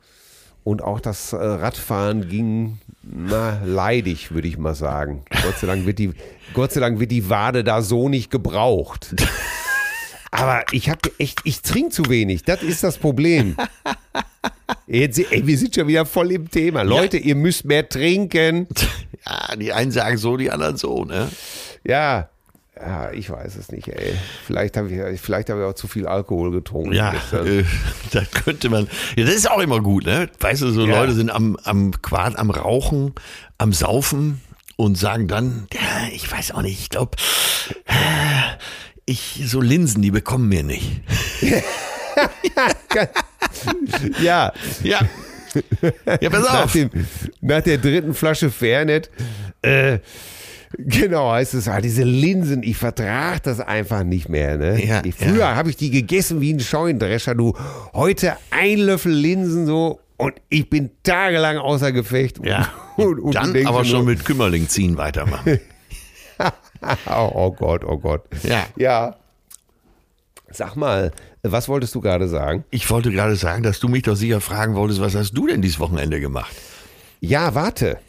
[0.64, 5.26] Und auch das äh, Radfahren ging na, leidig, würde ich mal sagen.
[5.44, 6.14] Gott sei, Dank wird die,
[6.54, 9.14] Gott sei Dank wird die Wade da so nicht gebraucht.
[10.32, 12.44] Aber ich habe echt, ich trinke zu wenig.
[12.44, 13.56] Das ist das Problem.
[14.88, 16.82] Jetzt, ey, wir sind schon wieder voll im Thema.
[16.82, 18.68] Leute, ihr müsst mehr trinken.
[19.26, 21.30] Ja, die einen sagen so, die anderen so, ne?
[21.86, 22.30] Ja.
[22.86, 24.14] Ja, ich weiß es nicht, ey.
[24.46, 26.92] Vielleicht habe ich, vielleicht habe ich auch zu viel Alkohol getrunken.
[26.92, 27.64] Ja, äh,
[28.12, 28.90] da könnte man.
[29.16, 30.30] Ja, das ist auch immer gut, ne?
[30.40, 31.00] Weißt du, so Ja.
[31.00, 33.14] Leute sind am, am Quad, am Rauchen,
[33.58, 34.42] am Saufen
[34.76, 37.16] und sagen dann, ja, ich weiß auch nicht, ich glaube,
[39.06, 41.02] ich, so Linsen, die bekommen mir nicht.
[44.22, 44.52] ja.
[44.84, 45.00] Ja.
[46.20, 46.72] Ja, pass nach, auf.
[46.72, 46.90] dem,
[47.42, 49.10] nach der dritten Flasche Fernet,
[49.62, 50.00] äh,
[50.78, 54.58] genau heißt es, ah, diese Linsen, ich vertrag das einfach nicht mehr.
[54.58, 54.84] Ne?
[54.86, 55.56] Ja, ich, früher ja.
[55.56, 57.54] habe ich die gegessen wie ein Scheunendrescher, du.
[57.94, 62.40] Heute ein Löffel Linsen so und ich bin tagelang außer Gefecht.
[62.44, 62.72] Ja.
[62.98, 65.60] und, und Dann aber dir schon nur, mit Kümmerling ziehen weitermachen.
[67.08, 68.24] oh, oh Gott, oh Gott.
[68.44, 68.66] Ja.
[68.76, 69.16] Ja.
[70.50, 71.12] Sag mal,
[71.42, 72.64] was wolltest du gerade sagen?
[72.70, 75.62] Ich wollte gerade sagen, dass du mich doch sicher fragen wolltest, was hast du denn
[75.62, 76.54] dieses Wochenende gemacht?
[77.26, 78.00] Ja, warte.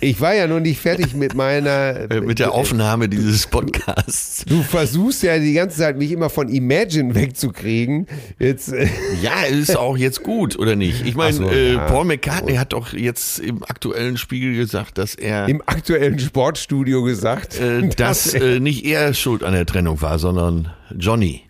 [0.00, 2.06] Ich war ja noch nicht fertig mit meiner.
[2.22, 4.44] Mit der Aufnahme dieses Podcasts.
[4.46, 8.06] Du versuchst ja die ganze Zeit, mich immer von Imagine wegzukriegen.
[8.38, 8.72] Jetzt.
[8.72, 8.86] äh,
[9.20, 11.04] Ja, ist auch jetzt gut, oder nicht?
[11.04, 11.86] Ich meine, so, äh, ja.
[11.88, 17.58] Paul McCartney hat doch jetzt im aktuellen Spiegel gesagt, dass er, Im aktuellen Sportstudio gesagt,
[17.58, 21.42] äh, dass äh, nicht er schuld an der Trennung war, sondern Johnny.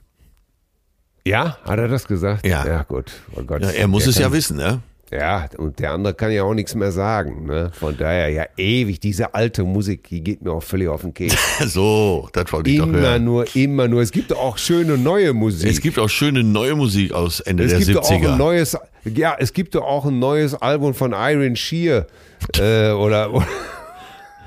[1.26, 2.46] Ja, hat er das gesagt?
[2.46, 2.66] Ja.
[2.66, 3.12] Ja, gut.
[3.36, 3.60] Oh Gott.
[3.60, 4.80] Ja, er muss Der es ja wissen, ne?
[5.10, 7.46] Ja, und der andere kann ja auch nichts mehr sagen.
[7.46, 7.70] Ne?
[7.72, 11.34] Von daher, ja, ewig, diese alte Musik, die geht mir auch völlig auf den Keks.
[11.66, 13.24] So, das wollte ich doch Immer hören.
[13.24, 14.02] nur, immer nur.
[14.02, 15.70] Es gibt auch schöne neue Musik.
[15.70, 18.32] Es gibt auch schöne neue Musik aus Ende Es der gibt doch auch 70er.
[18.32, 22.06] ein neues, ja, es gibt doch auch ein neues Album von Iron Shear
[22.58, 23.46] äh, oder, oder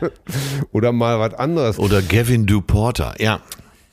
[0.71, 1.79] oder mal was anderes.
[1.79, 3.39] Oder Gavin DuPorter, ja.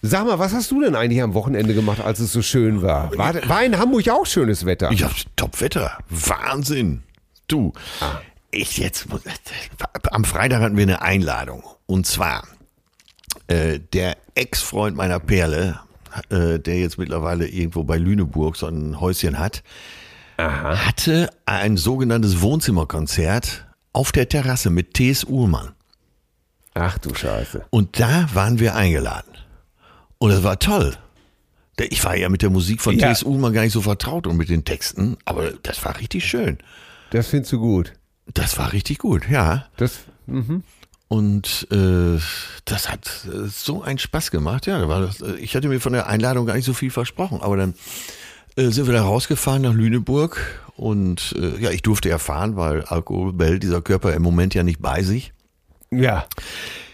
[0.00, 3.16] Sag mal, was hast du denn eigentlich am Wochenende gemacht, als es so schön war?
[3.18, 4.92] War, war in Hamburg auch schönes Wetter?
[4.92, 5.98] Ja, Top-Wetter.
[6.08, 7.02] Wahnsinn.
[7.48, 8.20] Du, Ah.
[8.52, 9.06] ich jetzt,
[10.12, 11.64] am Freitag hatten wir eine Einladung.
[11.86, 12.46] Und zwar,
[13.48, 15.80] äh, der Ex-Freund meiner Perle,
[16.30, 19.62] äh, der jetzt mittlerweile irgendwo bei Lüneburg so ein Häuschen hat,
[20.36, 25.24] hatte ein sogenanntes Wohnzimmerkonzert auf der Terrasse mit T.S.
[25.24, 25.72] Uhlmann.
[26.74, 27.64] Ach du Scheiße.
[27.70, 29.32] Und da waren wir eingeladen.
[30.18, 30.96] Und das war toll.
[31.78, 33.06] Ich war ja mit der Musik von Ja.
[33.06, 33.22] T.S.
[33.22, 36.58] Uhlmann gar nicht so vertraut und mit den Texten, aber das war richtig schön.
[37.10, 37.92] Das findest du gut.
[38.34, 39.66] Das war richtig gut, ja.
[39.76, 40.00] Das,
[41.06, 42.20] Und äh,
[42.64, 44.66] das hat äh, so einen Spaß gemacht.
[44.66, 47.56] Ja, das, äh, ich hatte mir von der Einladung gar nicht so viel versprochen, aber
[47.56, 47.74] dann
[48.56, 50.38] äh, sind wir da rausgefahren nach Lüneburg
[50.76, 54.82] und äh, ja, ich durfte erfahren, weil Alkohol behält dieser Körper im Moment ja nicht
[54.82, 55.32] bei sich.
[55.90, 56.26] ja.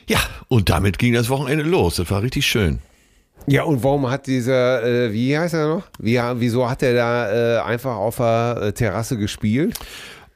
[0.06, 1.96] Ja, und damit ging das Wochenende los.
[1.96, 2.80] Das war richtig schön.
[3.46, 5.84] Ja, und warum hat dieser, äh, wie heißt er noch?
[5.98, 9.78] Wie, wieso hat er da äh, einfach auf der äh, Terrasse gespielt?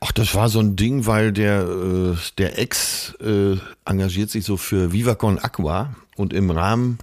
[0.01, 4.57] Ach, das war so ein Ding, weil der, äh, der Ex äh, engagiert sich so
[4.57, 6.99] für Viva Con Aqua und im Rahmen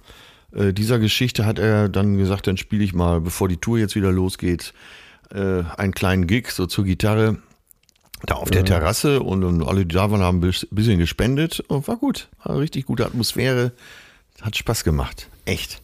[0.54, 3.96] äh, dieser Geschichte hat er dann gesagt, dann spiele ich mal, bevor die Tour jetzt
[3.96, 4.72] wieder losgeht,
[5.28, 7.38] einen kleinen Gig so zur Gitarre
[8.24, 11.88] da auf der Terrasse und, und alle, die da waren, haben ein bisschen gespendet und
[11.88, 12.28] war gut.
[12.44, 13.72] War richtig gute Atmosphäre.
[14.40, 15.28] Hat Spaß gemacht.
[15.44, 15.82] Echt.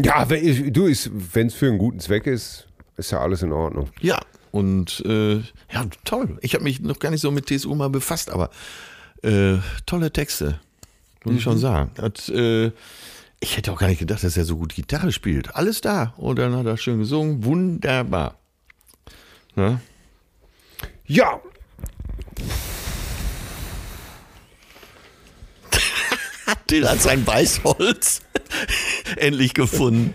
[0.00, 2.66] Ja, wenn du, wenn es für einen guten Zweck ist,
[2.96, 3.90] ist ja alles in Ordnung.
[4.00, 6.38] Ja, und äh, ja, toll.
[6.42, 8.50] Ich habe mich noch gar nicht so mit TSU mal befasst, aber
[9.22, 9.56] äh,
[9.86, 10.60] tolle Texte,
[11.24, 11.90] muss ich schon sagen.
[12.00, 12.70] Hat, äh,
[13.40, 15.54] ich hätte auch gar nicht gedacht, dass er so gut Gitarre spielt.
[15.54, 16.14] Alles da.
[16.16, 17.44] Und dann hat er schön gesungen.
[17.44, 18.36] Wunderbar.
[19.54, 19.80] Ne?
[21.06, 21.40] Ja,
[26.68, 28.22] Till hat sein Weißholz
[29.16, 30.14] endlich gefunden.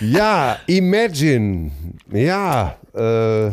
[0.00, 1.70] ja, Imagine.
[2.12, 3.46] Ja, äh,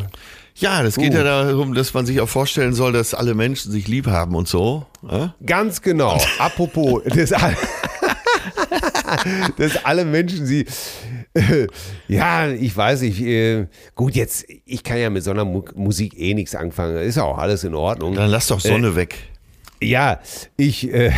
[0.56, 3.88] Ja, das geht ja darum, dass man sich auch vorstellen soll, dass alle Menschen sich
[3.88, 4.84] lieb haben und so.
[5.02, 5.32] Ne?
[5.46, 6.20] ganz genau.
[6.38, 7.56] Apropos, das, all-
[9.56, 10.66] dass alle Menschen sie.
[11.34, 11.66] Äh,
[12.08, 13.20] ja, ich weiß nicht.
[13.20, 16.96] Äh, gut, jetzt, ich kann ja mit so einer Mu Musik eh nichts anfangen.
[16.98, 18.14] Ist ja auch alles in Ordnung.
[18.14, 19.16] Dann lass doch Sonne weg.
[19.82, 20.20] Ja,
[20.56, 21.12] ich, äh,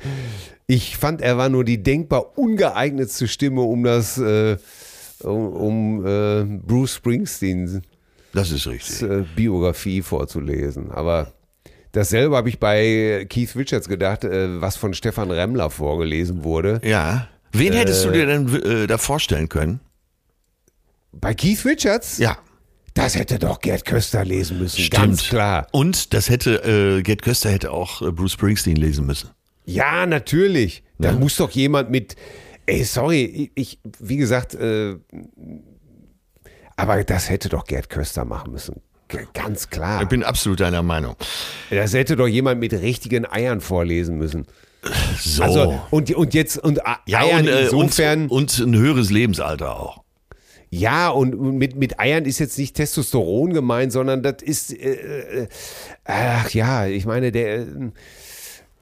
[0.66, 4.56] ich fand, er war nur die denkbar ungeeignetste Stimme, um das, äh,
[5.22, 7.80] um, um äh, Bruce Springsteens
[8.32, 9.02] Das ist richtig.
[9.02, 10.90] äh, Biografie vorzulesen.
[10.90, 11.32] Aber
[11.92, 16.80] dasselbe habe ich bei Keith Richards gedacht, äh, was von Stefan Remmler vorgelesen wurde.
[16.84, 17.28] Ja.
[17.52, 19.80] Wen hättest du dir denn äh, da vorstellen können?
[21.12, 22.18] Bei Keith Richards?
[22.18, 22.36] Ja.
[22.96, 24.88] Das hätte doch Gerd Köster lesen müssen.
[24.90, 25.66] Ganz klar.
[25.70, 29.30] Und das hätte, äh, Gerd Köster hätte auch äh, Bruce Springsteen lesen müssen.
[29.66, 30.82] Ja, natürlich.
[30.98, 32.16] Da muss doch jemand mit.
[32.64, 34.96] Ey, sorry, ich, wie gesagt, äh,
[36.76, 38.80] aber das hätte doch Gerd Köster machen müssen.
[39.08, 40.02] G ganz klar.
[40.02, 41.16] Ich bin absolut deiner Meinung.
[41.70, 44.46] Das hätte doch jemand mit richtigen Eiern vorlesen müssen.
[45.20, 45.42] So.
[45.42, 48.22] Also, und, und jetzt, und A- ja, Eiern und, äh, insofern.
[48.28, 50.02] und, und ein höheres Lebensalter auch.
[50.78, 55.46] Ja, und mit, mit Eiern ist jetzt nicht Testosteron gemeint, sondern das ist, äh, äh,
[56.04, 57.66] ach ja, ich meine, der, äh,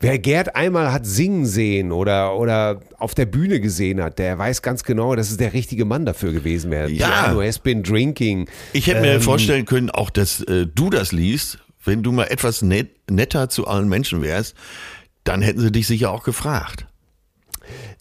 [0.01, 4.63] wer Gerd einmal hat singen sehen oder, oder auf der Bühne gesehen hat, der weiß
[4.63, 6.91] ganz genau, dass es der richtige Mann dafür gewesen wäre.
[6.91, 7.07] Ja.
[7.07, 8.49] Piano has been drinking.
[8.73, 9.15] Ich hätte Ähm.
[9.15, 13.49] mir vorstellen können, auch dass äh, du das liest, wenn du mal etwas net, netter
[13.49, 14.55] zu allen Menschen wärst,
[15.23, 16.87] dann hätten sie dich sicher auch gefragt.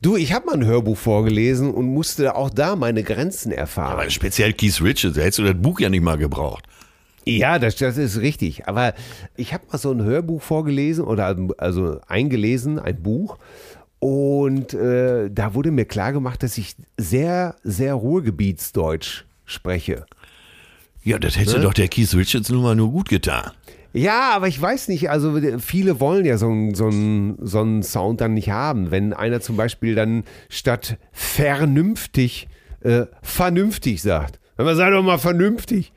[0.02, 3.94] Du, ich habe mal ein Hörbuch vorgelesen und musste auch da meine Grenzen erfahren.
[3.94, 6.66] Aber speziell Keith Richards, da hättest du das Buch ja nicht mal gebraucht.
[7.26, 8.68] Ja, das, das ist richtig.
[8.68, 8.94] Aber
[9.38, 13.38] ich habe mal so ein Hörbuch vorgelesen oder also eingelesen, ein Buch.
[14.00, 20.06] Und äh, da wurde mir klar gemacht, dass ich sehr, sehr Ruhrgebietsdeutsch spreche.
[21.06, 21.62] Ja, das hätte Ne?
[21.64, 23.52] doch der Keith Richards nun mal nur gut getan.
[23.94, 26.90] Ja, aber ich weiß nicht, also viele wollen ja so einen so
[27.40, 28.90] so einen Sound dann nicht haben.
[28.90, 32.48] Wenn einer zum Beispiel dann statt vernünftig
[32.82, 34.40] äh, vernünftig sagt.
[34.58, 35.94] Wenn man sagt doch mal vernünftig.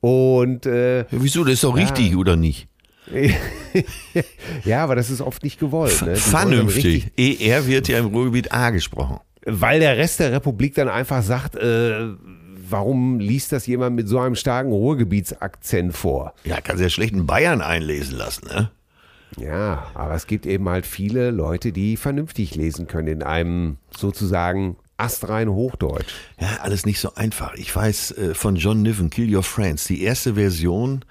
[0.00, 1.44] Und äh, Ja, wieso?
[1.44, 2.68] Das ist doch richtig, oder nicht?
[4.64, 6.02] ja, aber das ist oft nicht gewollt.
[6.02, 6.16] Ne?
[6.16, 7.10] Vernünftig.
[7.18, 9.18] ER wird ja im Ruhrgebiet A gesprochen.
[9.44, 12.08] Weil der Rest der Republik dann einfach sagt, äh,
[12.74, 16.34] warum liest das jemand mit so einem starken Ruhrgebietsakzent vor?
[16.42, 18.68] Ja, kann sehr schlecht einen Bayern einlesen lassen, ne?
[19.38, 24.76] Ja, aber es gibt eben halt viele Leute, die vernünftig lesen können in einem sozusagen
[24.96, 26.14] astrein Hochdeutsch.
[26.40, 27.54] Ja, alles nicht so einfach.
[27.54, 31.04] Ich weiß äh, von John Niven, Kill Your Friends, die erste Version,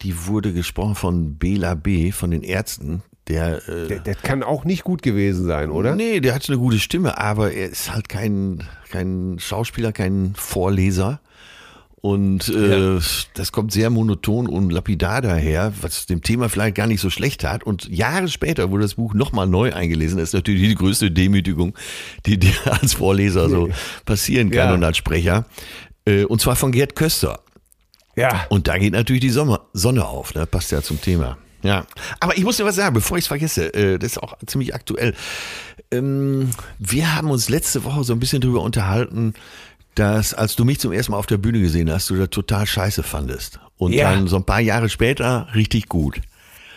[0.00, 3.02] die wurde gesprochen von Bela B., von den Ärzten.
[3.30, 5.94] Der, äh, Der, das kann auch nicht gut gewesen sein, oder?
[5.96, 11.20] Nee, der hat eine gute Stimme, aber er ist halt kein, kein Schauspieler, kein Vorleser.
[12.02, 12.98] Und äh,
[13.34, 17.44] das kommt sehr monoton und lapidar daher, was dem Thema vielleicht gar nicht so schlecht
[17.44, 17.62] hat.
[17.62, 20.16] Und Jahre später wurde das Buch nochmal neu eingelesen.
[20.18, 21.74] Das ist natürlich die größte Demütigung,
[22.24, 23.68] die dir als Vorleser so
[24.06, 24.74] passieren kann Ja.
[24.74, 25.44] und als Sprecher.
[26.06, 27.40] Äh, Und zwar von Gerd Köster.
[28.16, 28.46] Ja.
[28.48, 30.46] Und da geht natürlich die Sommer, Sonne auf, ne?
[30.46, 31.36] passt ja zum Thema.
[31.62, 31.84] Ja,
[32.20, 34.74] aber ich muss dir was sagen, bevor ich es vergesse, äh, das ist auch ziemlich
[34.74, 35.14] aktuell.
[35.90, 39.34] Ähm, wir haben uns letzte Woche so ein bisschen drüber unterhalten,
[39.94, 42.66] dass als du mich zum ersten Mal auf der Bühne gesehen hast, du das total
[42.66, 43.58] scheiße fandest.
[43.76, 44.10] Und Ja.
[44.10, 46.20] dann so ein paar Jahre später richtig gut.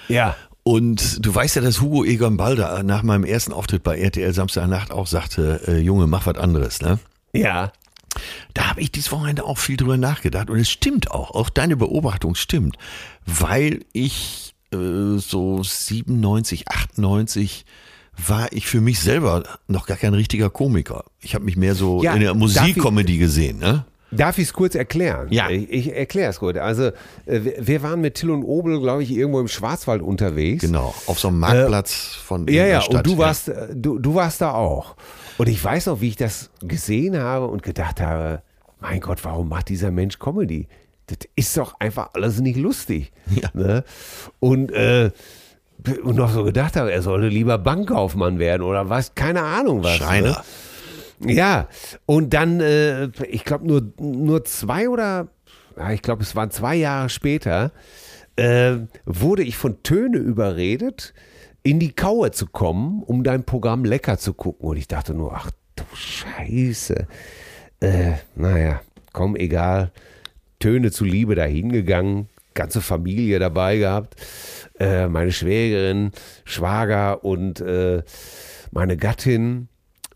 [0.10, 0.36] Ja.
[0.64, 4.92] Und du weißt ja, dass Hugo Egon Balder nach meinem ersten Auftritt bei RTL Samstagnacht
[4.92, 7.00] auch sagte, äh, Junge, mach was anderes, ne?
[7.34, 7.72] Ja.
[8.54, 11.76] Da habe ich dieses Wochenende auch viel drüber nachgedacht und es stimmt auch, auch deine
[11.76, 12.78] Beobachtung stimmt,
[13.26, 14.43] weil ich
[14.74, 17.66] äh, so 97, 98
[18.28, 21.06] war ich für mich selber noch gar kein richtiger Komiker.
[21.20, 23.86] Ich habe mich mehr so Ja, in der Musikkomödie gesehen, ne?
[24.12, 25.30] Darf ich es kurz erklären?
[25.32, 25.50] Ja.
[25.50, 26.56] Ich, ich erkläre es gut.
[26.58, 26.92] Also,
[27.26, 30.62] äh, wir- waren mit Till und Obel, glaube ich, irgendwo im Schwarzwald unterwegs.
[30.64, 31.94] Genau, auf so einem Marktplatz
[32.24, 32.98] von Ja, ja, Stadt.
[32.98, 34.96] und du warst, äh, du, du warst da auch.
[35.40, 38.44] Und ich weiß noch, wie ich das gesehen habe und gedacht habe,
[38.80, 40.68] mein Gott, warum macht dieser Mensch Comedy?
[41.08, 43.12] Das ist doch einfach alles nicht lustig.
[43.36, 43.49] Ja.
[43.54, 43.84] Ne?
[44.39, 45.12] Und, äh,
[46.04, 49.97] und noch so gedacht habe, er sollte lieber Bankkaufmann werden oder was, keine Ahnung was.
[49.97, 50.43] Schreiner.
[51.20, 51.34] Ne?
[51.34, 51.68] Ja,
[52.06, 55.28] und dann, äh, ich glaube, nur, nur zwei oder,
[55.78, 57.72] ja, ich glaube, es waren zwei Jahre später,
[58.36, 61.14] äh, wurde ich von Töne überredet,
[61.64, 64.68] in die Kaue zu kommen, um dein Programm lecker zu gucken.
[64.68, 67.08] Und ich dachte nur, ach du Scheiße.
[67.80, 68.82] Äh, naja,
[69.14, 69.91] komm, egal.
[70.64, 74.16] Töne zuliebe dahin gegangen, ganze Familie dabei gehabt,
[74.80, 76.11] äh, meine Schwägerin,
[76.45, 78.01] Schwager und äh,
[78.72, 79.68] meine Gattin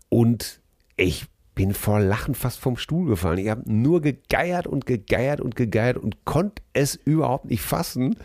[0.08, 0.62] und
[0.96, 3.36] ich bin vor Lachen fast vom Stuhl gefallen.
[3.36, 8.16] Ich habe nur gegeiert und gegeiert und gegeiert und konnte es überhaupt nicht fassen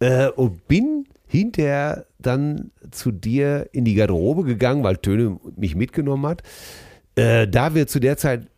[0.00, 6.26] äh, und bin hinterher dann zu dir in die Garderobe gegangen, weil Töne mich mitgenommen
[6.26, 6.42] hat.
[7.14, 8.48] Äh, da wir zu der Zeit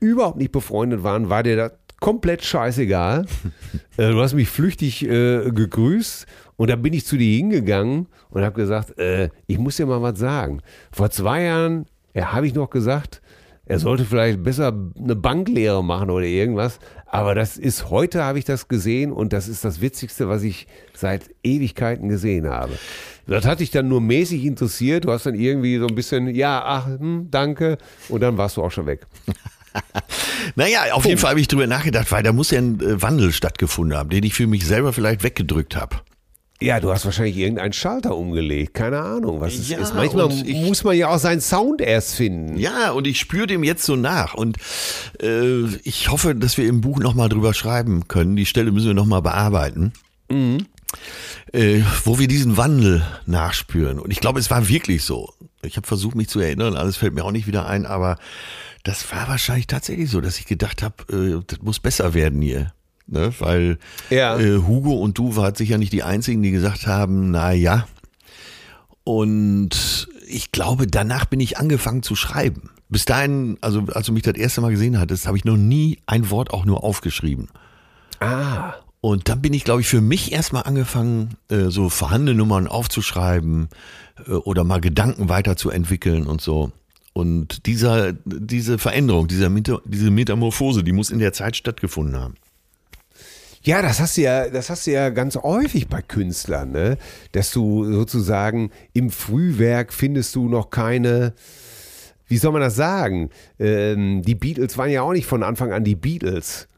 [0.00, 3.26] überhaupt nicht befreundet waren, war dir das komplett scheißegal.
[3.96, 6.26] äh, du hast mich flüchtig äh, gegrüßt
[6.56, 10.02] und dann bin ich zu dir hingegangen und habe gesagt, äh, ich muss dir mal
[10.02, 10.62] was sagen.
[10.90, 13.22] Vor zwei Jahren ja, habe ich noch gesagt,
[13.66, 16.80] er sollte vielleicht besser eine Banklehre machen oder irgendwas.
[17.06, 20.66] Aber das ist, heute habe ich das gesehen und das ist das Witzigste, was ich
[20.92, 22.72] seit Ewigkeiten gesehen habe.
[23.28, 25.04] Das hat dich dann nur mäßig interessiert.
[25.04, 27.78] Du hast dann irgendwie so ein bisschen, ja, ach, hm, danke.
[28.08, 29.06] Und dann warst du auch schon weg.
[30.56, 31.08] Naja, auf Oh.
[31.08, 34.08] jeden Fall habe ich drüber nachgedacht, weil da muss ja ein äh, Wandel stattgefunden haben,
[34.10, 35.96] den ich für mich selber vielleicht weggedrückt habe.
[36.62, 38.74] Ja, du hast wahrscheinlich irgendeinen Schalter umgelegt.
[38.74, 39.94] Keine Ahnung, was es Ja, ist.
[39.94, 42.58] Manchmal ich- muss man ja auch seinen Sound erst finden.
[42.58, 44.34] Ja, und ich spüre dem jetzt so nach.
[44.34, 44.58] Und
[45.22, 48.36] äh, ich hoffe, dass wir im Buch nochmal drüber schreiben können.
[48.36, 49.92] Die Stelle müssen wir nochmal bearbeiten.
[51.52, 53.98] Äh, wo wir diesen Wandel nachspüren.
[53.98, 55.32] Und ich glaube, es war wirklich so.
[55.62, 58.18] Ich habe versucht, mich zu erinnern, alles fällt mir auch nicht wieder ein, aber
[58.82, 62.72] das war wahrscheinlich tatsächlich so, dass ich gedacht habe, äh, das muss besser werden hier.
[63.06, 63.32] Ne?
[63.38, 63.78] Weil
[64.10, 64.38] Ja.
[64.38, 67.86] äh, Hugo und du wart sicher nicht die einzigen, die gesagt haben, na ja.
[69.04, 72.70] Und ich glaube, danach bin ich angefangen zu schreiben.
[72.88, 75.98] Bis dahin, also als du mich das erste Mal gesehen hattest, habe ich noch nie
[76.06, 77.48] ein Wort auch nur aufgeschrieben.
[78.20, 82.66] Ah, Und dann bin ich, glaube ich, für mich erstmal angefangen, äh, so vorhandene Nummern
[82.66, 83.68] aufzuschreiben
[84.26, 86.70] äh, oder mal Gedanken weiterzuentwickeln und so.
[87.12, 89.50] Und dieser, diese Veränderung, dieser,
[89.84, 92.34] diese Metamorphose, die muss in der Zeit stattgefunden haben.
[93.62, 96.96] Ja, das hast du ja, das hast du ja ganz häufig bei Künstlern, ne?
[97.32, 101.34] Dass du sozusagen im Frühwerk findest du noch keine,
[102.26, 103.28] wie soll man das sagen?
[103.58, 106.68] Ähm, die Beatles waren ja auch nicht von Anfang an die Beatles.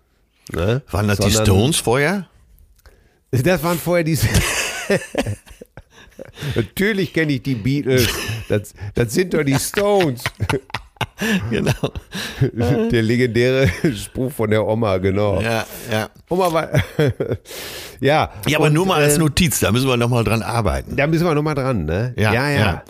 [0.52, 0.82] Ne?
[0.90, 2.26] Waren das die Sondern- Stones vorher?
[3.30, 4.26] Das waren vorher diese.
[6.56, 8.08] Natürlich kenne ich die Beatles.
[8.52, 10.24] Das, das sind doch die Stones.
[11.50, 11.72] Genau.
[12.90, 15.40] Der legendäre Spruch von der Oma, genau.
[15.40, 16.08] Ja, ja.
[16.28, 16.70] Oma war.
[18.00, 18.30] ja.
[18.46, 20.96] Ja, aber und, nur mal als äh, Notiz, da müssen wir nochmal dran arbeiten.
[20.96, 22.14] Da müssen wir nochmal dran, ne?
[22.16, 22.50] Ja, ja.
[22.50, 22.82] Ja, ja.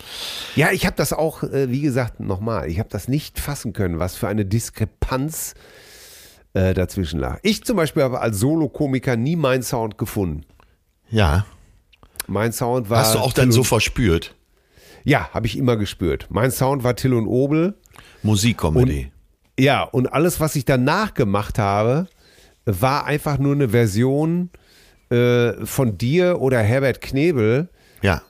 [0.56, 3.98] Ja, ich habe das auch, äh, wie gesagt, nochmal, ich habe das nicht fassen können,
[3.98, 5.54] was für eine Diskrepanz
[6.52, 7.38] äh, dazwischen lag.
[7.42, 10.44] Ich zum Beispiel habe als Solokomiker nie meinen Sound gefunden.
[11.10, 11.46] Ja.
[12.26, 13.00] Mein Sound war.
[13.00, 14.34] Hast du auch dann so verspürt?
[15.04, 16.28] Ja, habe ich immer gespürt.
[16.30, 17.74] Mein Sound war Till und Obel.
[18.22, 19.10] Musikcomedy.
[19.58, 22.06] Ja, und alles, was ich danach gemacht habe,
[22.64, 24.50] war einfach nur eine Version
[25.10, 27.68] äh, von dir oder Herbert Knebel.
[28.00, 28.22] Ja.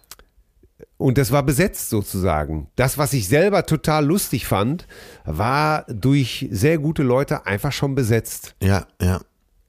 [0.97, 2.69] Und das war besetzt sozusagen.
[2.77, 4.87] Das, was ich selber total lustig fand,
[5.25, 8.55] war durch sehr gute Leute einfach schon besetzt.
[8.63, 9.21] Ja, ja.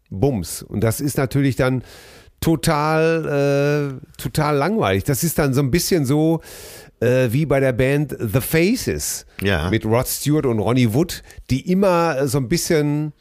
[0.10, 0.62] Bums.
[0.62, 1.84] Und das ist natürlich dann
[2.40, 5.06] total, äh, total langweilig.
[5.06, 6.42] Das ist dann so ein bisschen so
[7.00, 9.70] äh, wie bei der Band The Faces Ja.
[9.70, 13.14] mit Rod Stewart und Ronnie Wood, die immer so ein bisschen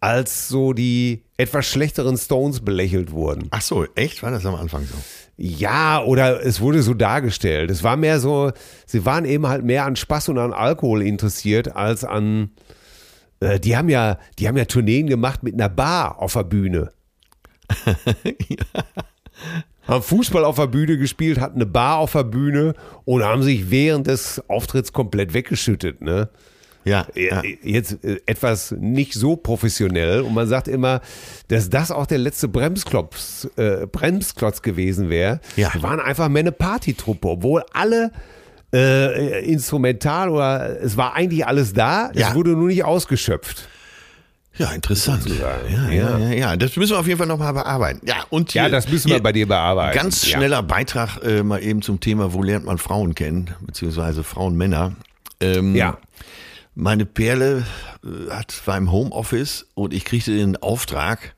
[0.00, 3.48] als so die etwas schlechteren Stones belächelt wurden.
[3.50, 4.22] Ach so, echt?
[4.22, 4.94] War das am Anfang so?
[5.38, 7.70] Ja, oder es wurde so dargestellt.
[7.70, 8.52] Es war mehr so,
[8.86, 12.50] sie waren eben halt mehr an Spaß und an Alkohol interessiert als an.
[13.40, 16.90] Äh, die haben ja, die haben ja Tourneen gemacht mit einer Bar auf der Bühne.
[19.86, 22.74] Haben Fußball auf der Bühne gespielt, hatten eine Bar auf der Bühne
[23.04, 26.00] und haben sich während des Auftritts komplett weggeschüttet.
[26.02, 26.28] Ne?
[26.84, 27.42] Ja, ja.
[27.62, 31.00] Jetzt äh, etwas nicht so professionell und man sagt immer,
[31.48, 35.40] dass das auch der letzte Bremsklotz, äh, Bremsklotz gewesen wäre.
[35.56, 35.72] Ja.
[35.74, 38.12] Wir waren einfach mehr eine Partytruppe, obwohl alle
[38.72, 42.28] äh, instrumental oder es war eigentlich alles da, Ja.
[42.28, 43.68] es wurde nur nicht ausgeschöpft.
[44.58, 45.22] Ja, interessant.
[45.24, 45.72] Sozusagen.
[45.72, 46.18] Ja, ja, Ja.
[46.18, 46.56] ja, ja.
[46.56, 48.00] Das müssen wir auf jeden Fall nochmal bearbeiten.
[48.06, 49.96] Ja, und hier, Ja, das müssen wir bei dir bearbeiten.
[49.96, 50.38] Ganz Ja.
[50.38, 54.92] schneller Beitrag äh, mal eben zum Thema, wo lernt man Frauen kennen, beziehungsweise Frauen, Männer.
[55.40, 55.98] Ähm, Ja.
[56.74, 57.64] Meine Perle
[58.04, 61.34] äh, hat, war im Homeoffice und ich kriegte den Auftrag,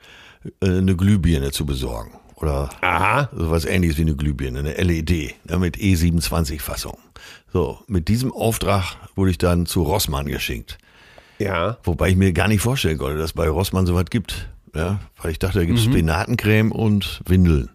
[0.61, 2.13] äh, eine Glühbirne zu besorgen.
[2.37, 3.29] Oder Aha.
[3.37, 6.97] sowas ähnliches wie eine Glühbirne, eine LED ne, mit E27-Fassung.
[7.53, 10.79] So, mit diesem Auftrag wurde ich dann zu Rossmann geschickt.
[11.39, 11.79] Ja.
[11.85, 14.49] Wobei ich mir gar nicht vorstellen konnte, dass es bei Rossmann sowas gibt.
[14.75, 17.71] Ja, weil ich dachte, da gibt es Spinatencreme und Windeln.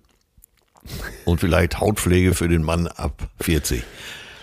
[1.26, 3.84] Und vielleicht Hautpflege für den Mann ab 40.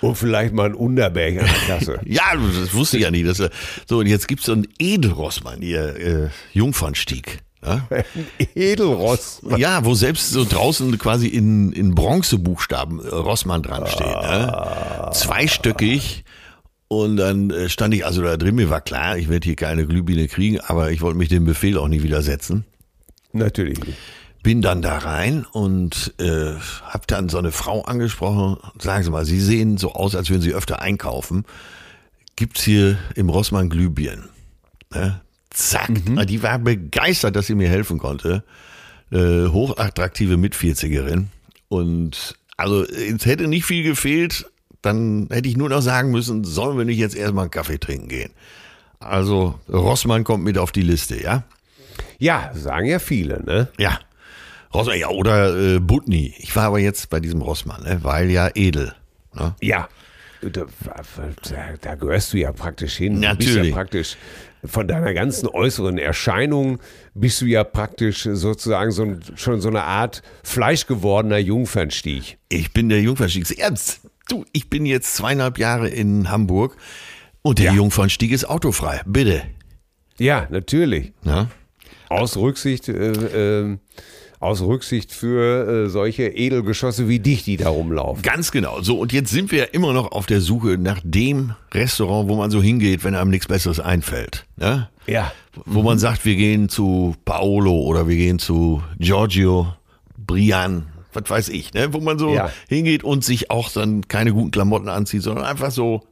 [0.01, 2.01] Und vielleicht mal ein Unterberg an der Kasse.
[2.07, 3.27] Ja, das wusste ich ja nicht.
[3.29, 3.51] Dass er,
[3.87, 7.41] so, und jetzt gibt es so einen Edelrossmann, hier, äh, Jungfernstieg.
[7.63, 7.87] Ja?
[8.55, 9.43] Edelross.
[9.57, 14.07] ja, wo selbst so draußen quasi in, in Bronzebuchstaben äh, Rossmann dran steht.
[14.07, 15.11] Ne?
[15.13, 16.25] Zweistöckig.
[16.93, 19.87] Und dann äh, stand ich also da drin, mir war klar, ich werde hier keine
[19.87, 22.65] Glühbirne kriegen, aber ich wollte mich dem Befehl auch nie widersetzen.
[23.33, 23.97] Natürlich nicht.
[24.43, 28.57] Bin dann da rein und äh, hab dann so eine Frau angesprochen.
[28.81, 31.45] Sagen Sie mal, Sie sehen so aus, als würden Sie öfter einkaufen.
[32.35, 34.29] Gibt's hier im Rossmann Glühbirnen?
[34.93, 35.21] Ne?
[35.51, 35.93] Zack.
[36.09, 38.43] Na, Die war begeistert, dass sie mir helfen konnte.
[39.13, 41.29] Äh, hochattraktive Mitvierzigerin.
[41.69, 44.51] Und also es hätte nicht viel gefehlt.
[44.83, 48.09] Dann hätte ich nur noch sagen müssen, sollen wir nicht jetzt erstmal einen Kaffee trinken
[48.09, 48.31] gehen?
[48.99, 51.45] Also Rossmann kommt mit auf die Liste, ja?
[52.19, 53.69] Ja, sagen ja viele, ne?
[53.79, 53.99] Ja.
[54.73, 56.35] Rossmann, ja, oder äh, Butni.
[56.39, 58.95] Ich war aber jetzt bei diesem Rossmann, ne, weil ja edel.
[59.35, 59.55] Ne?
[59.61, 59.89] Ja.
[60.43, 63.21] Da, da, da gehörst du ja praktisch hin.
[63.21, 63.71] Du bist Natürlich.
[63.71, 64.17] ja praktisch
[64.65, 66.79] von deiner ganzen äußeren Erscheinung
[67.15, 72.39] bist du ja praktisch sozusagen so ein, schon so eine Art fleischgewordener Jungfernstieg.
[72.49, 73.59] Ich bin der Jungfernstieg.
[73.59, 74.01] Ernst,
[74.31, 76.77] du, ich bin jetzt zweieinhalb Jahre in Hamburg
[77.43, 77.73] und der Ja.
[77.75, 79.01] Jungfernstieg ist autofrei.
[79.07, 79.43] Bitte.
[80.19, 81.13] Ja, natürlich.
[81.25, 81.49] Ja?
[82.09, 83.13] Aus Rücksicht, äh,
[83.63, 83.79] äh,
[84.41, 88.23] aus Rücksicht für äh, solche Edelgeschosse wie dich, die da rumlaufen.
[88.23, 88.81] Ganz genau.
[88.83, 92.37] So, und jetzt sind wir ja immer noch auf der Suche nach dem Restaurant, wo
[92.37, 94.47] man so hingeht, wenn einem nichts Besseres einfällt.
[94.57, 94.89] Ne?
[95.07, 95.33] Ja.
[95.67, 99.75] Wo man sagt, wir gehen zu Paolo oder wir gehen zu Giorgio,
[100.17, 101.93] Brian, was weiß ich, ne?
[101.93, 102.51] wo man so Ja.
[102.69, 106.03] hingeht und sich auch dann keine guten Klamotten anzieht, sondern einfach so,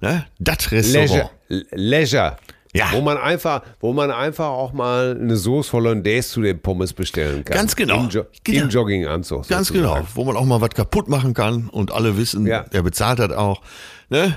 [0.00, 0.26] ne?
[0.38, 1.30] das Restaurant.
[1.48, 1.66] Leisure.
[1.72, 2.36] Leisure.
[2.72, 2.86] Ja.
[2.92, 7.44] Wo man einfach, wo man einfach auch mal eine Sauce Hollandaise zu den Pommes bestellen
[7.44, 7.56] kann.
[7.56, 8.04] Ganz genau.
[8.04, 8.62] Im, jo Genau.
[8.64, 9.48] im Jogginganzug.
[9.48, 9.94] Ganz sozusagen.
[10.02, 12.64] genau, wo man auch mal was kaputt machen kann und alle wissen, Ja.
[12.70, 13.60] er bezahlt hat auch.
[14.08, 14.36] Ne?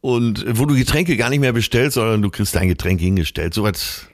[0.00, 3.54] Und wo du Getränke gar nicht mehr bestellst, sondern du kriegst dein Getränk hingestellt.
[3.54, 4.13] So was Ja.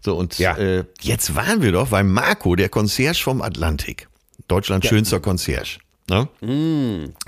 [0.00, 0.56] So, und Ja.
[0.56, 4.08] äh, jetzt waren wir doch bei Marco, der Concierge vom Atlantik.
[4.48, 5.78] Deutschlands schönster Concierge.
[6.10, 6.28] Ne?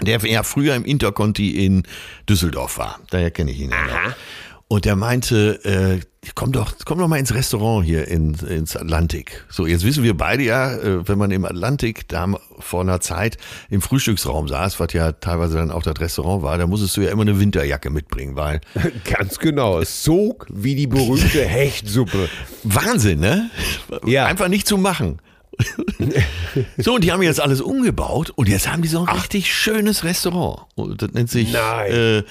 [0.02, 1.84] Der ja früher im Interconti in
[2.28, 2.98] Düsseldorf war.
[3.10, 4.14] Daher kenne ich ihn ja noch.
[4.66, 6.00] Und der meinte, äh,
[6.34, 9.44] komm doch, komm doch mal ins Restaurant hier in, ins Atlantik.
[9.50, 12.26] So, jetzt wissen wir beide ja, äh, wenn man im Atlantik da
[12.58, 13.36] vor einer Zeit
[13.68, 17.10] im Frühstücksraum saß, was ja teilweise dann auch das Restaurant war, da musstest du ja
[17.10, 18.60] immer eine Winterjacke mitbringen, weil
[19.04, 19.80] Ganz genau.
[19.80, 22.28] Es sog wie die berühmte Hechtsuppe.
[22.62, 23.50] Wahnsinn, ne?
[24.06, 24.26] Ja.
[24.26, 25.20] Einfach nicht zu machen.
[26.78, 30.02] so, und die haben jetzt alles umgebaut und jetzt haben die so ein richtig schönes
[30.02, 30.66] Restaurant.
[30.74, 32.22] Und das nennt sich äh,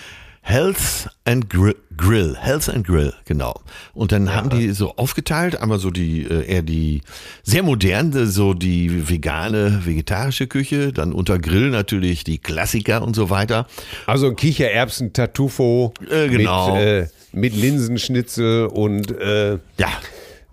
[0.46, 2.36] Health and Grill, Grill.
[2.38, 3.62] Health and Grill, genau.
[3.94, 7.02] Und dann haben die so aufgeteilt, einmal so die, äh, eher die
[7.44, 13.30] sehr moderne, so die vegane, vegetarische Küche, dann unter Grill natürlich die Klassiker und so
[13.30, 13.68] weiter.
[14.06, 16.74] Also Kichererbsen, Tartufo Äh, genau.
[16.76, 19.88] mit, äh, mit Linsenschnitzel und äh, Ja,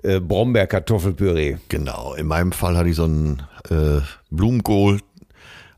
[0.04, 1.56] äh, Brombeerkartoffelpüree.
[1.68, 5.00] Genau, in meinem Fall hatte ich so einen äh, Blumenkohl,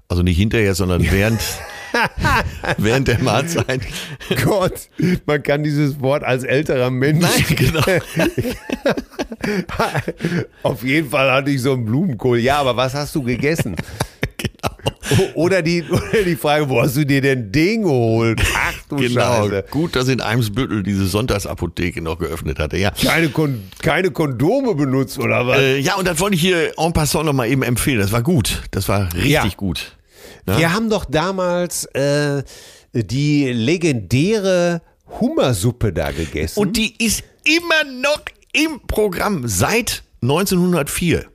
[0.09, 1.41] also nicht hinterher, sondern während,
[2.79, 3.81] während der Mahlzeit.
[4.45, 4.89] Gott,
[5.27, 7.23] man kann dieses Wort als älterer Mensch.
[7.23, 7.83] Nein, genau.
[10.63, 12.39] Auf jeden Fall hatte ich so einen Blumenkohl.
[12.39, 13.77] Ja, aber was hast du gegessen?
[14.37, 14.75] genau.
[15.35, 18.41] Oder die, oder die Frage, wo hast du dir denn den geholt?
[18.57, 19.45] Ach du Genau.
[19.49, 19.65] Scheiße.
[19.71, 22.93] Gut, dass in Eimsbüttel diese Sonntagsapotheke noch geöffnet hatte, ja.
[22.93, 25.59] Keine, Kon keine Kondome benutzt oder was?
[25.59, 27.99] Äh, ja, und das wollte ich hier en passant noch mal eben empfehlen.
[28.01, 28.63] Das war gut.
[28.71, 29.47] Das war richtig Ja.
[29.57, 29.97] gut.
[30.47, 30.59] Ne?
[30.59, 32.43] Wir haben doch damals äh,
[32.93, 34.83] die legendäre
[35.21, 36.59] Hummersuppe da gegessen.
[36.59, 38.23] Und die ist immer noch
[38.53, 41.27] im Programm seit 1904.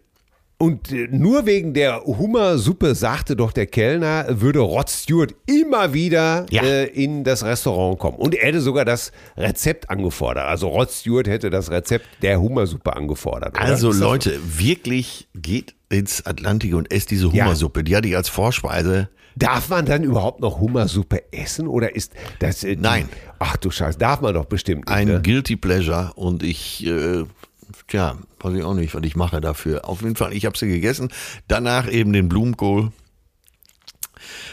[0.59, 6.47] Und äh, nur wegen der Hummersuppe sagte doch der Kellner, würde Rod Stewart immer wieder
[6.49, 6.63] Ja.
[6.63, 8.17] äh, in das Restaurant kommen.
[8.17, 10.47] Und er hätte sogar das Rezept angefordert.
[10.47, 13.55] Also Rod Stewart hätte das Rezept der Hummersuppe angefordert.
[13.55, 13.61] Oder?
[13.65, 17.45] Also Leute, wirklich geht ins Atlantik und esst diese Ja.
[17.45, 17.83] Hummersuppe.
[17.83, 19.09] Die hatte ich als Vorspeise.
[19.35, 22.63] Darf man dann überhaupt noch Hummersuppe essen oder ist das?
[22.63, 23.07] Äh, Nein.
[23.39, 24.95] Ach du Scheiße, darf man doch bestimmt nicht.
[24.95, 25.21] Ein ne?
[25.21, 27.23] Guilty Pleasure und ich, äh,
[27.87, 29.87] tja, weiß ich auch nicht, was ich mache dafür.
[29.87, 31.09] Auf jeden Fall, ich habe sie gegessen.
[31.47, 32.91] Danach eben den Blumenkohl.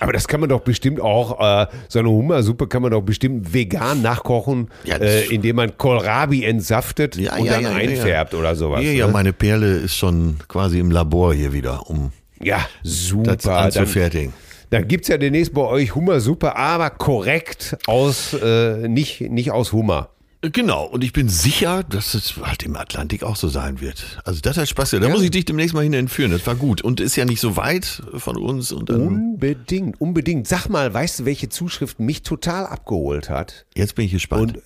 [0.01, 3.53] Aber das kann man doch bestimmt auch, äh, so eine Hummersuppe kann man doch bestimmt
[3.55, 8.33] vegan nachkochen, Ja, äh, indem man Kohlrabi entsaftet Ja, und ja, dann ja, ja, einfärbt
[8.33, 8.39] ja.
[8.39, 8.83] oder sowas.
[8.83, 9.13] Ja, ja, ne?
[9.13, 12.13] meine Perle ist schon quasi im Labor hier wieder, um
[12.43, 13.37] ja super.
[13.37, 14.33] das Dann, anzufertigen.
[14.71, 19.73] dann gibt es ja demnächst bei euch Hummersuppe, aber korrekt aus, äh, nicht, nicht aus
[19.73, 20.11] Hummer.
[20.53, 24.21] Genau, und ich bin sicher, dass es halt im Atlantik auch so sein wird.
[24.25, 24.91] Also das hat Spaß.
[24.91, 25.05] gemacht.
[25.05, 25.15] Da Ja.
[25.15, 26.31] muss ich dich demnächst mal hin entführen.
[26.33, 26.83] Das war gut.
[26.83, 28.71] Und ist ja nicht so weit von uns.
[28.73, 30.47] Unbedingt, unbedingt.
[30.49, 33.67] Sag mal, weißt du, welche Zuschrift mich total abgeholt hat?
[33.75, 34.57] jetzt bin ich gespannt.
[34.59, 34.63] Und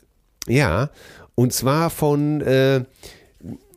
[0.53, 0.91] ja,
[1.35, 2.85] und zwar von äh,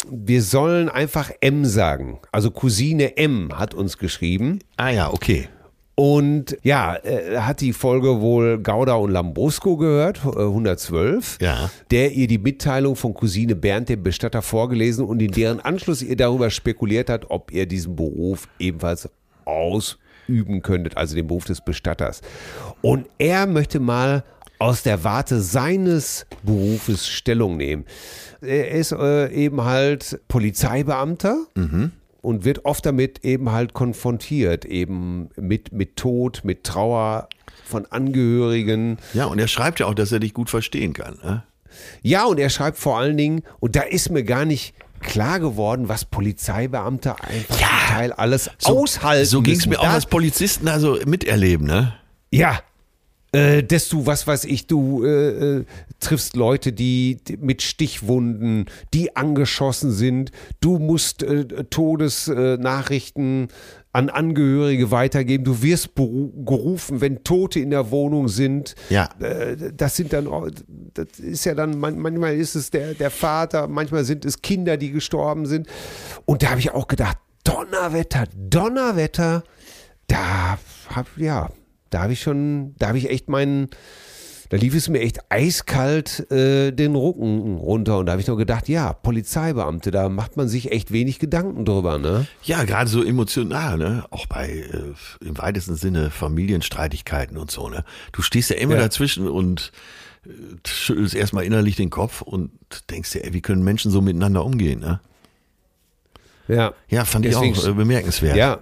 [0.09, 2.19] wir sollen einfach M sagen.
[2.31, 4.59] Also Cousine M hat uns geschrieben.
[4.77, 5.47] ah ja, okay.
[5.95, 11.69] Und ja, äh, hat die Folge wohl Gauda und Lambrusco gehört, äh, 112, Ja.
[11.91, 16.15] der ihr die Mitteilung von Cousine Bernd, dem Bestatter, vorgelesen und in deren Anschluss ihr
[16.15, 19.09] darüber spekuliert hat, ob ihr diesen Beruf ebenfalls
[19.45, 22.21] ausüben könntet, also den Beruf des Bestatters.
[22.81, 24.23] Und er möchte mal
[24.59, 27.85] aus der Warte seines Berufes Stellung nehmen.
[28.41, 31.35] Er ist äh, eben halt Polizeibeamter
[32.21, 37.27] und wird oft damit eben halt konfrontiert, eben mit, mit Tod, mit Trauer
[37.65, 38.97] von Angehörigen.
[39.13, 41.17] Ja, und er schreibt ja auch, dass er dich gut verstehen kann.
[41.23, 41.43] Ne?
[42.01, 45.89] Ja, und er schreibt vor allen Dingen, und da ist mir gar nicht klar geworden,
[45.89, 47.67] was Polizeibeamte einfach Ja.
[47.67, 49.25] zum Teil alles aushalten.
[49.25, 51.93] So ging es mir auch als Polizisten also miterleben, ne?
[52.29, 52.59] Ja.
[53.33, 55.65] Äh, dass du, was weiß ich, du äh, äh,
[56.01, 60.31] triffst Leute, die, die mit Stichwunden, die angeschossen sind.
[60.59, 61.45] Du musst äh,
[62.25, 63.47] Todesnachrichten
[63.93, 65.43] an Angehörige weitergeben.
[65.43, 68.75] Du wirst gerufen, wenn Tote in der Wohnung sind.
[68.89, 69.09] Ja.
[69.19, 70.27] Äh, das sind dann,
[70.93, 74.77] das ist ja dann, man- manchmal ist es der, der Vater, manchmal sind es Kinder,
[74.77, 75.67] die gestorben sind.
[76.25, 79.43] Und da habe ich auch gedacht, Donnerwetter, Donnerwetter,
[80.07, 80.57] da
[80.89, 81.49] hab, ja,
[81.91, 83.69] da habe ich schon, da habe ich echt meinen,
[84.49, 88.35] da lief es mir echt eiskalt äh, den Rücken runter und da habe ich noch
[88.35, 92.25] gedacht, ja, Polizeibeamte, da macht man sich echt wenig Gedanken drüber, ne?
[92.43, 94.03] Ja, gerade so emotional, ne?
[94.09, 97.85] Auch bei äh, im weitesten Sinne Familienstreitigkeiten und so, ne?
[98.11, 98.81] Du stehst ja immer Ja.
[98.81, 99.71] dazwischen und
[100.25, 100.29] äh,
[100.67, 102.51] schüttelst erstmal innerlich den Kopf und
[102.89, 104.99] denkst dir, ey, wie können Menschen so miteinander umgehen, ne?
[106.47, 106.73] Ja.
[106.89, 108.35] Ja, fand Deswegen- ich auch äh, bemerkenswert.
[108.35, 108.59] Ja.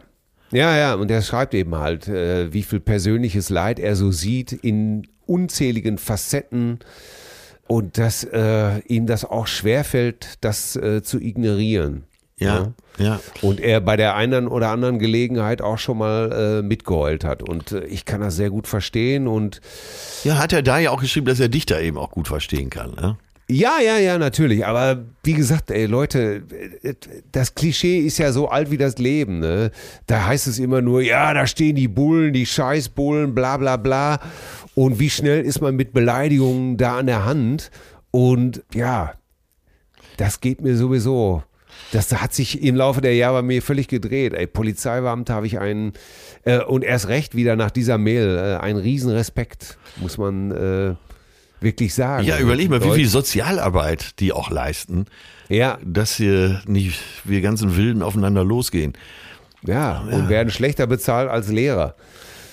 [0.52, 4.52] Ja, ja, und er schreibt eben halt, äh, wie viel persönliches Leid er so sieht
[4.52, 6.80] in unzähligen Facetten
[7.68, 12.06] und dass äh, ihm das auch schwerfällt, das äh, zu ignorieren.
[12.40, 13.20] Ja, ja.
[13.42, 17.44] Und er bei der einen oder anderen Gelegenheit auch schon mal äh, mitgeheult hat.
[17.44, 19.28] Und äh, ich kann das sehr gut verstehen.
[19.28, 19.60] Und
[20.24, 22.92] Ja, hat er da ja auch geschrieben, dass er Dichter eben auch gut verstehen kann.
[22.92, 23.18] Ne?
[23.52, 24.64] Ja, ja, ja, natürlich.
[24.64, 26.44] Aber wie gesagt, ey, Leute,
[27.32, 29.40] das Klischee ist ja so alt wie das Leben.
[29.40, 29.72] Ne?
[30.06, 34.20] Da heißt es immer nur, ja, da stehen die Bullen, die Scheißbullen, bla bla bla.
[34.76, 37.72] Und wie schnell ist man mit Beleidigungen da an der Hand?
[38.12, 39.14] Und ja,
[40.18, 41.44] das geht mir sowieso.
[41.92, 44.36] Das hat sich im Laufe der Jahre bei mir völlig gedreht.
[44.36, 45.94] Ey, Polizeibeamte habe ich einen,
[46.44, 50.96] äh, und erst recht wieder nach dieser Mail, äh, einen Riesenrespekt, muss man äh,
[51.62, 52.26] wirklich sagen.
[52.26, 55.06] Ja, überleg mal, wie viel Sozialarbeit die auch leisten,
[55.50, 58.94] Ja, dass hier nicht wir ganzen Wilden aufeinander losgehen.
[59.66, 61.96] ja, und werden schlechter bezahlt als Lehrer.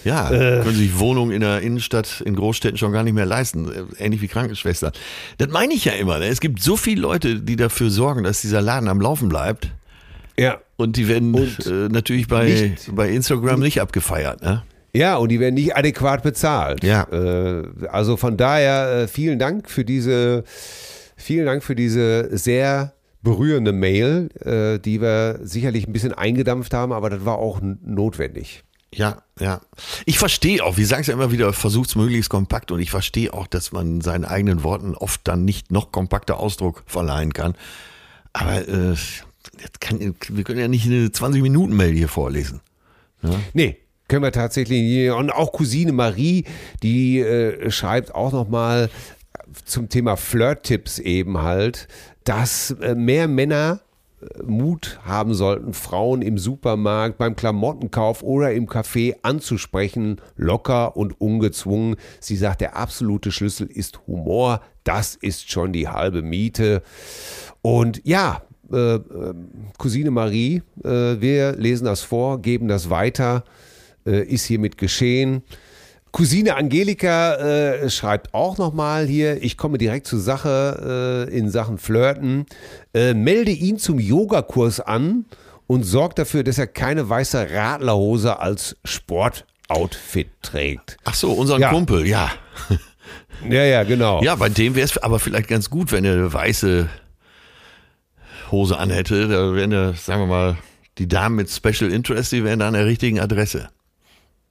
[0.05, 0.63] Ja, Äh.
[0.63, 3.69] können sich Wohnungen in der Innenstadt, in Großstädten schon gar nicht mehr leisten.
[3.99, 4.93] Äh, Ähnlich wie Krankenschwestern.
[5.39, 6.19] Das meine ich ja immer.
[6.21, 6.27] Ne?
[6.29, 9.71] Es gibt so viele Leute, die dafür sorgen, dass dieser Laden am Laufen bleibt.
[10.39, 10.59] Ja.
[10.77, 14.43] Und die werden Und äh, natürlich bei, nicht- bei Instagram nicht abgefeiert.
[14.43, 14.63] Ne?
[14.97, 16.83] Ja, und die werden nicht adäquat bezahlt.
[16.83, 17.03] Ja.
[17.13, 20.45] Äh, also von daher äh, vielen Dank für diese,
[21.17, 26.93] vielen Dank für diese sehr berührende Mail, äh, die wir sicherlich ein bisschen eingedampft haben,
[26.93, 28.65] aber das war auch notwendig.
[28.95, 29.61] Ja, ja.
[30.07, 33.35] Ich verstehe auch, wir sagen es ja immer wieder, versucht möglichst kompakt und ich verstehe
[33.35, 37.55] auch, dass man seinen eigenen Worten oft dann nicht noch kompakter Ausdruck verleihen kann.
[38.33, 38.95] Aber äh,
[39.61, 42.61] jetzt kann, wir können ja nicht eine 20-Minuten-Mail hier vorlesen.
[43.55, 43.77] Nee,
[44.09, 45.11] können wir tatsächlich.
[45.11, 46.45] Und auch Cousine Marie,
[46.83, 48.91] die äh, schreibt auch nochmal
[49.65, 51.89] zum Thema Flirt-Tipps eben halt,
[52.25, 53.81] dass äh, mehr Männer
[54.21, 61.21] äh, Mut haben sollten, Frauen im Supermarkt, beim Klamottenkauf oder im Café anzusprechen, locker und
[61.21, 61.97] ungezwungen.
[62.21, 64.61] Sie sagt, der absolute Schlüssel ist Humor.
[64.85, 66.83] Das ist schon die halbe Miete.
[67.63, 68.43] Und ja,
[68.73, 69.35] äh, äh,
[69.79, 73.45] Cousine Marie, äh, wir lesen das vor, geben das weiter,
[74.07, 75.43] äh, ist hiermit geschehen.
[76.13, 81.77] Cousine Angelika äh, schreibt auch nochmal hier, ich komme direkt zur Sache äh, in Sachen
[81.77, 82.47] Flirten.
[82.95, 85.27] Äh, melde ihn zum Yogakurs an
[85.67, 90.97] und sorg dafür, dass er keine weiße Radlerhose als Sportoutfit trägt.
[91.05, 91.71] Ach so, unseren Ja.
[91.71, 92.31] Kumpel, ja.
[93.51, 94.23] Ja, ja, genau.
[94.23, 96.89] Ja, bei dem wäre es aber vielleicht ganz gut, wenn er eine weiße
[98.51, 99.29] Hose anhätte.
[99.29, 100.57] Da wären ja, sagen wir mal,
[100.97, 103.69] die Damen mit Special Interest, die wären da an der richtigen Adresse.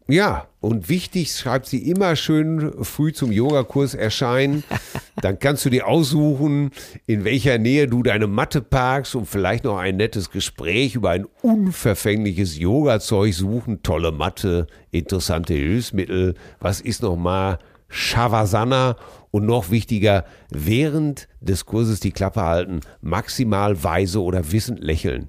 [0.07, 4.63] Ja, und wichtig, schreibt sie immer schön früh zum Yogakurs erscheinen.
[5.21, 6.69] Dann kannst du dir aussuchen,
[7.07, 11.25] in welcher Nähe du deine Matte parkst und vielleicht noch ein nettes Gespräch über ein
[11.41, 13.81] unverfängliches Yoga-Zeug suchen.
[13.81, 16.35] Tolle Matte, interessante Hilfsmittel.
[16.59, 17.57] Was ist nochmal
[17.89, 18.97] Shavasana?
[19.31, 25.27] Und noch wichtiger, während des Kurses die Klappe halten, maximal weise oder wissend lächeln.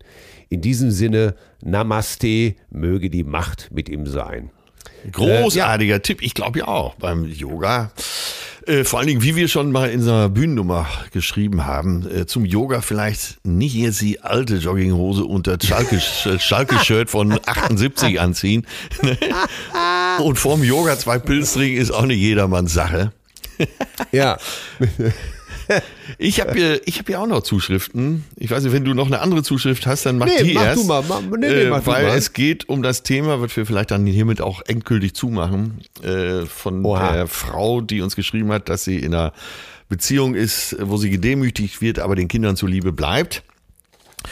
[0.49, 4.51] In diesem Sinne, Namaste, möge die Macht mit ihm sein.
[5.12, 7.91] Großartiger Tipp, ich glaube ja auch beim Yoga.
[8.66, 12.45] Äh, vor allen Dingen, wie wir schon mal in unserer Bühnennummer geschrieben haben, äh, zum
[12.45, 16.01] Yoga vielleicht nicht jetzt die alte Jogginghose und das Schalke-
[16.41, 18.66] Schalke-Shirt von 78 anziehen.
[20.22, 23.12] und vorm Yoga zwei Pilz trinken ist auch nicht jedermanns Sache.
[24.12, 24.37] Ja,
[26.19, 28.25] Ich habe hier, ich habe hier auch noch Zuschriften.
[28.37, 30.64] Ich weiß nicht, wenn du noch eine andere Zuschrift hast, dann mach Nee, die mach
[30.64, 30.83] erst.
[30.83, 32.17] du mal, mach- nee, nee, äh, mach du weil mal.
[32.17, 36.85] es geht um das Thema, was wir vielleicht dann hiermit auch endgültig zumachen, äh, von
[36.85, 37.12] Oha.
[37.12, 39.33] der Frau, die uns geschrieben hat, dass sie in einer
[39.89, 43.43] Beziehung ist, wo sie gedemütigt wird, aber den Kindern zuliebe bleibt.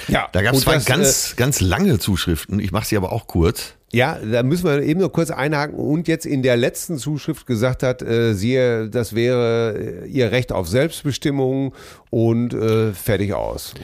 [0.09, 0.28] ja.
[0.32, 2.59] Da gab es zwei das, ganz, ganz lange Zuschriften.
[2.61, 3.74] Ich mache sie aber auch kurz.
[3.95, 7.84] Ja, da müssen wir eben nur kurz einhaken und jetzt in der letzten Zuschrift gesagt
[7.84, 11.72] hat, äh, sie, das wäre äh, ihr Recht auf Selbstbestimmung
[12.10, 13.74] und äh, fertig aus.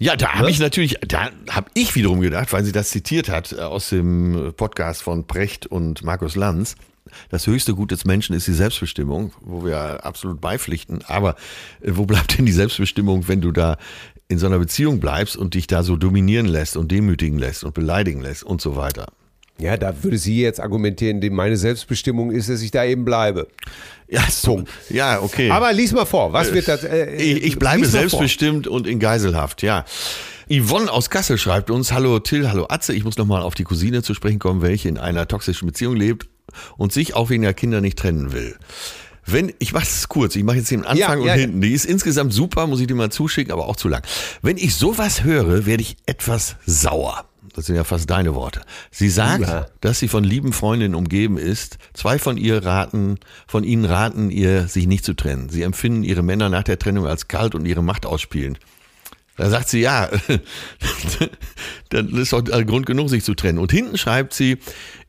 [0.00, 0.38] Ja, da Ne?
[0.40, 3.90] habe ich natürlich, da habe ich wiederum gedacht, weil sie das zitiert hat äh, aus
[3.90, 6.74] dem Podcast von Brecht und Markus Lanz.
[7.30, 11.04] Das höchste Gut des Menschen ist die Selbstbestimmung, wo wir absolut beipflichten.
[11.06, 11.36] Aber
[11.80, 13.76] äh, wo bleibt denn die Selbstbestimmung, wenn du da
[14.26, 17.74] in so einer Beziehung bleibst und dich da so dominieren lässt und demütigen lässt und
[17.74, 19.06] beleidigen lässt und so weiter?
[19.58, 23.46] Ja, da würde sie jetzt argumentieren, meine Selbstbestimmung ist, dass ich da eben bleibe.
[24.08, 24.64] Ja, so.
[24.90, 25.50] Ja, okay.
[25.50, 26.82] Aber lies mal vor, was wird das?
[26.82, 27.90] Äh, Ich, ich bleibe vor.
[27.90, 29.84] selbstbestimmt und in Geiselhaft, ja.
[30.50, 34.02] Yvonne aus Kassel schreibt uns, hallo Till, hallo Atze, ich muss nochmal auf die Cousine
[34.02, 36.28] zu sprechen kommen, welche in einer toxischen Beziehung lebt
[36.76, 38.56] und sich auch wegen der Kinder nicht trennen will.
[39.24, 41.32] Wenn, ich mache es kurz, ich mache jetzt den Anfang Ja, und ja.
[41.32, 41.60] hinten.
[41.62, 44.02] Die ist insgesamt super, muss ich dir mal zuschicken, aber auch zu lang.
[44.42, 47.24] Wenn ich sowas höre, werde ich etwas sauer.
[47.54, 48.60] Das sind ja fast deine Worte.
[48.90, 49.66] Sie sagt, Ja.
[49.80, 51.78] dass sie von lieben Freundinnen umgeben ist.
[51.94, 55.48] Zwei von ihr raten, von ihnen raten ihr, sich nicht zu trennen.
[55.48, 58.58] Sie empfinden ihre Männer nach der Trennung als kalt und ihre Macht ausspielend.
[59.36, 60.08] Da sagt sie, ja,
[61.90, 63.58] dann ist doch Grund genug, sich zu trennen.
[63.58, 64.58] Und hinten schreibt sie,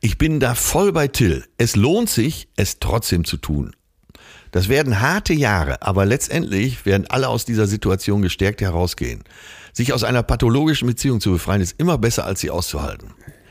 [0.01, 1.45] ich bin da voll bei Till.
[1.57, 3.75] Es lohnt sich, es trotzdem zu tun.
[4.51, 9.23] Das werden harte Jahre, aber letztendlich werden alle aus dieser Situation gestärkt herausgehen.
[9.75, 13.09] Sich aus einer pathologischen Beziehung zu befreien, ist immer besser, als sie auszuhalten.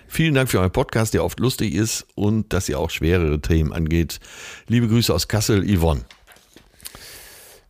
[0.09, 3.75] Vielen Dank für euren Podcast, der oft lustig ist und dass ihr auch schwerere Themen
[3.75, 4.21] angeht.
[4.67, 6.01] Liebe Grüße aus Kassel, Yvonne.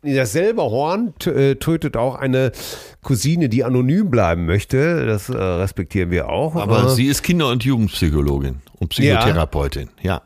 [0.03, 2.53] Dasselbe Horn äh, tötet auch eine
[3.03, 5.05] Cousine, die anonym bleiben möchte.
[5.05, 6.55] Das äh, respektieren wir auch.
[6.55, 9.89] Aber Äh, sie ist Kinder- und Jugendpsychologin und Psychotherapeutin.
[10.01, 10.17] Ja.
[10.17, 10.23] Ja,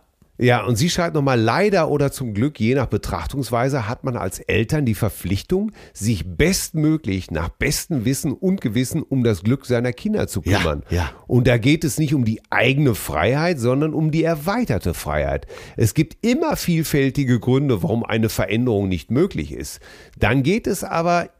[0.64, 4.86] und sie schreibt nochmal, leider oder zum Glück, je nach Betrachtungsweise, hat man als Eltern
[4.86, 10.40] die Verpflichtung, sich bestmöglich nach bestem Wissen und Gewissen um das Glück seiner Kinder zu
[10.44, 10.84] Ja, kümmern.
[10.90, 11.10] ja.
[11.26, 15.46] Und da geht es nicht um die eigene Freiheit, sondern um die erweiterte Freiheit.
[15.76, 19.80] Es gibt immer vielfältige Gründe, warum eine Veränderung nicht möglich ist.
[20.18, 21.30] Dann geht es aber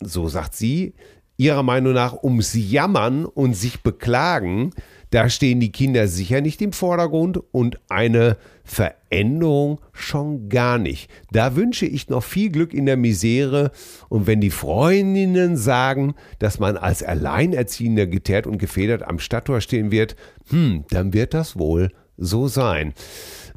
[0.00, 0.92] so sagt sie,
[1.36, 4.70] ihrer Meinung nach ums Jammern und sich beklagen,
[5.14, 11.08] da stehen die Kinder sicher nicht im Vordergrund und eine Veränderung schon gar nicht.
[11.30, 13.70] Da wünsche ich noch viel Glück in der Misere
[14.08, 19.92] und wenn die Freundinnen sagen, dass man als Alleinerziehender geteert und gefedert am Stadttor stehen
[19.92, 20.16] wird,
[20.48, 22.92] hm, dann wird das wohl so sein.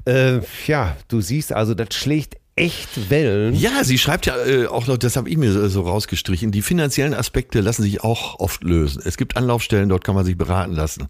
[0.05, 3.55] Äh, ja, du siehst also, das schlägt echt Wellen.
[3.55, 6.61] Ja, sie schreibt ja äh, auch noch, das habe ich mir so, so rausgestrichen, die
[6.61, 9.01] finanziellen Aspekte lassen sich auch oft lösen.
[9.05, 11.07] Es gibt Anlaufstellen, dort kann man sich beraten lassen,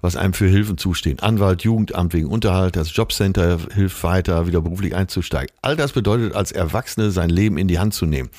[0.00, 1.18] was einem für Hilfen zustehen.
[1.20, 5.54] Anwalt, Jugendamt wegen Unterhalt, das Jobcenter hilft weiter, wieder beruflich einzusteigen.
[5.62, 8.30] All das bedeutet als Erwachsene sein Leben in die Hand zu nehmen.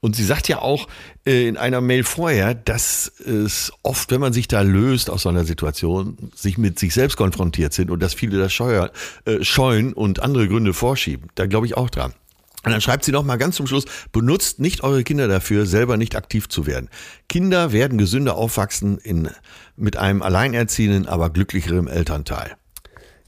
[0.00, 0.88] Und sie sagt ja auch
[1.26, 5.28] äh, in einer Mail vorher, dass es oft, wenn man sich da löst aus so
[5.28, 8.90] einer Situation, sich mit sich selbst konfrontiert sind und dass viele das scheuer,
[9.24, 11.28] äh, scheuen und andere Gründe vorschieben.
[11.34, 12.14] Da glaube ich auch dran.
[12.62, 15.96] Und dann schreibt sie noch mal ganz zum Schluss, benutzt nicht eure Kinder dafür, selber
[15.96, 16.90] nicht aktiv zu werden.
[17.28, 19.30] Kinder werden gesünder aufwachsen in,
[19.76, 22.56] mit einem alleinerziehenden, aber glücklicherem Elternteil.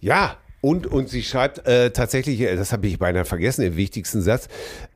[0.00, 4.22] Ja, und, und sie schreibt äh, tatsächlich, äh, das habe ich beinahe vergessen, den wichtigsten
[4.22, 4.48] Satz,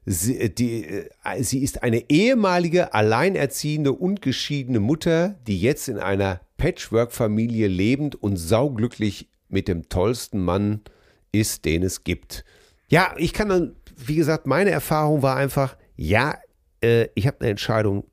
[0.04, 1.08] sie, äh, die, äh,
[1.42, 8.36] sie ist eine ehemalige, alleinerziehende und geschiedene Mutter, die jetzt in einer Patchwork-Familie lebend und
[8.36, 10.82] sauglücklich mit dem tollsten Mann
[11.32, 12.44] ist, den es gibt.
[12.88, 16.36] Ja, ich kann dann, wie gesagt, meine Erfahrung war einfach, ja,
[16.82, 18.04] äh, ich habe eine Entscheidung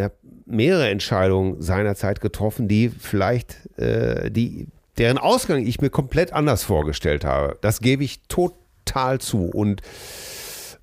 [0.00, 0.14] habe
[0.46, 4.66] mehrere Entscheidungen seinerzeit getroffen, die vielleicht, äh, die,
[4.98, 7.58] deren Ausgang ich mir komplett anders vorgestellt habe.
[7.60, 9.44] Das gebe ich total zu.
[9.44, 9.80] Und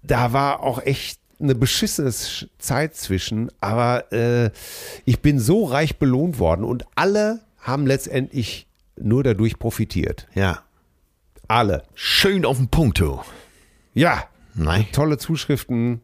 [0.03, 4.51] da war auch echt eine beschissene Sch- Zeit zwischen, aber äh,
[5.05, 8.67] ich bin so reich belohnt worden und alle haben letztendlich
[8.97, 10.27] nur dadurch profitiert.
[10.33, 10.63] Ja.
[11.47, 11.83] Alle.
[11.93, 13.19] Schön auf den Punkt, du.
[13.93, 14.25] Ja,
[14.55, 14.85] Nein.
[14.91, 16.01] tolle Zuschriften.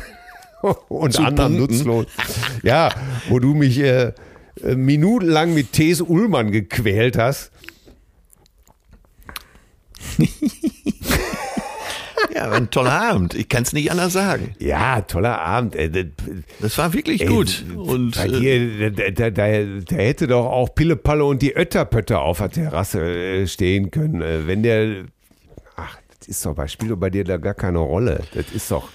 [0.89, 1.77] und Zu anderen punkten.
[1.77, 2.07] nutzlos.
[2.63, 2.91] Ja,
[3.29, 4.13] wo du mich äh,
[4.63, 7.53] äh, minutenlang mit Thes Ullmann gequält hast.
[12.35, 13.35] Ja, ein toller Abend.
[13.35, 14.55] Ich kann es nicht anders sagen.
[14.59, 15.75] Ja, toller Abend.
[15.77, 16.07] Äh,
[16.61, 17.65] das- war wirklich Ey, gut.
[17.75, 22.39] Und bei äh, dir, da, da, da, hätte doch auch Pillepalle und die Ötterpötter auf
[22.39, 24.23] der Terrasse äh, stehen können.
[24.23, 25.05] Äh, Wenn der.
[25.77, 28.23] Ach, das ist doch bei spielt doch bei dir da gar keine Rolle.
[28.35, 28.89] Das ist doch.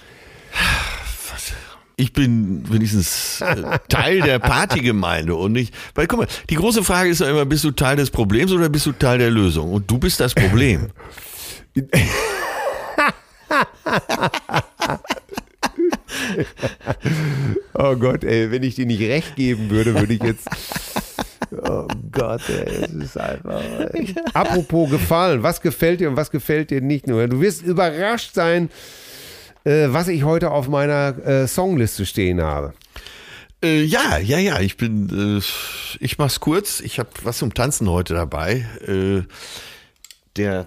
[1.96, 5.74] ich bin wenigstens äh, Teil der Partygemeinde und nicht.
[5.94, 8.68] Weil guck mal, die große Frage ist ja immer, bist du Teil des Problems oder
[8.68, 9.72] bist du Teil der Lösung?
[9.72, 10.90] Und du bist das Problem.
[17.74, 20.48] Oh Gott, ey, wenn ich dir nicht recht geben würde, würde ich jetzt.
[21.62, 23.60] Oh Gott, ey, es ist einfach.
[23.92, 24.14] Ey.
[24.32, 27.26] Apropos gefallen, was gefällt dir und was gefällt dir nicht nur?
[27.28, 28.70] Du wirst überrascht sein,
[29.64, 32.74] äh, was ich heute auf meiner äh, Songliste stehen habe.
[33.62, 35.42] Äh, ja, ja, ja, ich bin,
[36.00, 36.80] ich mach's kurz.
[36.80, 38.66] Ich habe was zum Tanzen heute dabei.
[38.86, 39.22] Äh,
[40.36, 40.66] der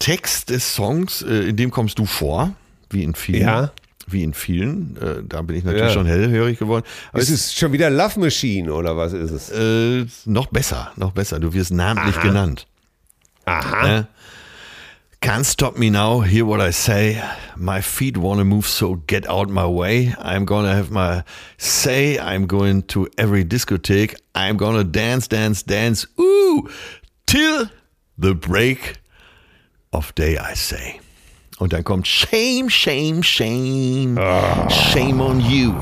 [0.00, 2.52] Text des Songs, äh, in dem kommst du vor,
[2.90, 3.42] wie in vielen.
[3.42, 3.72] Ja.
[4.08, 4.96] Wie in vielen.
[4.96, 5.92] Äh, da bin ich natürlich Ja.
[5.92, 6.84] schon hellhörig geworden.
[7.12, 9.50] Aber Ist es schon wieder Love Machine oder was ist es?
[9.50, 11.38] äh, noch besser, noch besser.
[11.38, 12.66] Du wirst namentlich genannt.
[13.44, 13.98] Aha.
[14.00, 14.04] Äh,
[15.22, 17.20] Can't stop me now, hear what I say.
[17.54, 20.16] My feet wanna move, so get out my way.
[20.18, 21.22] I'm gonna have my
[21.58, 22.18] say.
[22.18, 24.16] I'm going to every discotheque.
[24.34, 26.06] I'm gonna dance, dance, dance.
[26.18, 26.66] Ooh,
[27.26, 27.68] till
[28.18, 28.94] the break
[29.92, 31.00] of day, I say.
[31.58, 34.16] Und dann kommt Shame, Shame, Shame.
[34.70, 35.74] Shame on you.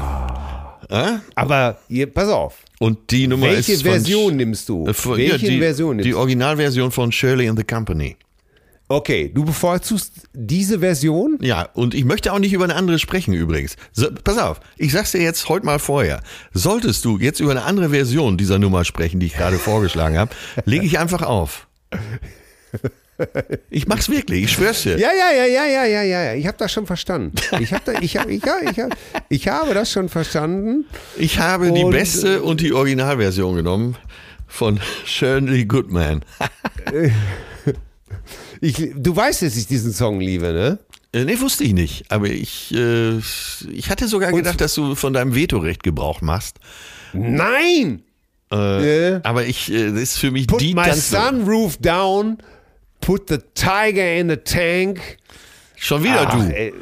[1.34, 2.56] Aber hier, pass auf.
[2.80, 4.86] Und die Nummer Welche ist von Version nimmst du?
[4.86, 6.14] Äh, von- Welche die, Version nimmst Die?
[6.14, 8.16] Originalversion von Shirley and the Company.
[8.90, 11.38] Okay, du bevorzugst diese Version?
[11.42, 13.76] Ja, und ich möchte auch nicht über eine andere sprechen übrigens.
[13.92, 16.22] So, pass auf, ich sag's dir jetzt heute mal vorher.
[16.54, 20.30] Solltest du jetzt über eine andere Version dieser Nummer sprechen, die ich gerade vorgeschlagen habe,
[20.64, 21.66] lege ich einfach auf.
[23.70, 24.98] Ich mach's wirklich, ich schwör's dir.
[24.98, 26.34] Ja, ja, ja, ja, ja, ja, ja, ja.
[26.34, 27.32] Ich habe das schon verstanden.
[27.60, 28.96] Ich habe da, ich hab, ich, hab, ich, hab,
[29.28, 30.84] ich habe das schon verstanden.
[31.16, 33.96] Ich habe die Und- beste und die Originalversion genommen
[34.46, 36.24] von Shirley Goodman.
[38.60, 40.78] Ich, du weißt, dass ich diesen Song liebe, ne?
[41.12, 42.10] Äh, nee, wusste ich nicht.
[42.10, 46.56] Aber ich, äh, ich hatte sogar gedacht, dass du von deinem Vetorecht Gebrauch machst.
[47.12, 48.02] Nein!
[48.50, 52.38] Äh, Äh, Aber ich, äh, das ist für mich put die my ganze- sunroof down,
[53.00, 55.00] put the tiger in the tank.
[55.76, 56.52] Schon wieder Ach, du.
[56.54, 56.74] ey.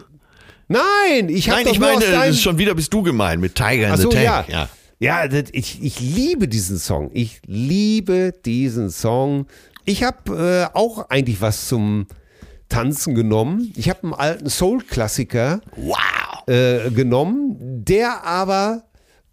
[0.69, 3.87] Nein, ich habe Nein, ich meine, das ist schon wieder bist du gemeint mit Tiger
[3.89, 4.25] in Ach the so, Tank.
[4.25, 4.45] ja.
[4.49, 4.69] ja.
[4.99, 7.11] Ja, das, ich, ich liebe diesen Song.
[7.13, 9.47] Ich liebe diesen Song.
[9.85, 12.07] Ich habe äh, auch eigentlich was zum
[12.71, 13.73] Tanzen genommen.
[13.77, 16.49] Ich habe einen alten Soul-Klassiker Wow.
[16.49, 18.85] äh, genommen, der aber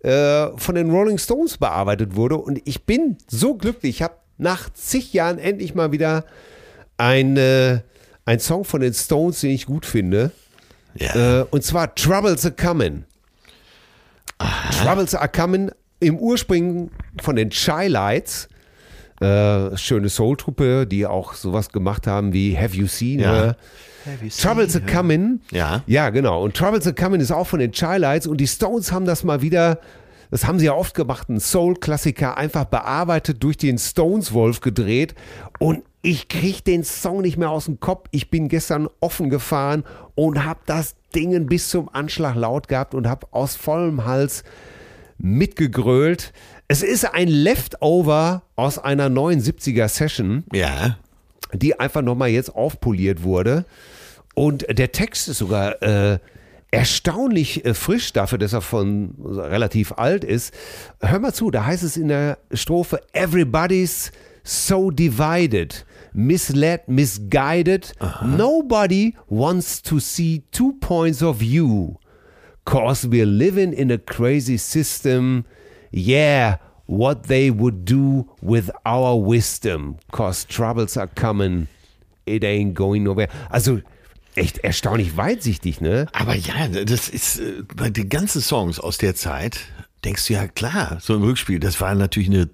[0.04, 2.36] äh, von den Rolling Stones bearbeitet wurde.
[2.36, 3.96] Und ich bin so glücklich.
[3.96, 6.26] Ich habe nach zig Jahren endlich mal wieder
[7.04, 7.80] ein, äh,
[8.26, 10.32] ein Song von den Stones, den ich gut finde.
[10.96, 11.42] Ja.
[11.42, 13.04] Äh, und zwar Troubles Are Coming.
[14.84, 18.48] Troubles Are Coming im Ursprung von den Shy Lights.
[19.20, 23.34] Äh, schöne Soul-Truppe, die auch sowas gemacht haben wie Have You Seen Ja.
[23.34, 23.58] Her?
[24.42, 25.42] Troubles Are Coming.
[25.52, 25.84] Ja.
[25.86, 26.44] Ja, genau.
[26.44, 29.24] Und Troubles Are Coming ist auch von den Shy Lights und die Stones haben das
[29.24, 29.80] mal wieder,
[30.32, 35.16] das haben sie ja oft gemacht, einen Soul-Klassiker einfach bearbeitet, durch den Stones-Wolf gedreht
[35.60, 38.08] und ich krieg den Song nicht mehr aus dem Kopf.
[38.12, 39.84] Ich bin gestern offen gefahren
[40.16, 44.44] und habe das Ding bis zum Anschlag laut gehabt und habe aus vollem Hals
[45.18, 46.34] mitgegrölt.
[46.68, 50.98] Es ist ein Leftover aus einer 79er Session Ja.
[51.54, 53.66] die einfach nochmal jetzt aufpoliert wurde.
[54.36, 56.20] Und der Text ist sogar äh,
[56.72, 60.54] erstaunlich äh, frisch dafür, dass er von relativ alt ist.
[61.00, 64.12] Hör mal zu, da heißt es in der Strophe, Everybody's
[64.44, 67.92] so divided, misled, misguided.
[68.24, 71.98] Nobody wants to see two points of view.
[72.66, 75.46] Cause we're living in a crazy system.
[75.92, 79.98] Yeah, what they would do with our wisdom.
[80.12, 81.68] Cause troubles are coming.
[82.26, 83.28] It ain't going nowhere.
[83.50, 83.82] Also,
[84.36, 86.08] echt erstaunlich weitsichtig, ne?
[86.14, 89.60] Aber ja, das ist äh, bei den ganzen Songs aus der Zeit,
[90.04, 92.50] denkst du ja klar, so im Rückspiel, das war natürlich eine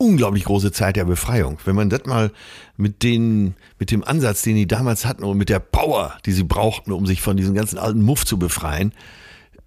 [0.00, 1.58] unglaublich große Zeit der Befreiung.
[1.64, 2.32] Wenn man das mal
[2.76, 6.44] mit den, mit dem Ansatz, den die damals hatten und mit der Power, die sie
[6.44, 8.92] brauchten, um sich von diesem ganzen alten Muff zu befreien,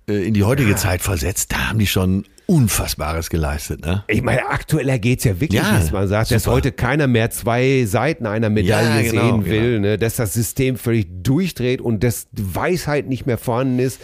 [0.09, 4.03] äh, in die heutige Zeit versetzt, da haben die schon Unfassbares geleistet, ne?
[4.09, 6.57] Ich meine, aktueller geht's ja wirklich, Ja, dass man sagt, dass super.
[6.57, 9.87] heute keiner mehr zwei Seiten einer Medaille Ja, genau, sehen will, genau.
[9.89, 9.97] ne?
[9.97, 14.01] dass das System völlig durchdreht und dass die Weisheit nicht mehr vorhanden ist,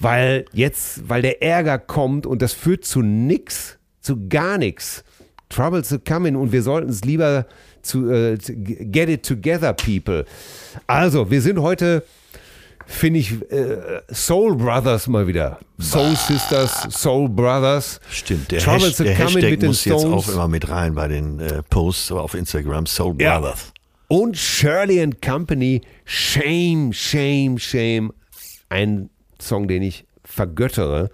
[0.00, 5.04] weil jetzt, weil der Ärger kommt und das führt zu nix, zu gar nichts.
[5.48, 7.46] Troubles are coming und wir sollten es lieber
[7.82, 10.24] zu äh, get it together, people.
[10.86, 12.02] Also, wir sind heute
[12.88, 15.58] finde ich äh, Soul Brothers mal wieder.
[15.80, 18.00] Soul Sisters, Soul Brothers.
[18.10, 20.28] Stimmt, der, Troubles Hash, der Hashtag mit den muss jetzt Stones.
[20.28, 23.38] auch immer mit rein bei den äh, Posts auf Instagram, Soul Ja.
[23.40, 23.72] Brothers.
[24.08, 28.12] Und Shirley and Company, Shame, Shame, Shame.
[28.68, 29.10] Ein
[29.40, 31.10] Song, den ich vergöttere.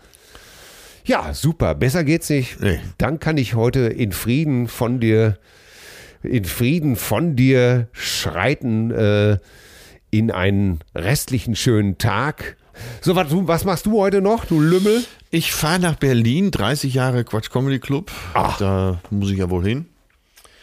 [1.04, 1.74] Ja, super.
[1.74, 2.60] Besser geht's nicht.
[2.60, 2.80] Nee.
[2.98, 5.38] Dann kann ich heute in Frieden von dir,
[6.22, 9.38] in Frieden von dir schreiten äh,
[10.10, 12.56] in einen restlichen schönen Tag.
[13.00, 15.04] So, was, was machst du heute noch, du Lümmel?
[15.30, 18.10] Ich fahre nach Berlin, 30 Jahre Quatsch Comedy Club.
[18.34, 18.58] Ach.
[18.58, 19.86] Da muss ich ja wohl hin.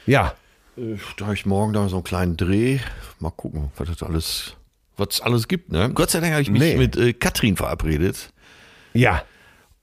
[0.06, 0.34] Ja,
[0.78, 2.80] Äh, Da habe ich morgen da so einen kleinen Dreh.
[3.20, 4.54] Mal gucken, was das alles,
[4.98, 5.72] was es alles gibt.
[5.72, 5.92] Ne?
[5.94, 6.78] Gott sei Dank habe ich mich Nee.
[6.78, 8.32] mit äh, Katrin verabredet.
[8.94, 9.24] ja.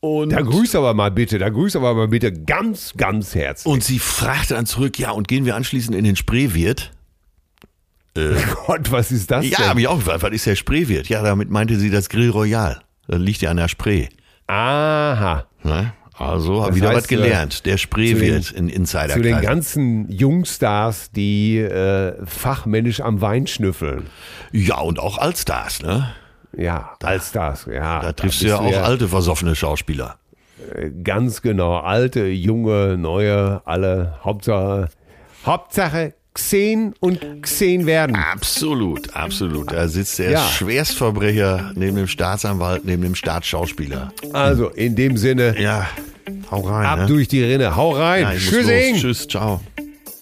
[0.01, 3.73] Und, Da grüß aber mal bitte, da grüß aber mal bitte ganz, ganz herzlich.
[3.73, 6.93] und sie fragte dann zurück, ja, und gehen wir anschließend in den Spreewirt?
[8.67, 11.09] Gott, was ist das Ja, habe ich auch gefragt, was ist der Spreewirt?
[11.09, 12.81] Ja, damit meinte sie das Grill Royal.
[13.09, 14.09] Das liegt ja an der Spree.
[14.47, 15.47] Aha.
[15.63, 15.93] Ne?
[16.15, 17.67] Also, Das wieder heißt, was gelernt.
[17.67, 23.21] Der Spree zu den- wird in Insider Zu den ganzen Jungstars, die äh, fachmännisch am
[23.21, 24.05] Wein schnüffeln.
[24.51, 26.15] Ja, und auch Allstars, ne?
[26.57, 28.01] Ja, als das, ja.
[28.01, 30.17] Da triffst du ja auch alte, versoffene Schauspieler.
[31.05, 31.77] Ganz genau.
[31.79, 34.19] Alte, junge, neue, alle.
[34.25, 34.89] Hauptsache,
[35.45, 38.17] Hauptsache gesehen und gesehen werden.
[38.17, 39.71] Absolut, absolut.
[39.73, 40.41] Da sitzt der Ja.
[40.49, 44.13] Schwerstverbrecher neben dem Staatsanwalt, neben dem Staatsschauspieler.
[44.33, 45.87] Also, in dem Sinne, Ja,
[46.51, 46.87] hau rein.
[46.87, 47.07] ab ne?
[47.07, 47.77] durch die Rinne.
[47.77, 48.37] Hau rein.
[48.39, 48.95] Tschüssing.
[48.95, 49.01] los.
[49.03, 49.61] Tschüss, ciao.